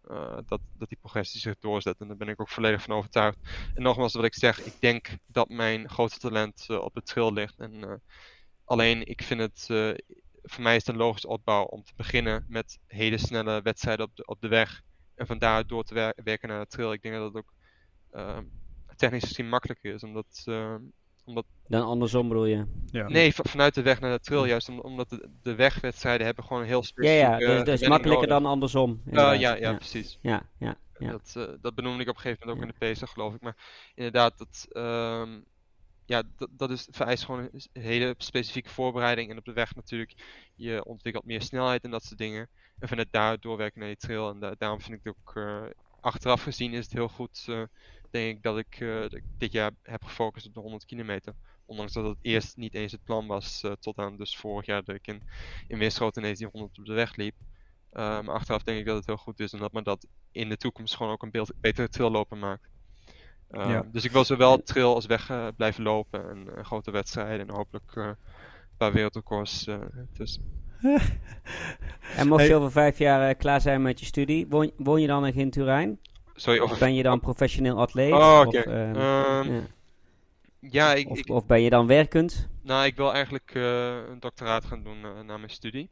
[0.45, 1.99] dat, dat die progressie zich doorzet.
[1.99, 3.37] En daar ben ik ook volledig van overtuigd.
[3.75, 7.59] En nogmaals, wat ik zeg, ik denk dat mijn grootste talent op de trail ligt.
[7.59, 8.01] En
[8.65, 9.69] alleen, ik vind het.
[10.45, 14.15] Voor mij is het een logische opbouw om te beginnen met hele snelle wedstrijden op
[14.15, 14.81] de, op de weg.
[15.15, 16.93] En van daaruit door te wer werken naar de trail.
[16.93, 17.53] Ik denk dat het ook
[18.95, 20.03] technisch gezien makkelijker is.
[20.03, 20.79] Omdat, ehm,
[21.23, 22.65] omdat Dan andersom bedoel je?
[22.85, 23.07] Ja.
[23.07, 26.61] Nee, vanuit de weg naar de trail, juist om- omdat de, de wegwedstrijden hebben gewoon
[26.61, 28.43] een heel Ja, specifiek ja, eh, dus, dus makkelijker nodig.
[28.43, 28.89] dan andersom.
[28.89, 29.39] Ja, inderdaad.
[29.39, 30.17] ja, ja, ja, precies.
[30.21, 31.11] ja, ja, ja.
[31.11, 33.41] Dat, eh, dat benoemde ik op een gegeven moment ook in de pacer, geloof ik.
[33.41, 33.57] Maar
[33.95, 35.39] inderdaad, dat, ehm,
[36.05, 39.29] ja, dat, dat is, vereist gewoon een hele specifieke voorbereiding.
[39.31, 40.13] En op de weg natuurlijk,
[40.55, 42.49] je ontwikkelt meer snelheid en dat soort dingen.
[42.79, 44.29] En vanuit daar doorwerken naar je trail.
[44.29, 45.63] En da- daarom vind ik het ook, eh,
[45.99, 47.63] achteraf gezien is het heel goed, eh,
[48.11, 51.33] denk ik, dat ik, eh, dat ik dit jaar heb gefocust op de 100 kilometer.
[51.65, 54.95] Ondanks dat het eerst niet eens het plan was, tot aan dus vorig jaar dat
[54.95, 55.23] ik in,
[55.67, 57.35] in Weerschoten ineens die 100 op de weg liep.
[57.91, 60.57] Maar achteraf denk ik dat het heel goed is en dat me dat in de
[60.57, 62.69] toekomst gewoon ook een beeld, betere trailloper maakt.
[63.49, 63.85] Eh, Ja.
[63.91, 67.53] Dus ik wil zowel trail als weg eh, blijven lopen en eh, grote wedstrijden en
[67.55, 68.15] hopelijk eh, een
[68.77, 69.67] paar wereldrecords
[70.13, 70.43] tussen.
[72.17, 72.55] En mocht je Hey.
[72.55, 75.99] over vijf jaar klaar zijn met je studie, woon, woon je dan nog in Turijn?
[76.33, 78.13] Sorry, Of of, ben je dan professioneel atleet?
[78.13, 78.59] Oh, Of, oké.
[78.59, 79.61] ehm, Ehm, ja.
[80.59, 82.47] ja, ik, of, ik, of ben je dan werkend?
[82.61, 85.89] nou, ik wil eigenlijk eh, een doctoraat gaan doen na mijn studie.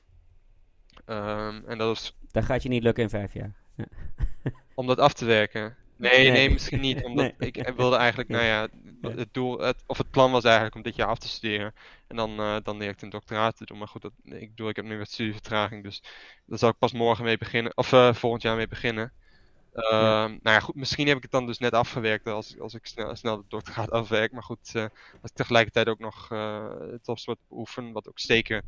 [1.05, 3.55] Ehm, en dat is Dat gaat je niet lukken in vijf jaar.
[4.73, 5.75] om dat af te werken.
[6.11, 7.03] Nee, nee, misschien niet.
[7.05, 7.51] Omdat Nee.
[7.51, 8.67] ik wilde eigenlijk, nou ja,
[9.01, 11.73] het doel, het, of het plan was eigenlijk om dit jaar af te studeren.
[12.07, 13.77] En dan, eh, dan direct een doctoraat te doen.
[13.77, 15.83] Maar goed, dat, ik bedoel, ik heb nu wat studievertraging.
[15.83, 16.03] Dus
[16.45, 17.77] daar zal ik pas morgen mee beginnen.
[17.77, 19.13] Of eh, volgend jaar mee beginnen.
[19.73, 22.85] Ehm, Nou ja, goed, misschien heb ik het dan dus net afgewerkt als, als ik
[22.85, 24.31] snel, snel het doctoraat afwerk.
[24.31, 24.83] Maar goed, eh,
[25.21, 28.63] als ik tegelijkertijd ook nog uh, topsport beoefen, wat ook zeker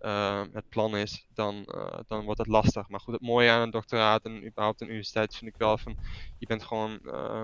[0.00, 2.88] uh, het plan is, dan, uh, dan wordt het lastig.
[2.88, 5.96] Maar goed, het mooie aan een doctoraat en überhaupt een universiteit vind ik wel van,
[6.38, 7.42] je bent gewoon uh,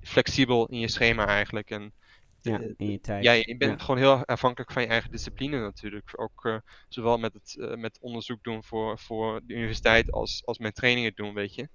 [0.00, 1.70] flexibel in je schema eigenlijk.
[1.70, 1.92] En
[2.40, 3.24] ja, in je tijd.
[3.24, 3.84] Ja, je bent ja.
[3.84, 6.12] gewoon heel afhankelijk van je eigen discipline natuurlijk.
[6.16, 6.56] Ook uh,
[6.88, 11.34] zowel met het met onderzoek doen voor, voor de universiteit als, als mijn trainingen doen,
[11.34, 11.68] weet je.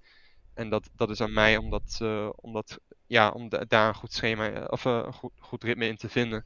[0.54, 1.98] En dat, dat is aan mij om, dat,
[2.36, 6.08] om, dat, ja, om daar een goed schema of een goed, goed ritme in te
[6.08, 6.44] vinden.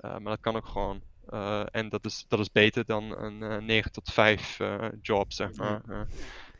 [0.00, 1.02] maar dat kan ook gewoon.
[1.30, 5.32] Uh, en dat is, dat is beter dan een uh, 9 tot 5 uh, job,
[5.32, 6.06] zeg maar.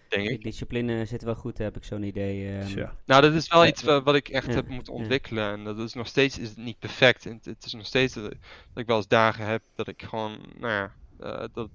[0.09, 0.43] Ik.
[0.43, 2.61] Discipline zit wel goed, heb ik zo'n idee.
[2.61, 2.67] Um...
[2.67, 2.97] Ja.
[3.05, 5.53] Nou, dat is wel iets wat ik echt heb moeten ontwikkelen.
[5.53, 7.27] En dat is nog steeds is het niet perfect.
[7.27, 8.33] En het is nog steeds dat
[8.75, 11.69] ik wel eens dagen heb dat ik gewoon, nou ja, uh, dat,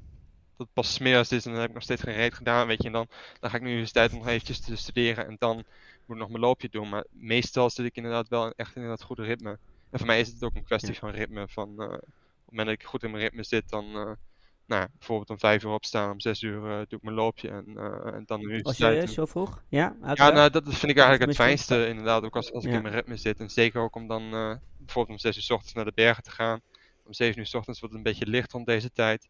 [0.57, 2.87] dat pas smiddags is en dan heb ik nog steeds geen reet gedaan, weet je.
[2.87, 3.07] En dan,
[3.39, 6.21] dan ga ik nu eens tijd om nog eventjes te studeren en dan moet ik
[6.23, 6.89] nog mijn loopje doen.
[6.89, 9.57] Maar meestal zit ik inderdaad wel echt in dat goede ritme.
[9.89, 10.99] En voor mij is het ook een kwestie ja.
[10.99, 11.47] van ritme.
[11.47, 11.93] Van, uh,
[12.49, 14.11] het moment dat ik goed in mijn ritme zit, dan uh,
[14.65, 17.65] nou, bijvoorbeeld om vijf uur opstaan, om zes uur uh, doe ik mijn loopje en,
[17.67, 18.61] uh, en dan nu.
[18.61, 19.63] Als je zo vroeg?
[19.69, 22.75] Ja, ja nou, dat vind ik eigenlijk het fijnste inderdaad, ook als, als ik ja.
[22.75, 23.39] in mijn ritme zit.
[23.39, 24.29] En zeker ook om dan
[24.77, 26.61] bijvoorbeeld om zes uur s ochtends naar de bergen te gaan.
[27.05, 29.29] Om zeven uur s ochtends wordt het een beetje licht rond deze tijd.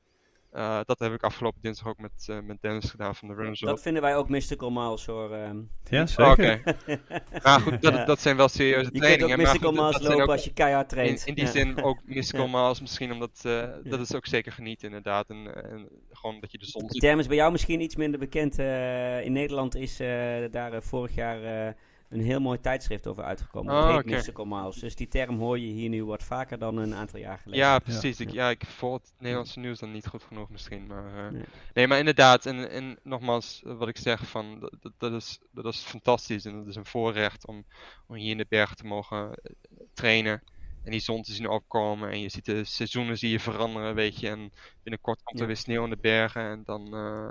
[0.53, 3.59] Uh, dat heb ik afgelopen dinsdag ook met, uh, met Dennis gedaan van de Runners
[3.59, 5.33] Dat vinden wij ook mystical miles hoor.
[5.33, 5.69] Um.
[5.83, 6.31] Ja, zeker.
[6.31, 6.61] Oké.
[7.43, 9.27] maar goed, dat, dat zijn wel serieuze je trainingen.
[9.27, 11.19] Je kunt ook mystical maar goed, miles lopen ook, als je keihard traint.
[11.19, 11.51] In, in die ja.
[11.51, 13.79] zin ook mystical miles misschien, omdat uh, ja.
[13.83, 15.29] dat is ook zeker genieten inderdaad.
[15.29, 18.19] En, en gewoon dat je de zon De term is bij jou misschien iets minder
[18.19, 18.59] bekend.
[18.59, 20.07] Uh, in Nederland is uh,
[20.51, 21.75] daar vorig jaar
[22.09, 23.73] een heel mooi tijdschrift over uitgekomen.
[23.73, 24.13] Oh, dat heet okay.
[24.13, 24.75] Mystical Miles.
[24.75, 27.65] Dus die term hoor je hier nu wat vaker dan een aantal jaar geleden.
[27.65, 28.17] Ja, precies.
[28.17, 30.87] Ja, ik, ja, ik volg het Nederlandse nieuws dan niet goed genoeg misschien.
[30.87, 31.43] Maar, uh, nee.
[31.73, 31.87] nee.
[31.87, 32.45] maar inderdaad.
[32.45, 36.45] En, en nogmaals, wat ik zeg, van, dat, dat, is, dat is fantastisch.
[36.45, 37.65] En dat is een voorrecht om,
[38.07, 40.43] om hier in de bergen te mogen uh, trainen.
[40.83, 42.11] En die zon te zien opkomen.
[42.11, 44.29] En je ziet de seizoenen zie je veranderen, weet je.
[44.29, 44.51] En
[44.83, 46.41] binnenkort komt er weer sneeuw in de bergen.
[46.41, 47.29] En dan, uh,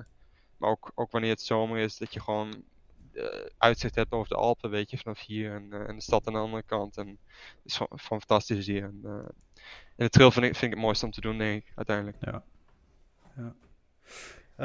[0.56, 2.64] maar ook, ook wanneer het zomer is, dat je gewoon
[3.58, 6.32] uitzicht hebt over de Alpen, weet je, vanaf hier en, uh, en de stad aan
[6.32, 6.96] de andere kant.
[6.96, 7.16] En het
[7.64, 8.82] is van, van fantastisch hier.
[8.82, 11.62] En, uh, en de trail vind ik, vind ik het mooiste om te doen, denk
[11.62, 12.16] ik, uiteindelijk.
[12.20, 12.42] Ja.
[13.36, 13.54] ja.
[14.56, 14.64] We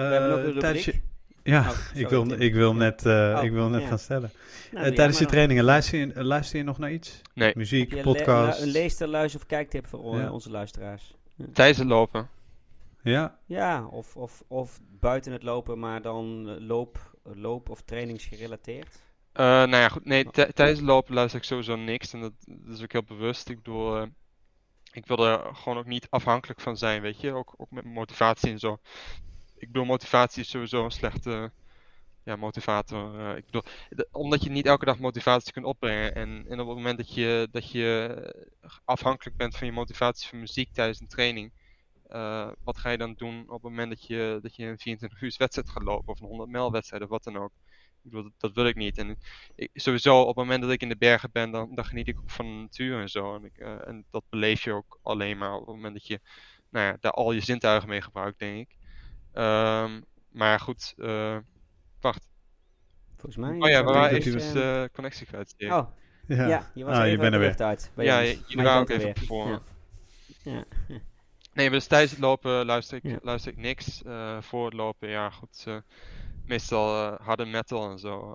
[1.44, 3.88] ja, oh, sorry, ik, wil, ik wil net, oh, ik wil net ja.
[3.88, 4.32] gaan stellen.
[4.72, 7.22] Nou, tijdens je trainingen, luister je, luister je nog naar iets?
[7.34, 7.52] Nee.
[7.56, 8.60] Muziek, podcast?
[8.60, 10.32] Le een leester, luister of kijktip voor ja.
[10.32, 11.16] onze luisteraars.
[11.36, 11.46] Ja.
[11.54, 12.30] Tijdens het lopen.
[13.04, 13.38] Ja.
[13.46, 19.02] Ja, of, of, of buiten het lopen, maar dan loop, loop of trainingsgerelateerd?
[19.34, 20.06] Uh, nou ja, goed.
[20.06, 22.14] Nee, tijdens het lopen luister ik sowieso niks.
[22.14, 23.50] En dat, dat is ook heel bewust.
[23.50, 24.08] Ik bedoel, uh,
[24.92, 27.34] ik wil er gewoon ook niet afhankelijk van zijn, weet je.
[27.34, 28.80] Ook, ook met motivatie en zo.
[29.58, 31.52] Ik bedoel, motivatie is sowieso een slechte
[32.24, 33.20] ja, motivator.
[33.20, 33.64] Uh, ik bedoel,
[34.12, 36.16] omdat je niet elke dag motivatie kunt opbrengen.
[36.16, 38.46] En, en op het moment dat je, dat je
[38.86, 41.52] afhankelijk bent van je motivatie voor muziek tijdens een training.
[42.14, 45.22] Uh, wat ga je dan doen op het moment dat je, dat je een 24
[45.22, 47.52] uur wedstrijd gaat lopen of een 100 mijl wedstrijd of wat dan ook?
[48.04, 48.98] Ik bedoel, dat, dat, wil ik niet.
[48.98, 49.18] En
[49.56, 52.20] ik, sowieso op het moment dat ik in de bergen ben, dan, dan geniet ik
[52.20, 53.36] ook van de natuur en zo.
[53.36, 56.20] En, ik, uh, en, dat beleef je ook alleen maar op het moment dat je
[56.70, 58.78] nou ja, daar al je zintuigen mee gebruikt, denk ik.
[59.34, 61.38] Um, maar goed, uh,
[62.00, 62.30] wacht.
[63.18, 63.60] Volgens mij.
[63.60, 65.54] Oh ja, we waren even de connectie kwijt.
[65.58, 67.58] Oh, Ja, Ja, je was Ah, even je bent er weer.
[67.58, 67.92] uit.
[67.96, 68.30] bij Ja, ons.
[68.30, 69.18] je- jullie waren ook even weer.
[69.26, 69.48] voor.
[69.48, 69.62] Ja.
[70.88, 71.00] Ja.
[71.54, 73.20] Nee, maar dus tijdens het lopen luister ik, Ja.
[73.22, 74.04] luister ik niks.
[74.04, 75.64] Eh, voor het lopen, ja goed.
[75.68, 75.78] eh,
[76.46, 78.34] meestal eh, harde metal en zo.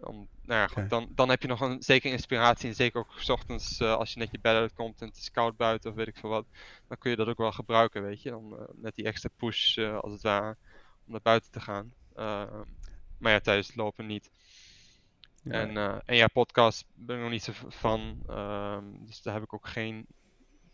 [0.00, 2.68] om, nou ja, goed, dan, dan heb je nog een zekere inspiratie.
[2.68, 5.56] En zeker ook 's ochtends als je net je bed uitkomt en het is koud
[5.56, 6.46] buiten of weet ik veel wat.
[6.88, 8.30] Dan kun je dat ook wel gebruiken, weet je.
[8.30, 10.56] Dan eh, net die extra push als het ware
[11.06, 11.92] om naar buiten te gaan.
[12.14, 12.60] Eh,
[13.18, 14.30] maar ja, tijdens het lopen niet.
[15.42, 15.52] Ja.
[15.52, 18.22] En, en ja, podcast ben ik nog niet zo van.
[18.28, 20.06] ehm, dus daar heb ik ook geen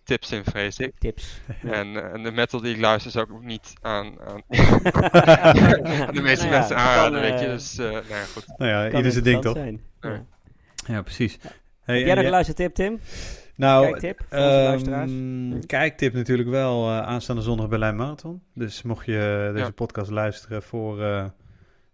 [0.07, 0.93] tips in, vrees ik.
[0.99, 1.41] Tips.
[1.63, 6.15] En, eh, en de metal die ik luister zou ik ook niet aan, aan, aan
[6.15, 7.47] de meeste Nou ja, mensen kan, aanraden, weet je.
[7.47, 8.45] eh, Dus, eh nou ja, goed.
[8.57, 9.57] Nou ja, Kan ieder zijn ding toch?
[9.57, 9.65] Ja.
[10.01, 10.25] Ja.
[10.87, 11.39] Ja, precies.
[11.85, 13.01] Hey, Heb jij nog een luistertip, Tim?
[13.57, 15.11] Nou, Kijktip voor onze luisteraars?
[15.11, 18.43] ehm, kijktip natuurlijk wel eh, aanstaande zondag Berlijn Marathon.
[18.55, 19.71] Dus mocht je deze Ja.
[19.71, 21.25] podcast luisteren voor, eh,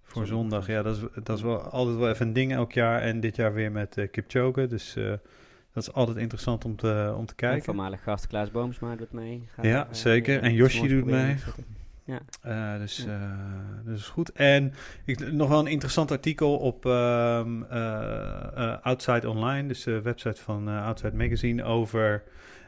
[0.03, 0.67] voor Zondag.
[0.67, 3.01] ja, dat is, dat is wel altijd wel even een ding elk jaar.
[3.01, 5.13] En dit jaar weer met eh Kipchoge, dus eh,
[5.73, 7.65] dat is altijd interessant om te, om te Een kijken.
[7.65, 9.43] voormalig gast Klaas Boomsma doet mee.
[9.55, 10.43] Gaat Ja, er, eh, zeker.
[10.43, 11.37] En Yoshi doet mee.
[11.39, 11.65] zetten.
[12.43, 13.13] Eh, dus Ja.
[13.13, 14.33] eh, dat is goed.
[14.33, 14.73] En
[15.05, 20.43] ik, nog wel een interessant artikel op ehm, eh, eh, Outside Online, dus de website
[20.43, 22.23] van Outside Magazine, over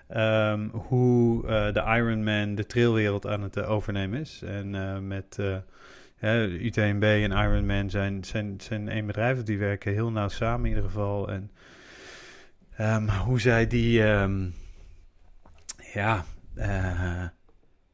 [0.09, 4.43] ehm, hoe de Ironman de trailwereld aan het overnemen is.
[4.43, 5.39] En met
[6.61, 10.85] UTMB en Ironman zijn, zijn, zijn één bedrijf, die werken heel nauw samen in ieder
[10.91, 11.29] geval.
[11.31, 11.51] En
[12.77, 14.51] ehm, hoe zij die, ehm,
[15.93, 17.27] ja, eh,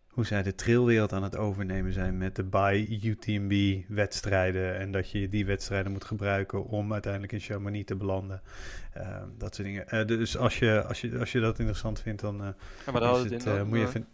[0.09, 5.11] hoe zij de trailwereld aan het overnemen zijn met de by UTMB wedstrijden en dat
[5.11, 8.43] je die wedstrijden moet gebruiken om uiteindelijk in Chamonix te belanden.
[8.93, 9.89] Ehm, dat soort dingen.
[9.89, 12.47] Eh, dus als je, als, je, als je dat interessant vindt, dan eh,
[12.87, 14.07] En wat houdt het in moet je even...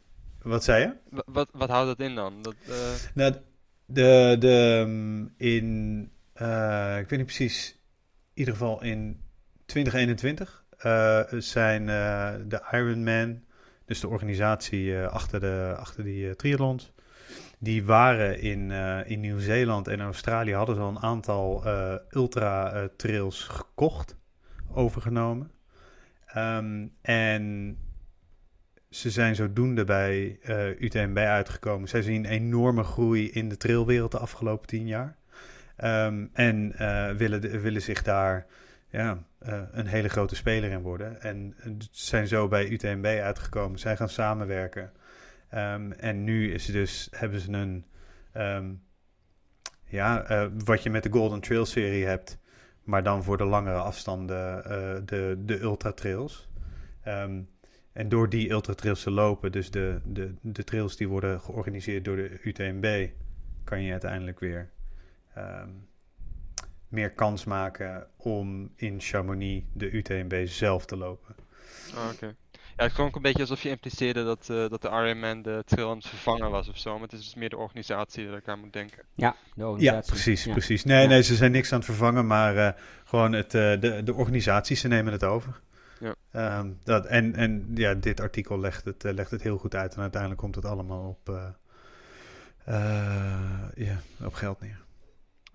[0.42, 0.92] Wat zei je?
[1.10, 2.42] wa- wat, wat houdt dat in dan?
[2.42, 2.54] Dat,
[3.14, 3.34] Nou,
[3.86, 6.00] de, de, in,
[6.98, 7.78] ik weet niet precies, in
[8.34, 9.20] ieder geval in
[9.66, 13.42] 2021 eh, zijn eh, de Ironman,
[13.84, 16.92] dus de organisatie eh, achter, de, achter die triathlons,
[17.58, 18.70] die waren in,
[19.06, 21.64] in Nieuw-Zeeland en Australië hadden ze al een aantal
[22.10, 24.16] ultra-trails gekocht,
[24.72, 25.50] overgenomen.
[26.26, 27.76] Ehm, en
[28.90, 30.38] ze zijn zodoende bij
[30.78, 31.88] UTMB uitgekomen.
[31.88, 35.16] Zij zien enorme groei in de trailwereld de afgelopen tien jaar.
[35.76, 36.74] Ehm, en
[37.16, 38.46] willen, willen zich daar
[38.88, 41.20] ja, eh, een hele grote speler in worden.
[41.20, 43.78] En eh, zijn zo bij UTMB uitgekomen.
[43.78, 44.92] Zij gaan samenwerken.
[45.48, 47.84] Ehm, en nu is dus, hebben ze een...
[48.32, 48.74] ehm,
[49.84, 52.38] ja, eh, wat je met de Golden Trail serie hebt...
[52.82, 54.62] maar dan voor de langere afstanden
[55.06, 56.48] de, de ultra trails...
[57.02, 57.42] Ehm,
[57.92, 62.16] en door die ultratrails te lopen, dus de, de, de trails die worden georganiseerd door
[62.16, 63.08] de UTMB,
[63.64, 64.70] kan je uiteindelijk weer
[66.88, 71.34] meer kans maken om in Chamonix de UTMB zelf te lopen.
[71.94, 72.34] ah, oké.
[72.76, 75.90] Ja, het klonk een beetje alsof je impliceerde dat, eh, dat de Ironman de trail
[75.90, 76.92] aan het vervangen was of zo.
[76.92, 79.02] Maar het is dus meer de organisatie dat ik aan moet denken.
[79.14, 80.12] Ja, de Ja, organisatie.
[80.12, 80.52] precies, Ja.
[80.52, 80.84] precies.
[80.84, 81.08] Nee, Ja.
[81.08, 82.72] nee, ze zijn niks aan het vervangen, maar eh,
[83.04, 85.60] gewoon het, eh, de, de organisaties, ze nemen het over.
[86.00, 86.14] Ja.
[86.30, 90.00] Ehm, dat, en en ja, dit artikel legt het, legt het heel goed uit en
[90.00, 91.46] uiteindelijk komt het allemaal op, eh,
[92.64, 94.84] eh, ja, op geld neer.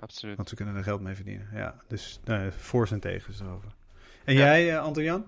[0.02, 0.36] Absoluut.
[0.36, 1.48] Want ze kunnen er geld mee verdienen.
[1.54, 3.76] Ja, dus nou, voor's en tegens erover.
[4.24, 4.40] En Ja.
[4.40, 5.26] jij, uh, Anton-Jan?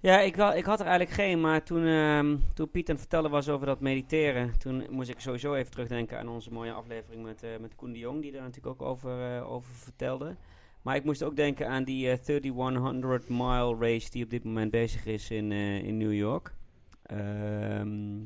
[0.00, 3.00] Ja, ik, wel, ik had er eigenlijk geen, maar toen, ehm, toen Piet aan het
[3.04, 7.22] vertellen was over dat mediteren, toen moest ik sowieso even terugdenken aan onze mooie aflevering
[7.24, 10.36] met, eh, met Koen de Jong, die daar natuurlijk ook over, eh, over vertelde.
[10.82, 14.70] Maar ik moest ook denken aan die eh, 3100 mile race die op dit moment
[14.70, 16.54] bezig is in, eh, in New York.
[17.02, 18.16] Ehm,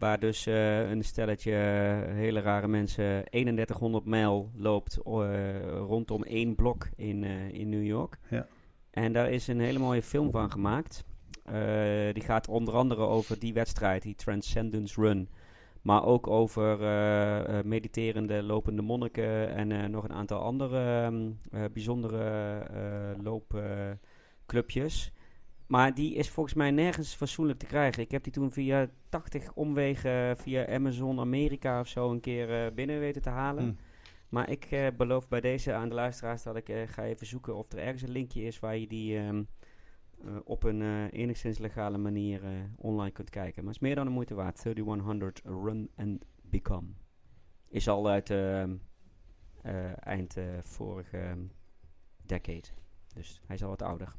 [0.00, 6.54] waar dus eh, een stelletje eh, hele rare mensen 3100 mijl loopt eh, rondom één
[6.54, 8.18] blok in, in New York.
[8.30, 8.46] Ja.
[8.90, 11.04] En daar is een hele mooie film van gemaakt.
[12.12, 15.28] Die gaat onder andere over die wedstrijd, die Transcendence Run.
[15.82, 16.78] Maar ook over
[17.64, 22.62] mediterende lopende monniken en nog een aantal andere ehm, eh, bijzondere
[23.22, 25.12] loopclubjes.
[25.70, 28.02] Maar die is volgens mij nergens fatsoenlijk te krijgen.
[28.02, 32.72] Ik heb die toen via 80 omwegen via Amazon Amerika of zo een keer eh,
[32.74, 33.64] binnen weten te halen.
[33.64, 33.72] Hm.
[34.28, 37.56] Maar ik eh, beloof bij deze aan de luisteraars dat ik eh, ga even zoeken
[37.56, 39.42] of er ergens een linkje is waar je die ehm,
[40.24, 42.42] eh, op een enigszins legale manier
[42.76, 43.64] online kunt kijken.
[43.64, 44.56] Maar het is meer dan de moeite waard.
[44.56, 46.88] 3100 Run and Become.
[47.68, 48.76] Is al uit ehm,
[49.62, 51.40] eh, eind vorige ehm,
[52.26, 52.68] decade.
[53.14, 54.12] Dus hij is al wat ouder.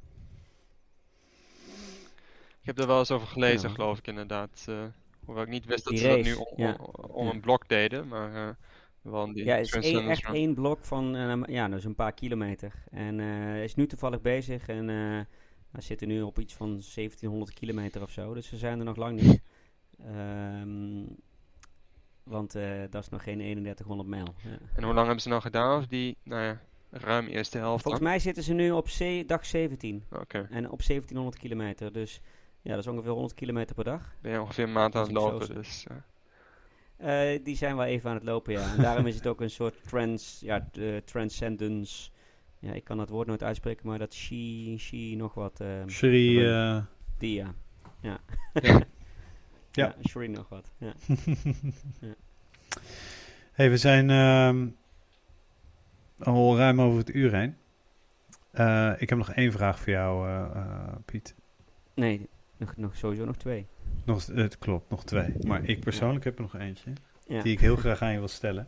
[2.61, 3.75] Ik heb er wel eens over gelezen, Ja.
[3.75, 4.65] geloof ik inderdaad.
[4.69, 4.83] eh,
[5.25, 6.77] hoewel ik niet wist dat ze dat nu om, ja.
[7.31, 8.07] een blok deden.
[8.07, 8.55] Maar eh,
[9.01, 11.95] Wel die Ja, het is één, Transcendence echt één blok van uh, ja, dus een
[11.95, 12.73] paar kilometer.
[12.91, 14.85] En hij is nu toevallig bezig en
[15.71, 18.33] we zitten nu op iets van 1700 kilometer of zo.
[18.33, 19.41] Dus we zijn er nog lang niet.
[20.61, 21.15] Um,
[22.23, 22.51] want
[22.89, 24.33] dat is nog geen 3100 mijl.
[24.43, 24.57] Ja.
[24.75, 25.77] En hoe lang hebben ze nou gedaan?
[25.79, 28.11] Of die, nou ja, ruim eerste helft Volgens dan?
[28.11, 28.87] mij zitten ze nu op
[29.25, 30.03] dag 17.
[30.11, 30.21] Oké.
[30.21, 30.41] Okay.
[30.41, 31.91] En op 1700 kilometer.
[31.91, 32.21] Dus
[32.61, 34.15] ja, dat is ongeveer 100 kilometer per dag.
[34.21, 35.85] Ben je ongeveer een maand aan het lopen, dus...
[37.03, 38.71] Uh, die zijn wel even aan het lopen, ja.
[38.71, 42.09] En daarom is het ook een soort trans, ja, de transcendence.
[42.59, 45.59] Ja, ik kan dat woord nooit uitspreken, maar dat she, she nog wat.
[45.61, 46.49] Uh, Shri.
[46.49, 46.81] Uh...
[47.17, 47.53] Die, ja.
[48.01, 48.19] Ja.
[48.61, 48.81] ja.
[49.71, 49.95] ja.
[50.07, 50.71] Shri nog wat.
[50.77, 50.93] Ja.
[51.99, 52.13] ja.
[53.51, 54.67] hey, we zijn uh,
[56.19, 57.55] al ruim over het uur heen.
[58.53, 61.35] Uh, ik heb nog één vraag voor jou, uh, Piet.
[61.93, 62.29] Nee,
[62.61, 63.67] nog, nog sowieso nog twee.
[64.05, 65.33] Nog, het klopt, nog twee.
[65.47, 66.29] Maar ik persoonlijk ja.
[66.29, 66.91] heb er nog eentje.
[67.27, 67.41] Ja.
[67.41, 68.67] Die ik heel graag aan je wil stellen.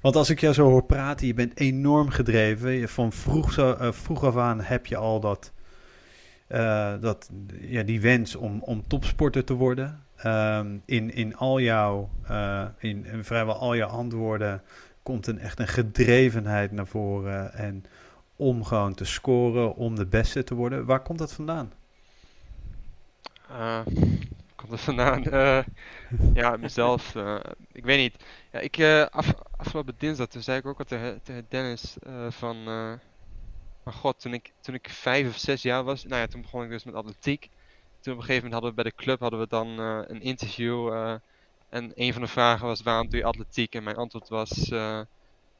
[0.00, 2.88] Want als ik jou zo hoor praten, je bent enorm gedreven.
[2.88, 5.52] Van vroeg, zo, uh, vroeg af aan heb je al dat,
[6.48, 7.30] uh, dat,
[7.60, 10.04] ja, die wens om, om topsporter te worden.
[10.24, 14.62] Um, in, in al jouw, uh, in, in, vrijwel al jouw antwoorden
[15.02, 17.52] komt een echt een gedrevenheid naar voren.
[17.54, 17.84] En
[18.36, 20.84] om gewoon te scoren, om de beste te worden.
[20.84, 21.72] Waar komt dat vandaan?
[23.50, 23.80] Uh,
[24.56, 25.24] komt er vandaan?
[25.34, 25.62] Uh,
[26.34, 27.14] ja, mezelf.
[27.14, 27.40] Uh,
[27.72, 28.24] ik weet niet.
[28.52, 31.96] Ja, ik, af, afgelopen dinsdag, toen zei ik ook al tegen, Dennis
[32.28, 32.64] van...
[33.82, 36.64] maar god, toen ik, toen ik vijf of zes jaar was, nou ja, toen begon
[36.64, 37.48] ik dus met atletiek.
[38.00, 40.92] Toen op een gegeven moment hadden we bij de club hadden we dan een interview.
[41.68, 43.74] en een van de vragen was, waarom doe je atletiek?
[43.74, 44.72] En mijn antwoord was...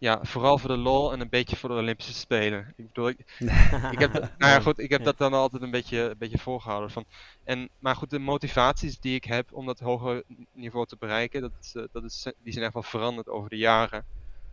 [0.00, 2.74] vooral voor de lol en een beetje voor de Olympische Spelen.
[2.76, 3.18] Ik bedoel, ik,
[3.94, 6.90] ik heb, nou ja, goed, ik heb dat dan altijd een beetje, een beetje volgehouden.
[6.90, 7.04] Van.
[7.44, 11.72] En, maar goed, de motivaties die ik heb om dat hoger niveau te bereiken, dat,
[11.74, 14.04] uh, dat is, die zijn echt wel veranderd over de jaren.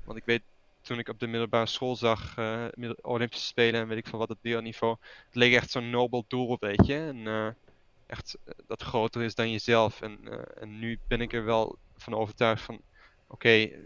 [0.03, 0.41] Want ik weet,
[0.81, 4.29] toen ik op de middelbare school zag, uh, Olympische Spelen en weet ik van wat
[4.29, 4.95] het wereldniveau,
[5.25, 6.95] het leek echt zo'n nobel doel, weet je.
[6.95, 7.47] En uh,
[8.05, 8.37] echt
[8.67, 10.01] dat groter is dan jezelf.
[10.01, 10.19] En,
[10.59, 13.79] en nu ben ik er wel van overtuigd van, oké, okay,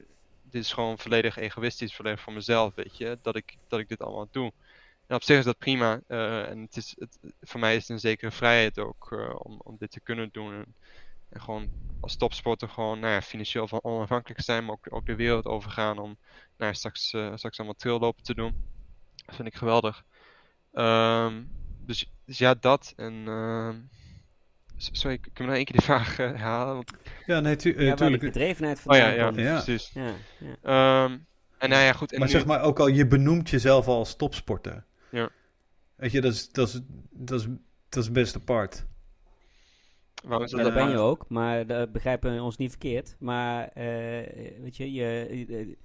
[0.50, 4.02] dit is gewoon volledig egoïstisch, volledig voor mezelf, weet je, dat ik, dat ik dit
[4.02, 4.52] allemaal doe.
[5.08, 6.02] En op zich is dat prima.
[6.08, 9.60] Uh, en het is, het, voor mij is het een zekere vrijheid ook uh, om,
[9.64, 10.54] om dit te kunnen doen.
[10.54, 10.76] En,
[11.42, 11.70] gewoon
[12.00, 15.98] als topsporter gewoon nou ja, financieel van onafhankelijk zijn, maar ook, ook de wereld overgaan
[15.98, 16.18] om
[16.58, 18.56] nou straks, uh, straks allemaal traillopen te doen.
[19.26, 20.04] Dat vind ik geweldig.
[20.74, 21.50] Um,
[21.86, 22.94] dus, dus ja, dat.
[22.96, 23.28] En
[24.78, 26.74] sorry, ik kan nog één keer die vraag herhalen?
[26.74, 26.92] Want...
[27.26, 28.22] Ja, nee, tu ja, tuurlijk.
[28.22, 29.92] de gedrevenheid van oh, ja, ja, ja, precies.
[29.94, 30.14] Ja,
[30.64, 31.04] ja.
[31.04, 31.26] Um,
[31.58, 32.12] en nou ja, goed.
[32.12, 32.34] En maar nu...
[32.34, 34.86] zeg maar ook al, je benoemt jezelf als topsporter.
[35.12, 35.30] Ja.
[35.96, 36.82] Weet je, dat is, dat is,
[37.12, 37.48] dat is,
[37.90, 38.86] dat is best apart.
[40.24, 43.16] Waarom is dat, dat ben je ook, maar dat begrijpen we ons niet verkeerd.
[43.20, 43.84] Maar uh,
[44.62, 45.78] weet je, je,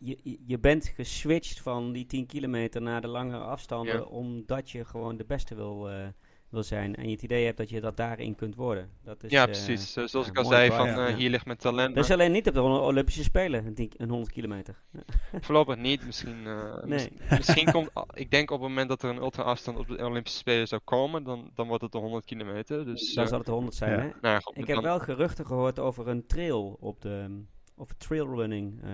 [0.00, 4.02] je, je, je bent geswitcht van die 10 kilometer naar de langere afstanden, Ja.
[4.02, 6.06] omdat je gewoon de beste wil, uh,
[6.50, 6.96] wil zijn.
[6.96, 8.90] En je het idee hebt dat je dat daarin kunt worden.
[9.04, 9.96] Dat is, ja, eh, precies.
[9.96, 11.14] Uh, zoals ja, ik al zei, van uh, ja.
[11.14, 11.94] hier ligt mijn talent.
[11.94, 14.76] Dat is alleen niet op de Olympische Spelen, een, 10 een 100 kilometer.
[15.40, 16.06] Voorlopig niet.
[16.06, 16.88] Misschien, uh, Nee.
[16.88, 17.08] mis-
[17.38, 17.90] misschien komt.
[18.14, 20.80] Ik denk op het moment dat er een ultra afstand op de Olympische Spelen zou
[20.84, 22.84] komen, dan, dan wordt het de 100 kilometer.
[22.84, 23.14] Dus.
[23.14, 23.98] Dan eh, zal het de 100 zijn, ja.
[23.98, 24.04] hè?
[24.04, 27.42] nou ja, goed, Ik dan- heb wel geruchten gehoord over een trail op de...
[27.76, 28.90] Of trailrunning, eh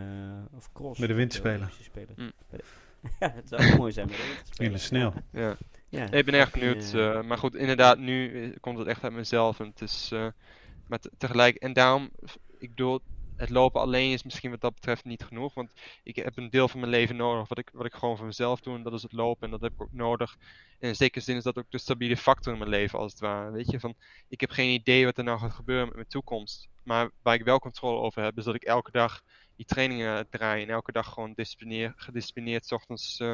[0.57, 0.99] of cross.
[1.01, 1.57] Met de winterspelen.
[1.57, 2.15] Olympische Spelen.
[2.17, 2.33] Mm.
[3.19, 4.11] Ja, het zou ook mooi zijn.
[4.59, 5.13] In de sneeuw.
[5.33, 5.57] Ja.
[5.89, 6.11] Ja.
[6.11, 6.93] Ik ben erg En, benieuwd.
[6.95, 9.61] eh, maar goed, inderdaad, nu eh, komt het echt uit mezelf.
[9.61, 10.09] En het is.
[10.13, 10.27] eh,
[10.87, 11.57] maar te- tegelijk.
[11.57, 12.11] En daarom,
[12.59, 13.01] ik bedoel,
[13.37, 15.55] het lopen alleen is misschien wat dat betreft niet genoeg.
[15.55, 15.73] Want
[16.03, 18.61] ik heb een deel van mijn leven nodig wat ik, wat ik gewoon voor mezelf
[18.61, 18.75] doe.
[18.77, 19.45] En dat is het lopen.
[19.45, 20.37] En dat heb ik ook nodig.
[20.79, 23.21] En in zekere zin is dat ook de stabiele factor in mijn leven, als het
[23.21, 23.51] ware.
[23.51, 23.95] Weet je, van
[24.29, 26.69] ik heb geen idee wat er nou gaat gebeuren met mijn toekomst.
[26.83, 29.21] Maar waar ik wel controle over heb, is dat ik elke dag
[29.57, 30.63] die trainingen draai.
[30.63, 33.33] En elke dag gewoon disciplineer, gedisciplineerd 's ochtends eh,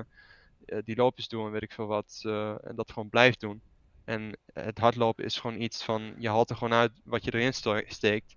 [0.65, 2.23] eh, die loopjes doe en weet ik veel wat.
[2.27, 3.63] eh, en dat gewoon blijf doen.
[4.05, 7.55] En het hardlopen is gewoon iets van, je haalt er gewoon uit wat je erin
[7.87, 8.37] steekt.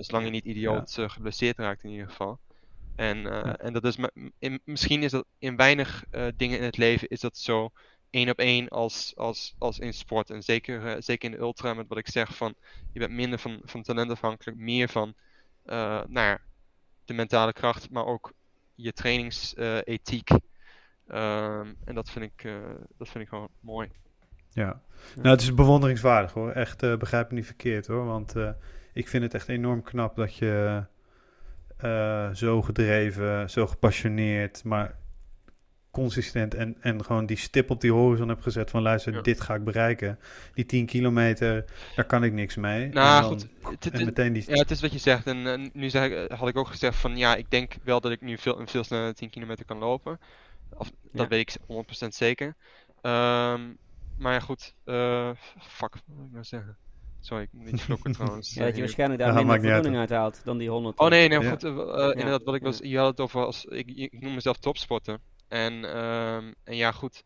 [0.00, 2.40] zolang je niet idioot geblesseerd raakt in ieder geval.
[2.94, 3.56] En, Ja.
[3.58, 3.96] en dat is,
[4.38, 6.04] in, misschien is dat in weinig
[6.36, 7.70] dingen in het leven is dat zo
[8.10, 10.30] één op één als, als, als in sport.
[10.30, 12.54] En zeker, zeker in de ultra met wat ik zeg van,
[12.92, 15.14] je bent minder van, van talent afhankelijk, meer van,
[15.64, 15.76] eh,
[16.06, 16.40] nou ja,
[17.06, 18.32] de mentale kracht, maar ook
[18.74, 20.30] je trainingsethiek.
[21.08, 22.54] Ehm, en dat vind, ik, eh,
[22.98, 23.90] dat vind ik gewoon mooi.
[24.48, 24.80] Ja.
[25.14, 26.50] Nou, het is bewonderingswaardig hoor.
[26.50, 28.04] Echt, eh, begrijp me niet verkeerd hoor.
[28.04, 28.50] Want eh,
[28.92, 30.84] ik vind het echt enorm knap dat je
[32.32, 34.98] zo gedreven, zo gepassioneerd, maar
[36.00, 39.20] consistent en, en gewoon die stip op die horizon hebt gezet van luister, Ja.
[39.20, 40.18] dit ga ik bereiken.
[40.54, 41.64] Die 10 kilometer,
[41.94, 42.88] daar kan ik niks mee.
[42.88, 44.44] Nou, En dan goed, het, En is- meteen die...
[44.46, 45.26] ja, het is wat je zegt.
[45.26, 48.12] En eh, nu zeg, ik- had ik ook gezegd van ja, ik denk wel dat
[48.12, 50.18] ik nu veel, veel sneller 10 kilometer kan lopen.
[50.74, 51.28] Of, dat Ja.
[51.28, 52.54] weet ik 100% zeker.
[53.02, 53.60] Ehm,
[54.18, 56.76] maar ja, goed, eh, fuck, wat wil ik nou zeggen?
[57.20, 58.54] Sorry, ik moet niet vloeken trouwens.
[58.54, 60.98] Ja, dat je waarschijnlijk daar Ja, minder voldoening uit haalt dan die 100.
[60.98, 61.50] Oh nee, nee, Ja.
[61.50, 61.64] goed.
[61.64, 64.56] eh, eh, inderdaad, wat ik was, je had het over als, ik, ik noem mezelf
[64.58, 65.18] topsporter.
[65.48, 67.22] En, ehm, en ja, goed,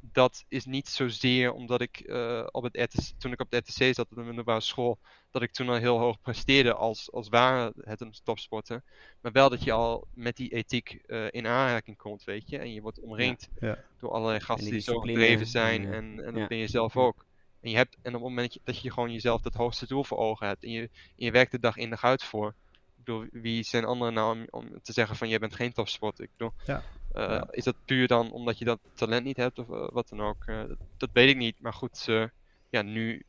[0.00, 3.94] dat is niet zozeer omdat ik eh, op het RTC, toen ik op de RTC
[3.94, 4.98] zat op de middelbare school,
[5.30, 8.82] dat ik toen al heel hoog presteerde als, als ware het een topsporter.
[9.20, 12.58] Maar wel dat je al met die ethiek eh, in aanraking komt, weet je.
[12.58, 13.78] En je wordt omringd Ja.
[13.98, 15.84] door allerlei gasten die die zo gedreven zijn.
[15.84, 16.46] en, En, en dat ja.
[16.46, 17.24] ben je zelf ook.
[17.60, 19.86] En, je hebt, en op het moment dat je, dat je gewoon jezelf dat hoogste
[19.86, 20.62] doel voor ogen hebt.
[20.64, 22.54] En je, en je werkt de dag in dag uit voor.
[22.72, 26.24] Ik bedoel, wie zijn anderen nou om, om te zeggen van jij bent geen topsporter?
[26.24, 26.82] Ik bedoel, Ja.
[27.14, 27.46] Eh, Ja.
[27.50, 30.44] is dat puur dan omdat je dat talent niet hebt of eh, wat dan ook?
[30.46, 31.60] Eh, dat, dat weet ik niet.
[31.60, 32.24] Maar goed, eh,
[32.70, 33.22] ja, nu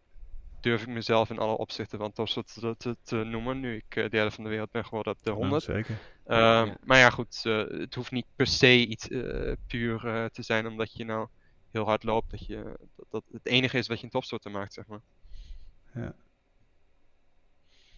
[0.61, 3.59] durf ik mezelf in alle opzichten van topsporter te, te, te noemen.
[3.59, 5.63] Nu ik derde van de wereld ben geworden op de 100.
[5.65, 5.97] Ja, zeker.
[6.25, 6.77] Ehm, Ja.
[6.83, 9.99] Maar ja, goed, eh, het hoeft niet per se iets eh, puur
[10.31, 11.27] te zijn omdat je nou
[11.71, 12.31] heel hard loopt.
[12.31, 15.01] Dat, je, dat, dat het enige is wat je een topsporter maakt, zeg maar.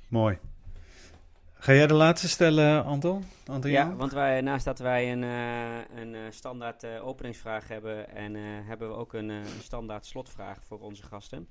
[0.09, 0.37] Mooi.
[1.65, 3.23] Ga jij de laatste stellen, Anton?
[3.45, 8.09] Anton Ja, want wij, naast dat wij een, eh, een eh, standaard eh, openingsvraag hebben,
[8.09, 8.35] en,
[8.65, 9.31] hebben we ook een,
[9.61, 11.47] standaard slotvraag voor onze gasten.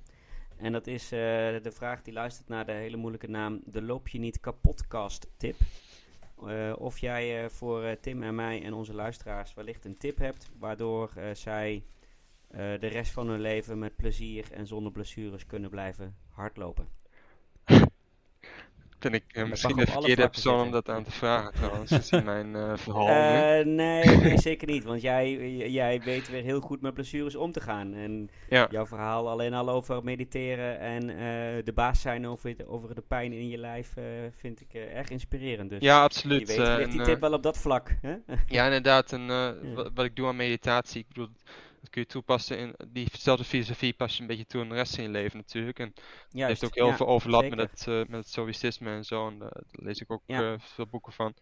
[0.57, 4.19] En dat is de vraag die luistert naar de hele moeilijke naam de Loop je
[4.19, 5.55] niet kapotcast tip.
[6.77, 11.83] Of jij voor Tim en mij en onze luisteraars wellicht een tip hebt, waardoor zij
[12.51, 17.03] de rest van hun leven met plezier en zonder blessures kunnen blijven hardlopen.
[18.99, 22.55] Ben ik eh, misschien de verkeerde persoon om dat aan te vragen trouwens, gezien mijn
[22.55, 23.07] eh verhaal.
[23.59, 24.83] Eh, nee, nee, zeker niet.
[24.83, 25.31] Want jij,
[25.69, 27.93] jij weet weer heel goed met blessures om te gaan.
[27.93, 28.67] En Ja.
[28.71, 31.07] jouw verhaal alleen al over mediteren en
[31.65, 33.93] de baas zijn over, het- over de pijn in je lijf
[34.35, 35.69] vind ik erg inspirerend.
[35.69, 36.47] Dus Ja, je absoluut.
[36.47, 37.95] weet, eh, ligt die tip wel op dat vlak.
[38.01, 38.15] Hè?
[38.47, 39.11] Ja, inderdaad.
[39.13, 39.55] En Ja.
[39.75, 41.29] wat, wat ik doe aan meditatie, ik bedoel,
[41.85, 44.95] dat kun je toepassen in diezelfde filosofie pas je een beetje toe in de rest
[44.95, 45.79] van je leven natuurlijk.
[45.79, 45.95] En het
[46.29, 47.57] Juist, heeft ook heel ja, veel overlap zeker.
[47.57, 49.27] met het, eh, met het stoïcisme en zo.
[49.27, 50.53] En eh, daar lees ik ook Ja.
[50.53, 51.33] eh, veel boeken van.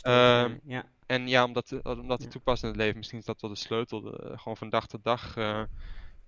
[0.00, 0.84] Ehm, ja.
[1.06, 2.30] En ja, om dat, om dat te Ja.
[2.30, 4.00] toepassen in het leven, misschien is dat wel de sleutel.
[4.00, 5.62] de- gewoon van dag tot dag eh,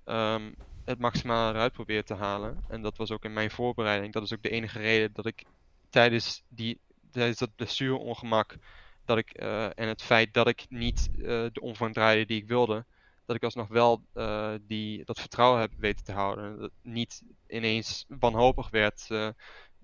[0.04, 0.52] ehm,
[0.84, 2.64] het maximale eruit proberen te halen.
[2.68, 4.12] En dat was ook in mijn voorbereiding.
[4.12, 5.44] Dat is ook de enige reden dat ik
[5.88, 6.80] tijdens, die,
[7.10, 8.56] tijdens dat blessureongemak
[9.04, 12.86] dat ik, en het feit dat ik niet de omvang draaide die ik wilde,
[13.28, 16.60] dat ik alsnog wel eh, die, dat vertrouwen heb weten te houden.
[16.60, 19.28] Dat niet ineens wanhopig werd eh,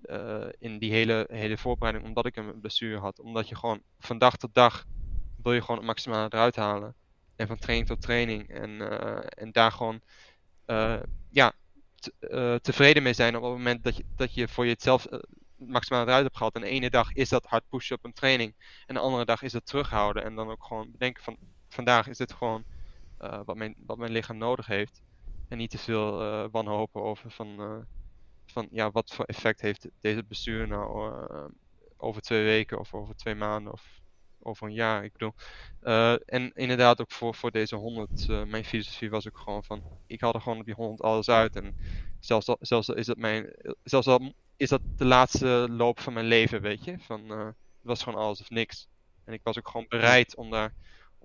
[0.01, 3.19] eh, in die hele, hele voorbereiding omdat ik een blessure had.
[3.19, 4.85] Omdat je gewoon van dag tot dag
[5.43, 6.95] wil je gewoon het maximale eruit halen.
[7.35, 8.49] En van training tot training.
[8.49, 8.99] En,
[9.29, 10.01] en daar gewoon
[11.29, 11.53] ja,
[12.61, 15.07] tevreden mee zijn op het moment dat je, dat je voor jezelf
[15.55, 16.55] maximale eruit hebt gehaald.
[16.55, 18.55] En de ene dag is dat hard pushen op een training.
[18.85, 20.23] En de andere dag is dat terughouden.
[20.23, 21.37] En dan ook gewoon bedenken van
[21.69, 22.63] vandaag is dit gewoon
[23.17, 25.01] eh, wat, mijn, wat mijn lichaam nodig heeft.
[25.47, 27.77] En niet te veel eh, wanhopen over van, eh,
[28.45, 31.13] van ja, wat voor effect heeft deze bestuur nou
[31.97, 34.01] over twee weken of over twee maanden of
[34.39, 35.03] over een jaar.
[35.03, 35.33] Ik bedoel,
[36.25, 40.21] en inderdaad ook voor, voor deze 100, eh, mijn filosofie was ook gewoon van, ik
[40.21, 41.55] haal er gewoon op die 100 alles uit.
[41.55, 41.77] En
[42.19, 46.25] zelfs al, zelfs is dat mijn, zelfs al is dat de laatste loop van mijn
[46.25, 46.99] leven, weet je.
[46.99, 48.87] Van, het was gewoon alles of niks.
[49.23, 50.73] En ik was ook gewoon bereid om daar,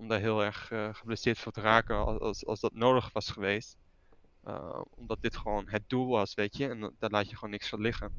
[0.01, 3.29] om daar heel erg eh, geblesseerd voor te raken als, als, als dat nodig was
[3.29, 3.77] geweest.
[4.47, 6.67] Uh, omdat dit gewoon het doel was, weet je.
[6.69, 8.11] En da- daar laat je gewoon niks van liggen.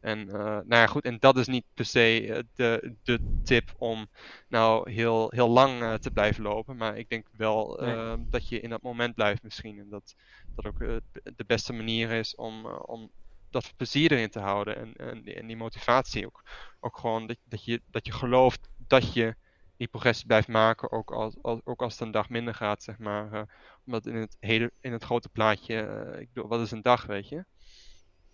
[0.00, 1.04] En uh, nou ja, goed.
[1.04, 4.06] En dat is niet per se uh, de, de tip om
[4.48, 6.76] nou heel, heel lang uh, te blijven lopen.
[6.76, 8.28] Maar ik denk wel Nee.
[8.30, 9.78] dat je in dat moment blijft misschien.
[9.78, 10.14] En dat
[10.54, 10.96] dat ook uh,
[11.36, 13.10] de beste manier is om, uh, om
[13.50, 14.76] dat plezier erin te houden.
[14.76, 16.42] En, en, en die motivatie ook.
[16.80, 19.34] Ook gewoon dat, dat, je, dat je gelooft dat je
[19.80, 20.90] die progressie blijft maken.
[20.90, 23.32] Ook als, als, ook als het een dag minder gaat, zeg maar.
[23.32, 23.42] Uh,
[23.86, 25.74] omdat in het, hele, in het grote plaatje,
[26.14, 27.44] uh, ik bedoel, wat is een dag, weet je?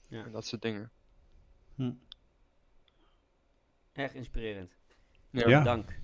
[0.08, 0.24] Ja.
[0.24, 0.90] En dat soort dingen.
[1.74, 1.92] Hm.
[3.92, 4.72] Erg inspirerend.
[5.30, 5.62] Ja, Ja.
[5.62, 5.98] Dank.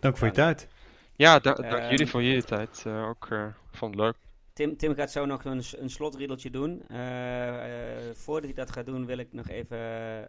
[0.00, 0.68] Dank voor je tijd.
[1.16, 2.84] ja da dank Ehm, jullie voor jullie tijd.
[2.86, 4.16] Uh, ook uh, vond het leuk.
[4.52, 6.82] Tim, Tim gaat zo nog een, een slotriedeltje doen.
[6.90, 9.78] Uh, uh, voordat hij dat gaat doen, wil ik nog even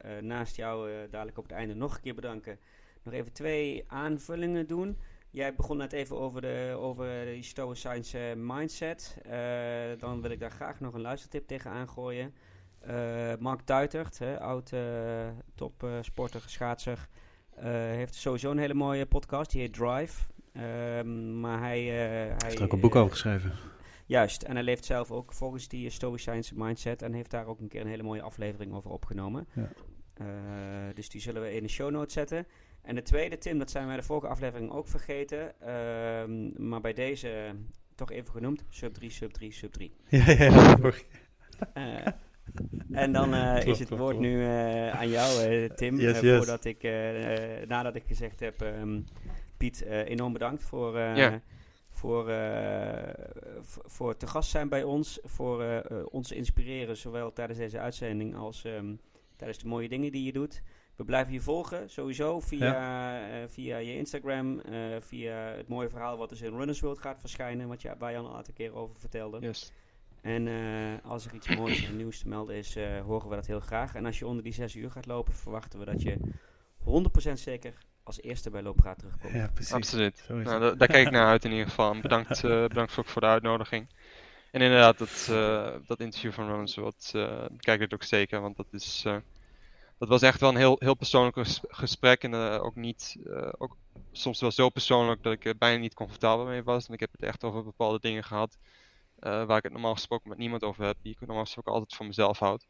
[0.05, 2.59] uh, naast jou dadelijk op het einde nog een keer bedanken.
[3.03, 4.97] Nog even twee aanvullingen doen.
[5.29, 9.17] Jij begon net even over, de, over die Stoïcijnse mindset.
[9.25, 9.31] Uh,
[9.97, 12.33] dan wil ik daar graag nog een luistertip tegen aangooien.
[12.87, 14.73] Uh, Mark Duitert, hè, oud
[15.55, 17.07] topsporter, schaatser,
[17.55, 19.51] heeft sowieso een hele mooie podcast.
[19.51, 20.25] Die heet Drive.
[20.97, 21.81] Um, maar hij...
[21.81, 23.51] hij heeft ook een boek over geschreven.
[24.05, 27.67] Juist, en hij leeft zelf ook volgens die Stoïcijnse mindset en heeft daar ook een
[27.67, 29.47] keer een hele mooie aflevering over opgenomen.
[29.53, 29.69] Ja.
[30.13, 30.25] Eh,
[30.93, 32.47] dus die zullen we in de show notes zetten.
[32.83, 35.59] En de tweede, Tim, dat zijn wij de vorige aflevering ook vergeten.
[35.61, 37.55] ehm, maar bij deze
[37.95, 38.63] toch even genoemd.
[38.69, 39.91] Sub 3, sub 3, sub 3.
[40.09, 40.77] Ja, ja.
[41.73, 42.07] Eh,
[42.91, 44.29] en dan eh, Klopt, is het klopt, woord klopt.
[44.31, 45.99] nu eh, aan jou, eh, Tim.
[45.99, 46.37] Yes, yes.
[46.37, 46.83] Voordat ik,
[47.67, 49.01] nadat ik gezegd heb, ehm,
[49.57, 51.41] Piet, eh, enorm bedankt voor, eh, Ja.
[51.89, 53.13] voor, eh,
[53.85, 55.19] voor te gast zijn bij ons.
[55.23, 58.95] Voor eh, eh, ons inspireren, zowel tijdens deze uitzending als ehm,
[59.35, 60.61] tijdens de mooie dingen die je doet.
[60.95, 66.17] We blijven je volgen, sowieso, via, eh, via je Instagram, eh, via het mooie verhaal
[66.17, 68.99] wat dus in Runners World gaat verschijnen, wat je, waar al een aantal keer over
[68.99, 69.39] vertelde.
[69.39, 69.71] Yes.
[70.21, 73.45] En eh, als er iets moois en nieuws te melden is, eh, horen we dat
[73.47, 73.95] heel graag.
[73.95, 76.17] En als je onder die 6 uur gaat lopen, verwachten we dat je
[76.77, 77.73] 100% zeker
[78.03, 79.33] als eerste bij Looppraat terugkomt.
[79.33, 79.73] Ja, precies.
[79.73, 80.25] Absoluut.
[80.27, 81.99] Nou, daar kijk ik naar uit in ieder geval.
[81.99, 83.87] Bedankt, eh, bedankt ook voor de uitnodiging.
[84.51, 88.41] En inderdaad, dat, eh, dat interview van Ronald wat uh, bekijk ik ook zeker.
[88.41, 89.05] Want dat is.
[90.01, 92.23] Dat was echt wel een heel, heel persoonlijk ges- gesprek.
[92.23, 93.17] En eh, ook niet.
[93.25, 93.77] eh, ook
[94.11, 96.87] soms wel zo persoonlijk dat ik er bijna niet comfortabel mee was.
[96.87, 98.57] En ik heb het echt over bepaalde dingen gehad.
[99.19, 100.97] eh, waar ik het normaal gesproken met niemand over heb.
[101.01, 102.67] Die ik normaal gesproken altijd voor mezelf houd.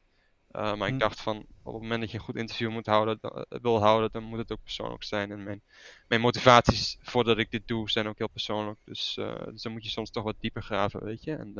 [0.52, 3.20] Maar ik dacht van, op het moment dat je een goed interview moet houden,
[3.62, 5.32] wil houden, dan moet het ook persoonlijk zijn.
[5.32, 5.62] En mijn,
[6.08, 8.80] mijn motivaties voordat ik dit doe zijn ook heel persoonlijk.
[8.86, 9.14] Dus,
[9.45, 11.36] dus dan moet je soms toch wat dieper graven, weet je.
[11.36, 11.53] En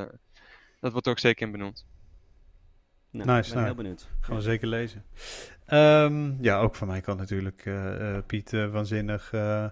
[0.80, 1.86] dat wordt ook zeker in benoemd.
[3.12, 4.08] Nou, Nice, ik ben nou, heel benieuwd.
[4.20, 5.04] Gaan we zeker lezen.
[5.74, 7.66] Um, ja, ook van mij kan natuurlijk.
[7.66, 9.32] Uh, Piet, waanzinnig.
[9.34, 9.66] Uh,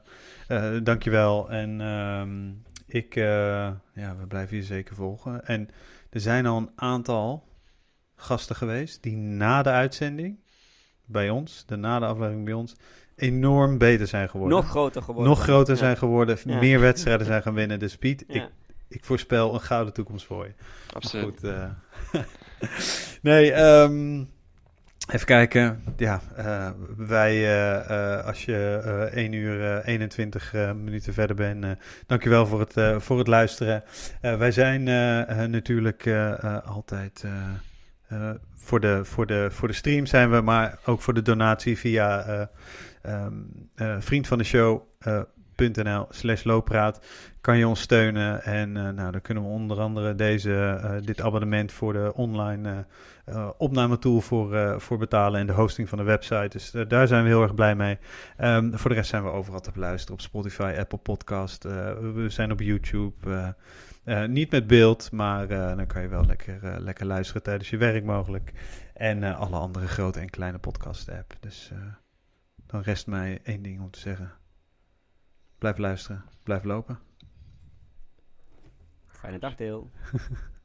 [0.84, 1.50] dankjewel.
[1.50, 5.46] En um, ik, ja, we blijven je zeker volgen.
[5.46, 5.70] En
[6.10, 7.48] er zijn al een aantal
[8.16, 10.40] gasten geweest die na de uitzending
[11.06, 12.76] bij ons, de na de aflevering bij ons,
[13.16, 14.58] enorm beter zijn geworden.
[14.58, 15.30] Nog groter geworden.
[15.30, 15.80] Nog groter ja.
[15.80, 16.60] zijn geworden, Ja.
[16.60, 17.80] meer wedstrijden zijn gaan winnen.
[17.80, 18.44] Dus Piet, Ja.
[18.44, 18.50] ik,
[18.88, 20.54] ik voorspel een gouden toekomst voor je.
[20.94, 21.24] Absoluut.
[21.24, 21.70] Goed, uh,
[23.22, 24.30] nee, um,
[25.12, 25.84] even kijken.
[25.98, 31.66] Ja, uh, wij, uh, als je 1 uur 21 minuten verder bent,
[32.08, 33.84] dankjewel voor het, voor het luisteren.
[34.22, 34.84] wij zijn
[35.52, 36.08] natuurlijk
[36.66, 37.26] altijd
[38.56, 42.50] voor, de, voor, de, voor de stream zijn we, maar ook voor de donatie via
[43.04, 43.70] um,
[44.00, 44.82] vriend van de show
[45.68, 47.00] nl slash looppraat
[47.42, 48.44] kan je ons steunen.
[48.44, 52.86] En uh, nou, dan kunnen we onder andere deze, uh, dit abonnement voor de online
[53.30, 56.50] uh, opnametool voor, voor betalen en de hosting van de website.
[56.50, 57.98] Dus daar zijn we heel erg blij mee.
[58.38, 61.64] Um, voor de rest zijn we overal te beluisteren op Spotify, Apple Podcast.
[61.64, 63.56] we zijn op YouTube.
[64.28, 68.52] niet met beeld, maar dan kan je wel lekker, lekker luisteren tijdens je werk mogelijk.
[68.94, 71.36] En alle andere grote en kleine podcast app.
[71.40, 71.72] Dus
[72.66, 74.32] dan rest mij één ding om te zeggen.
[75.58, 77.09] Blijf luisteren, blijf lopen.
[79.20, 79.92] Fijne dag, deel.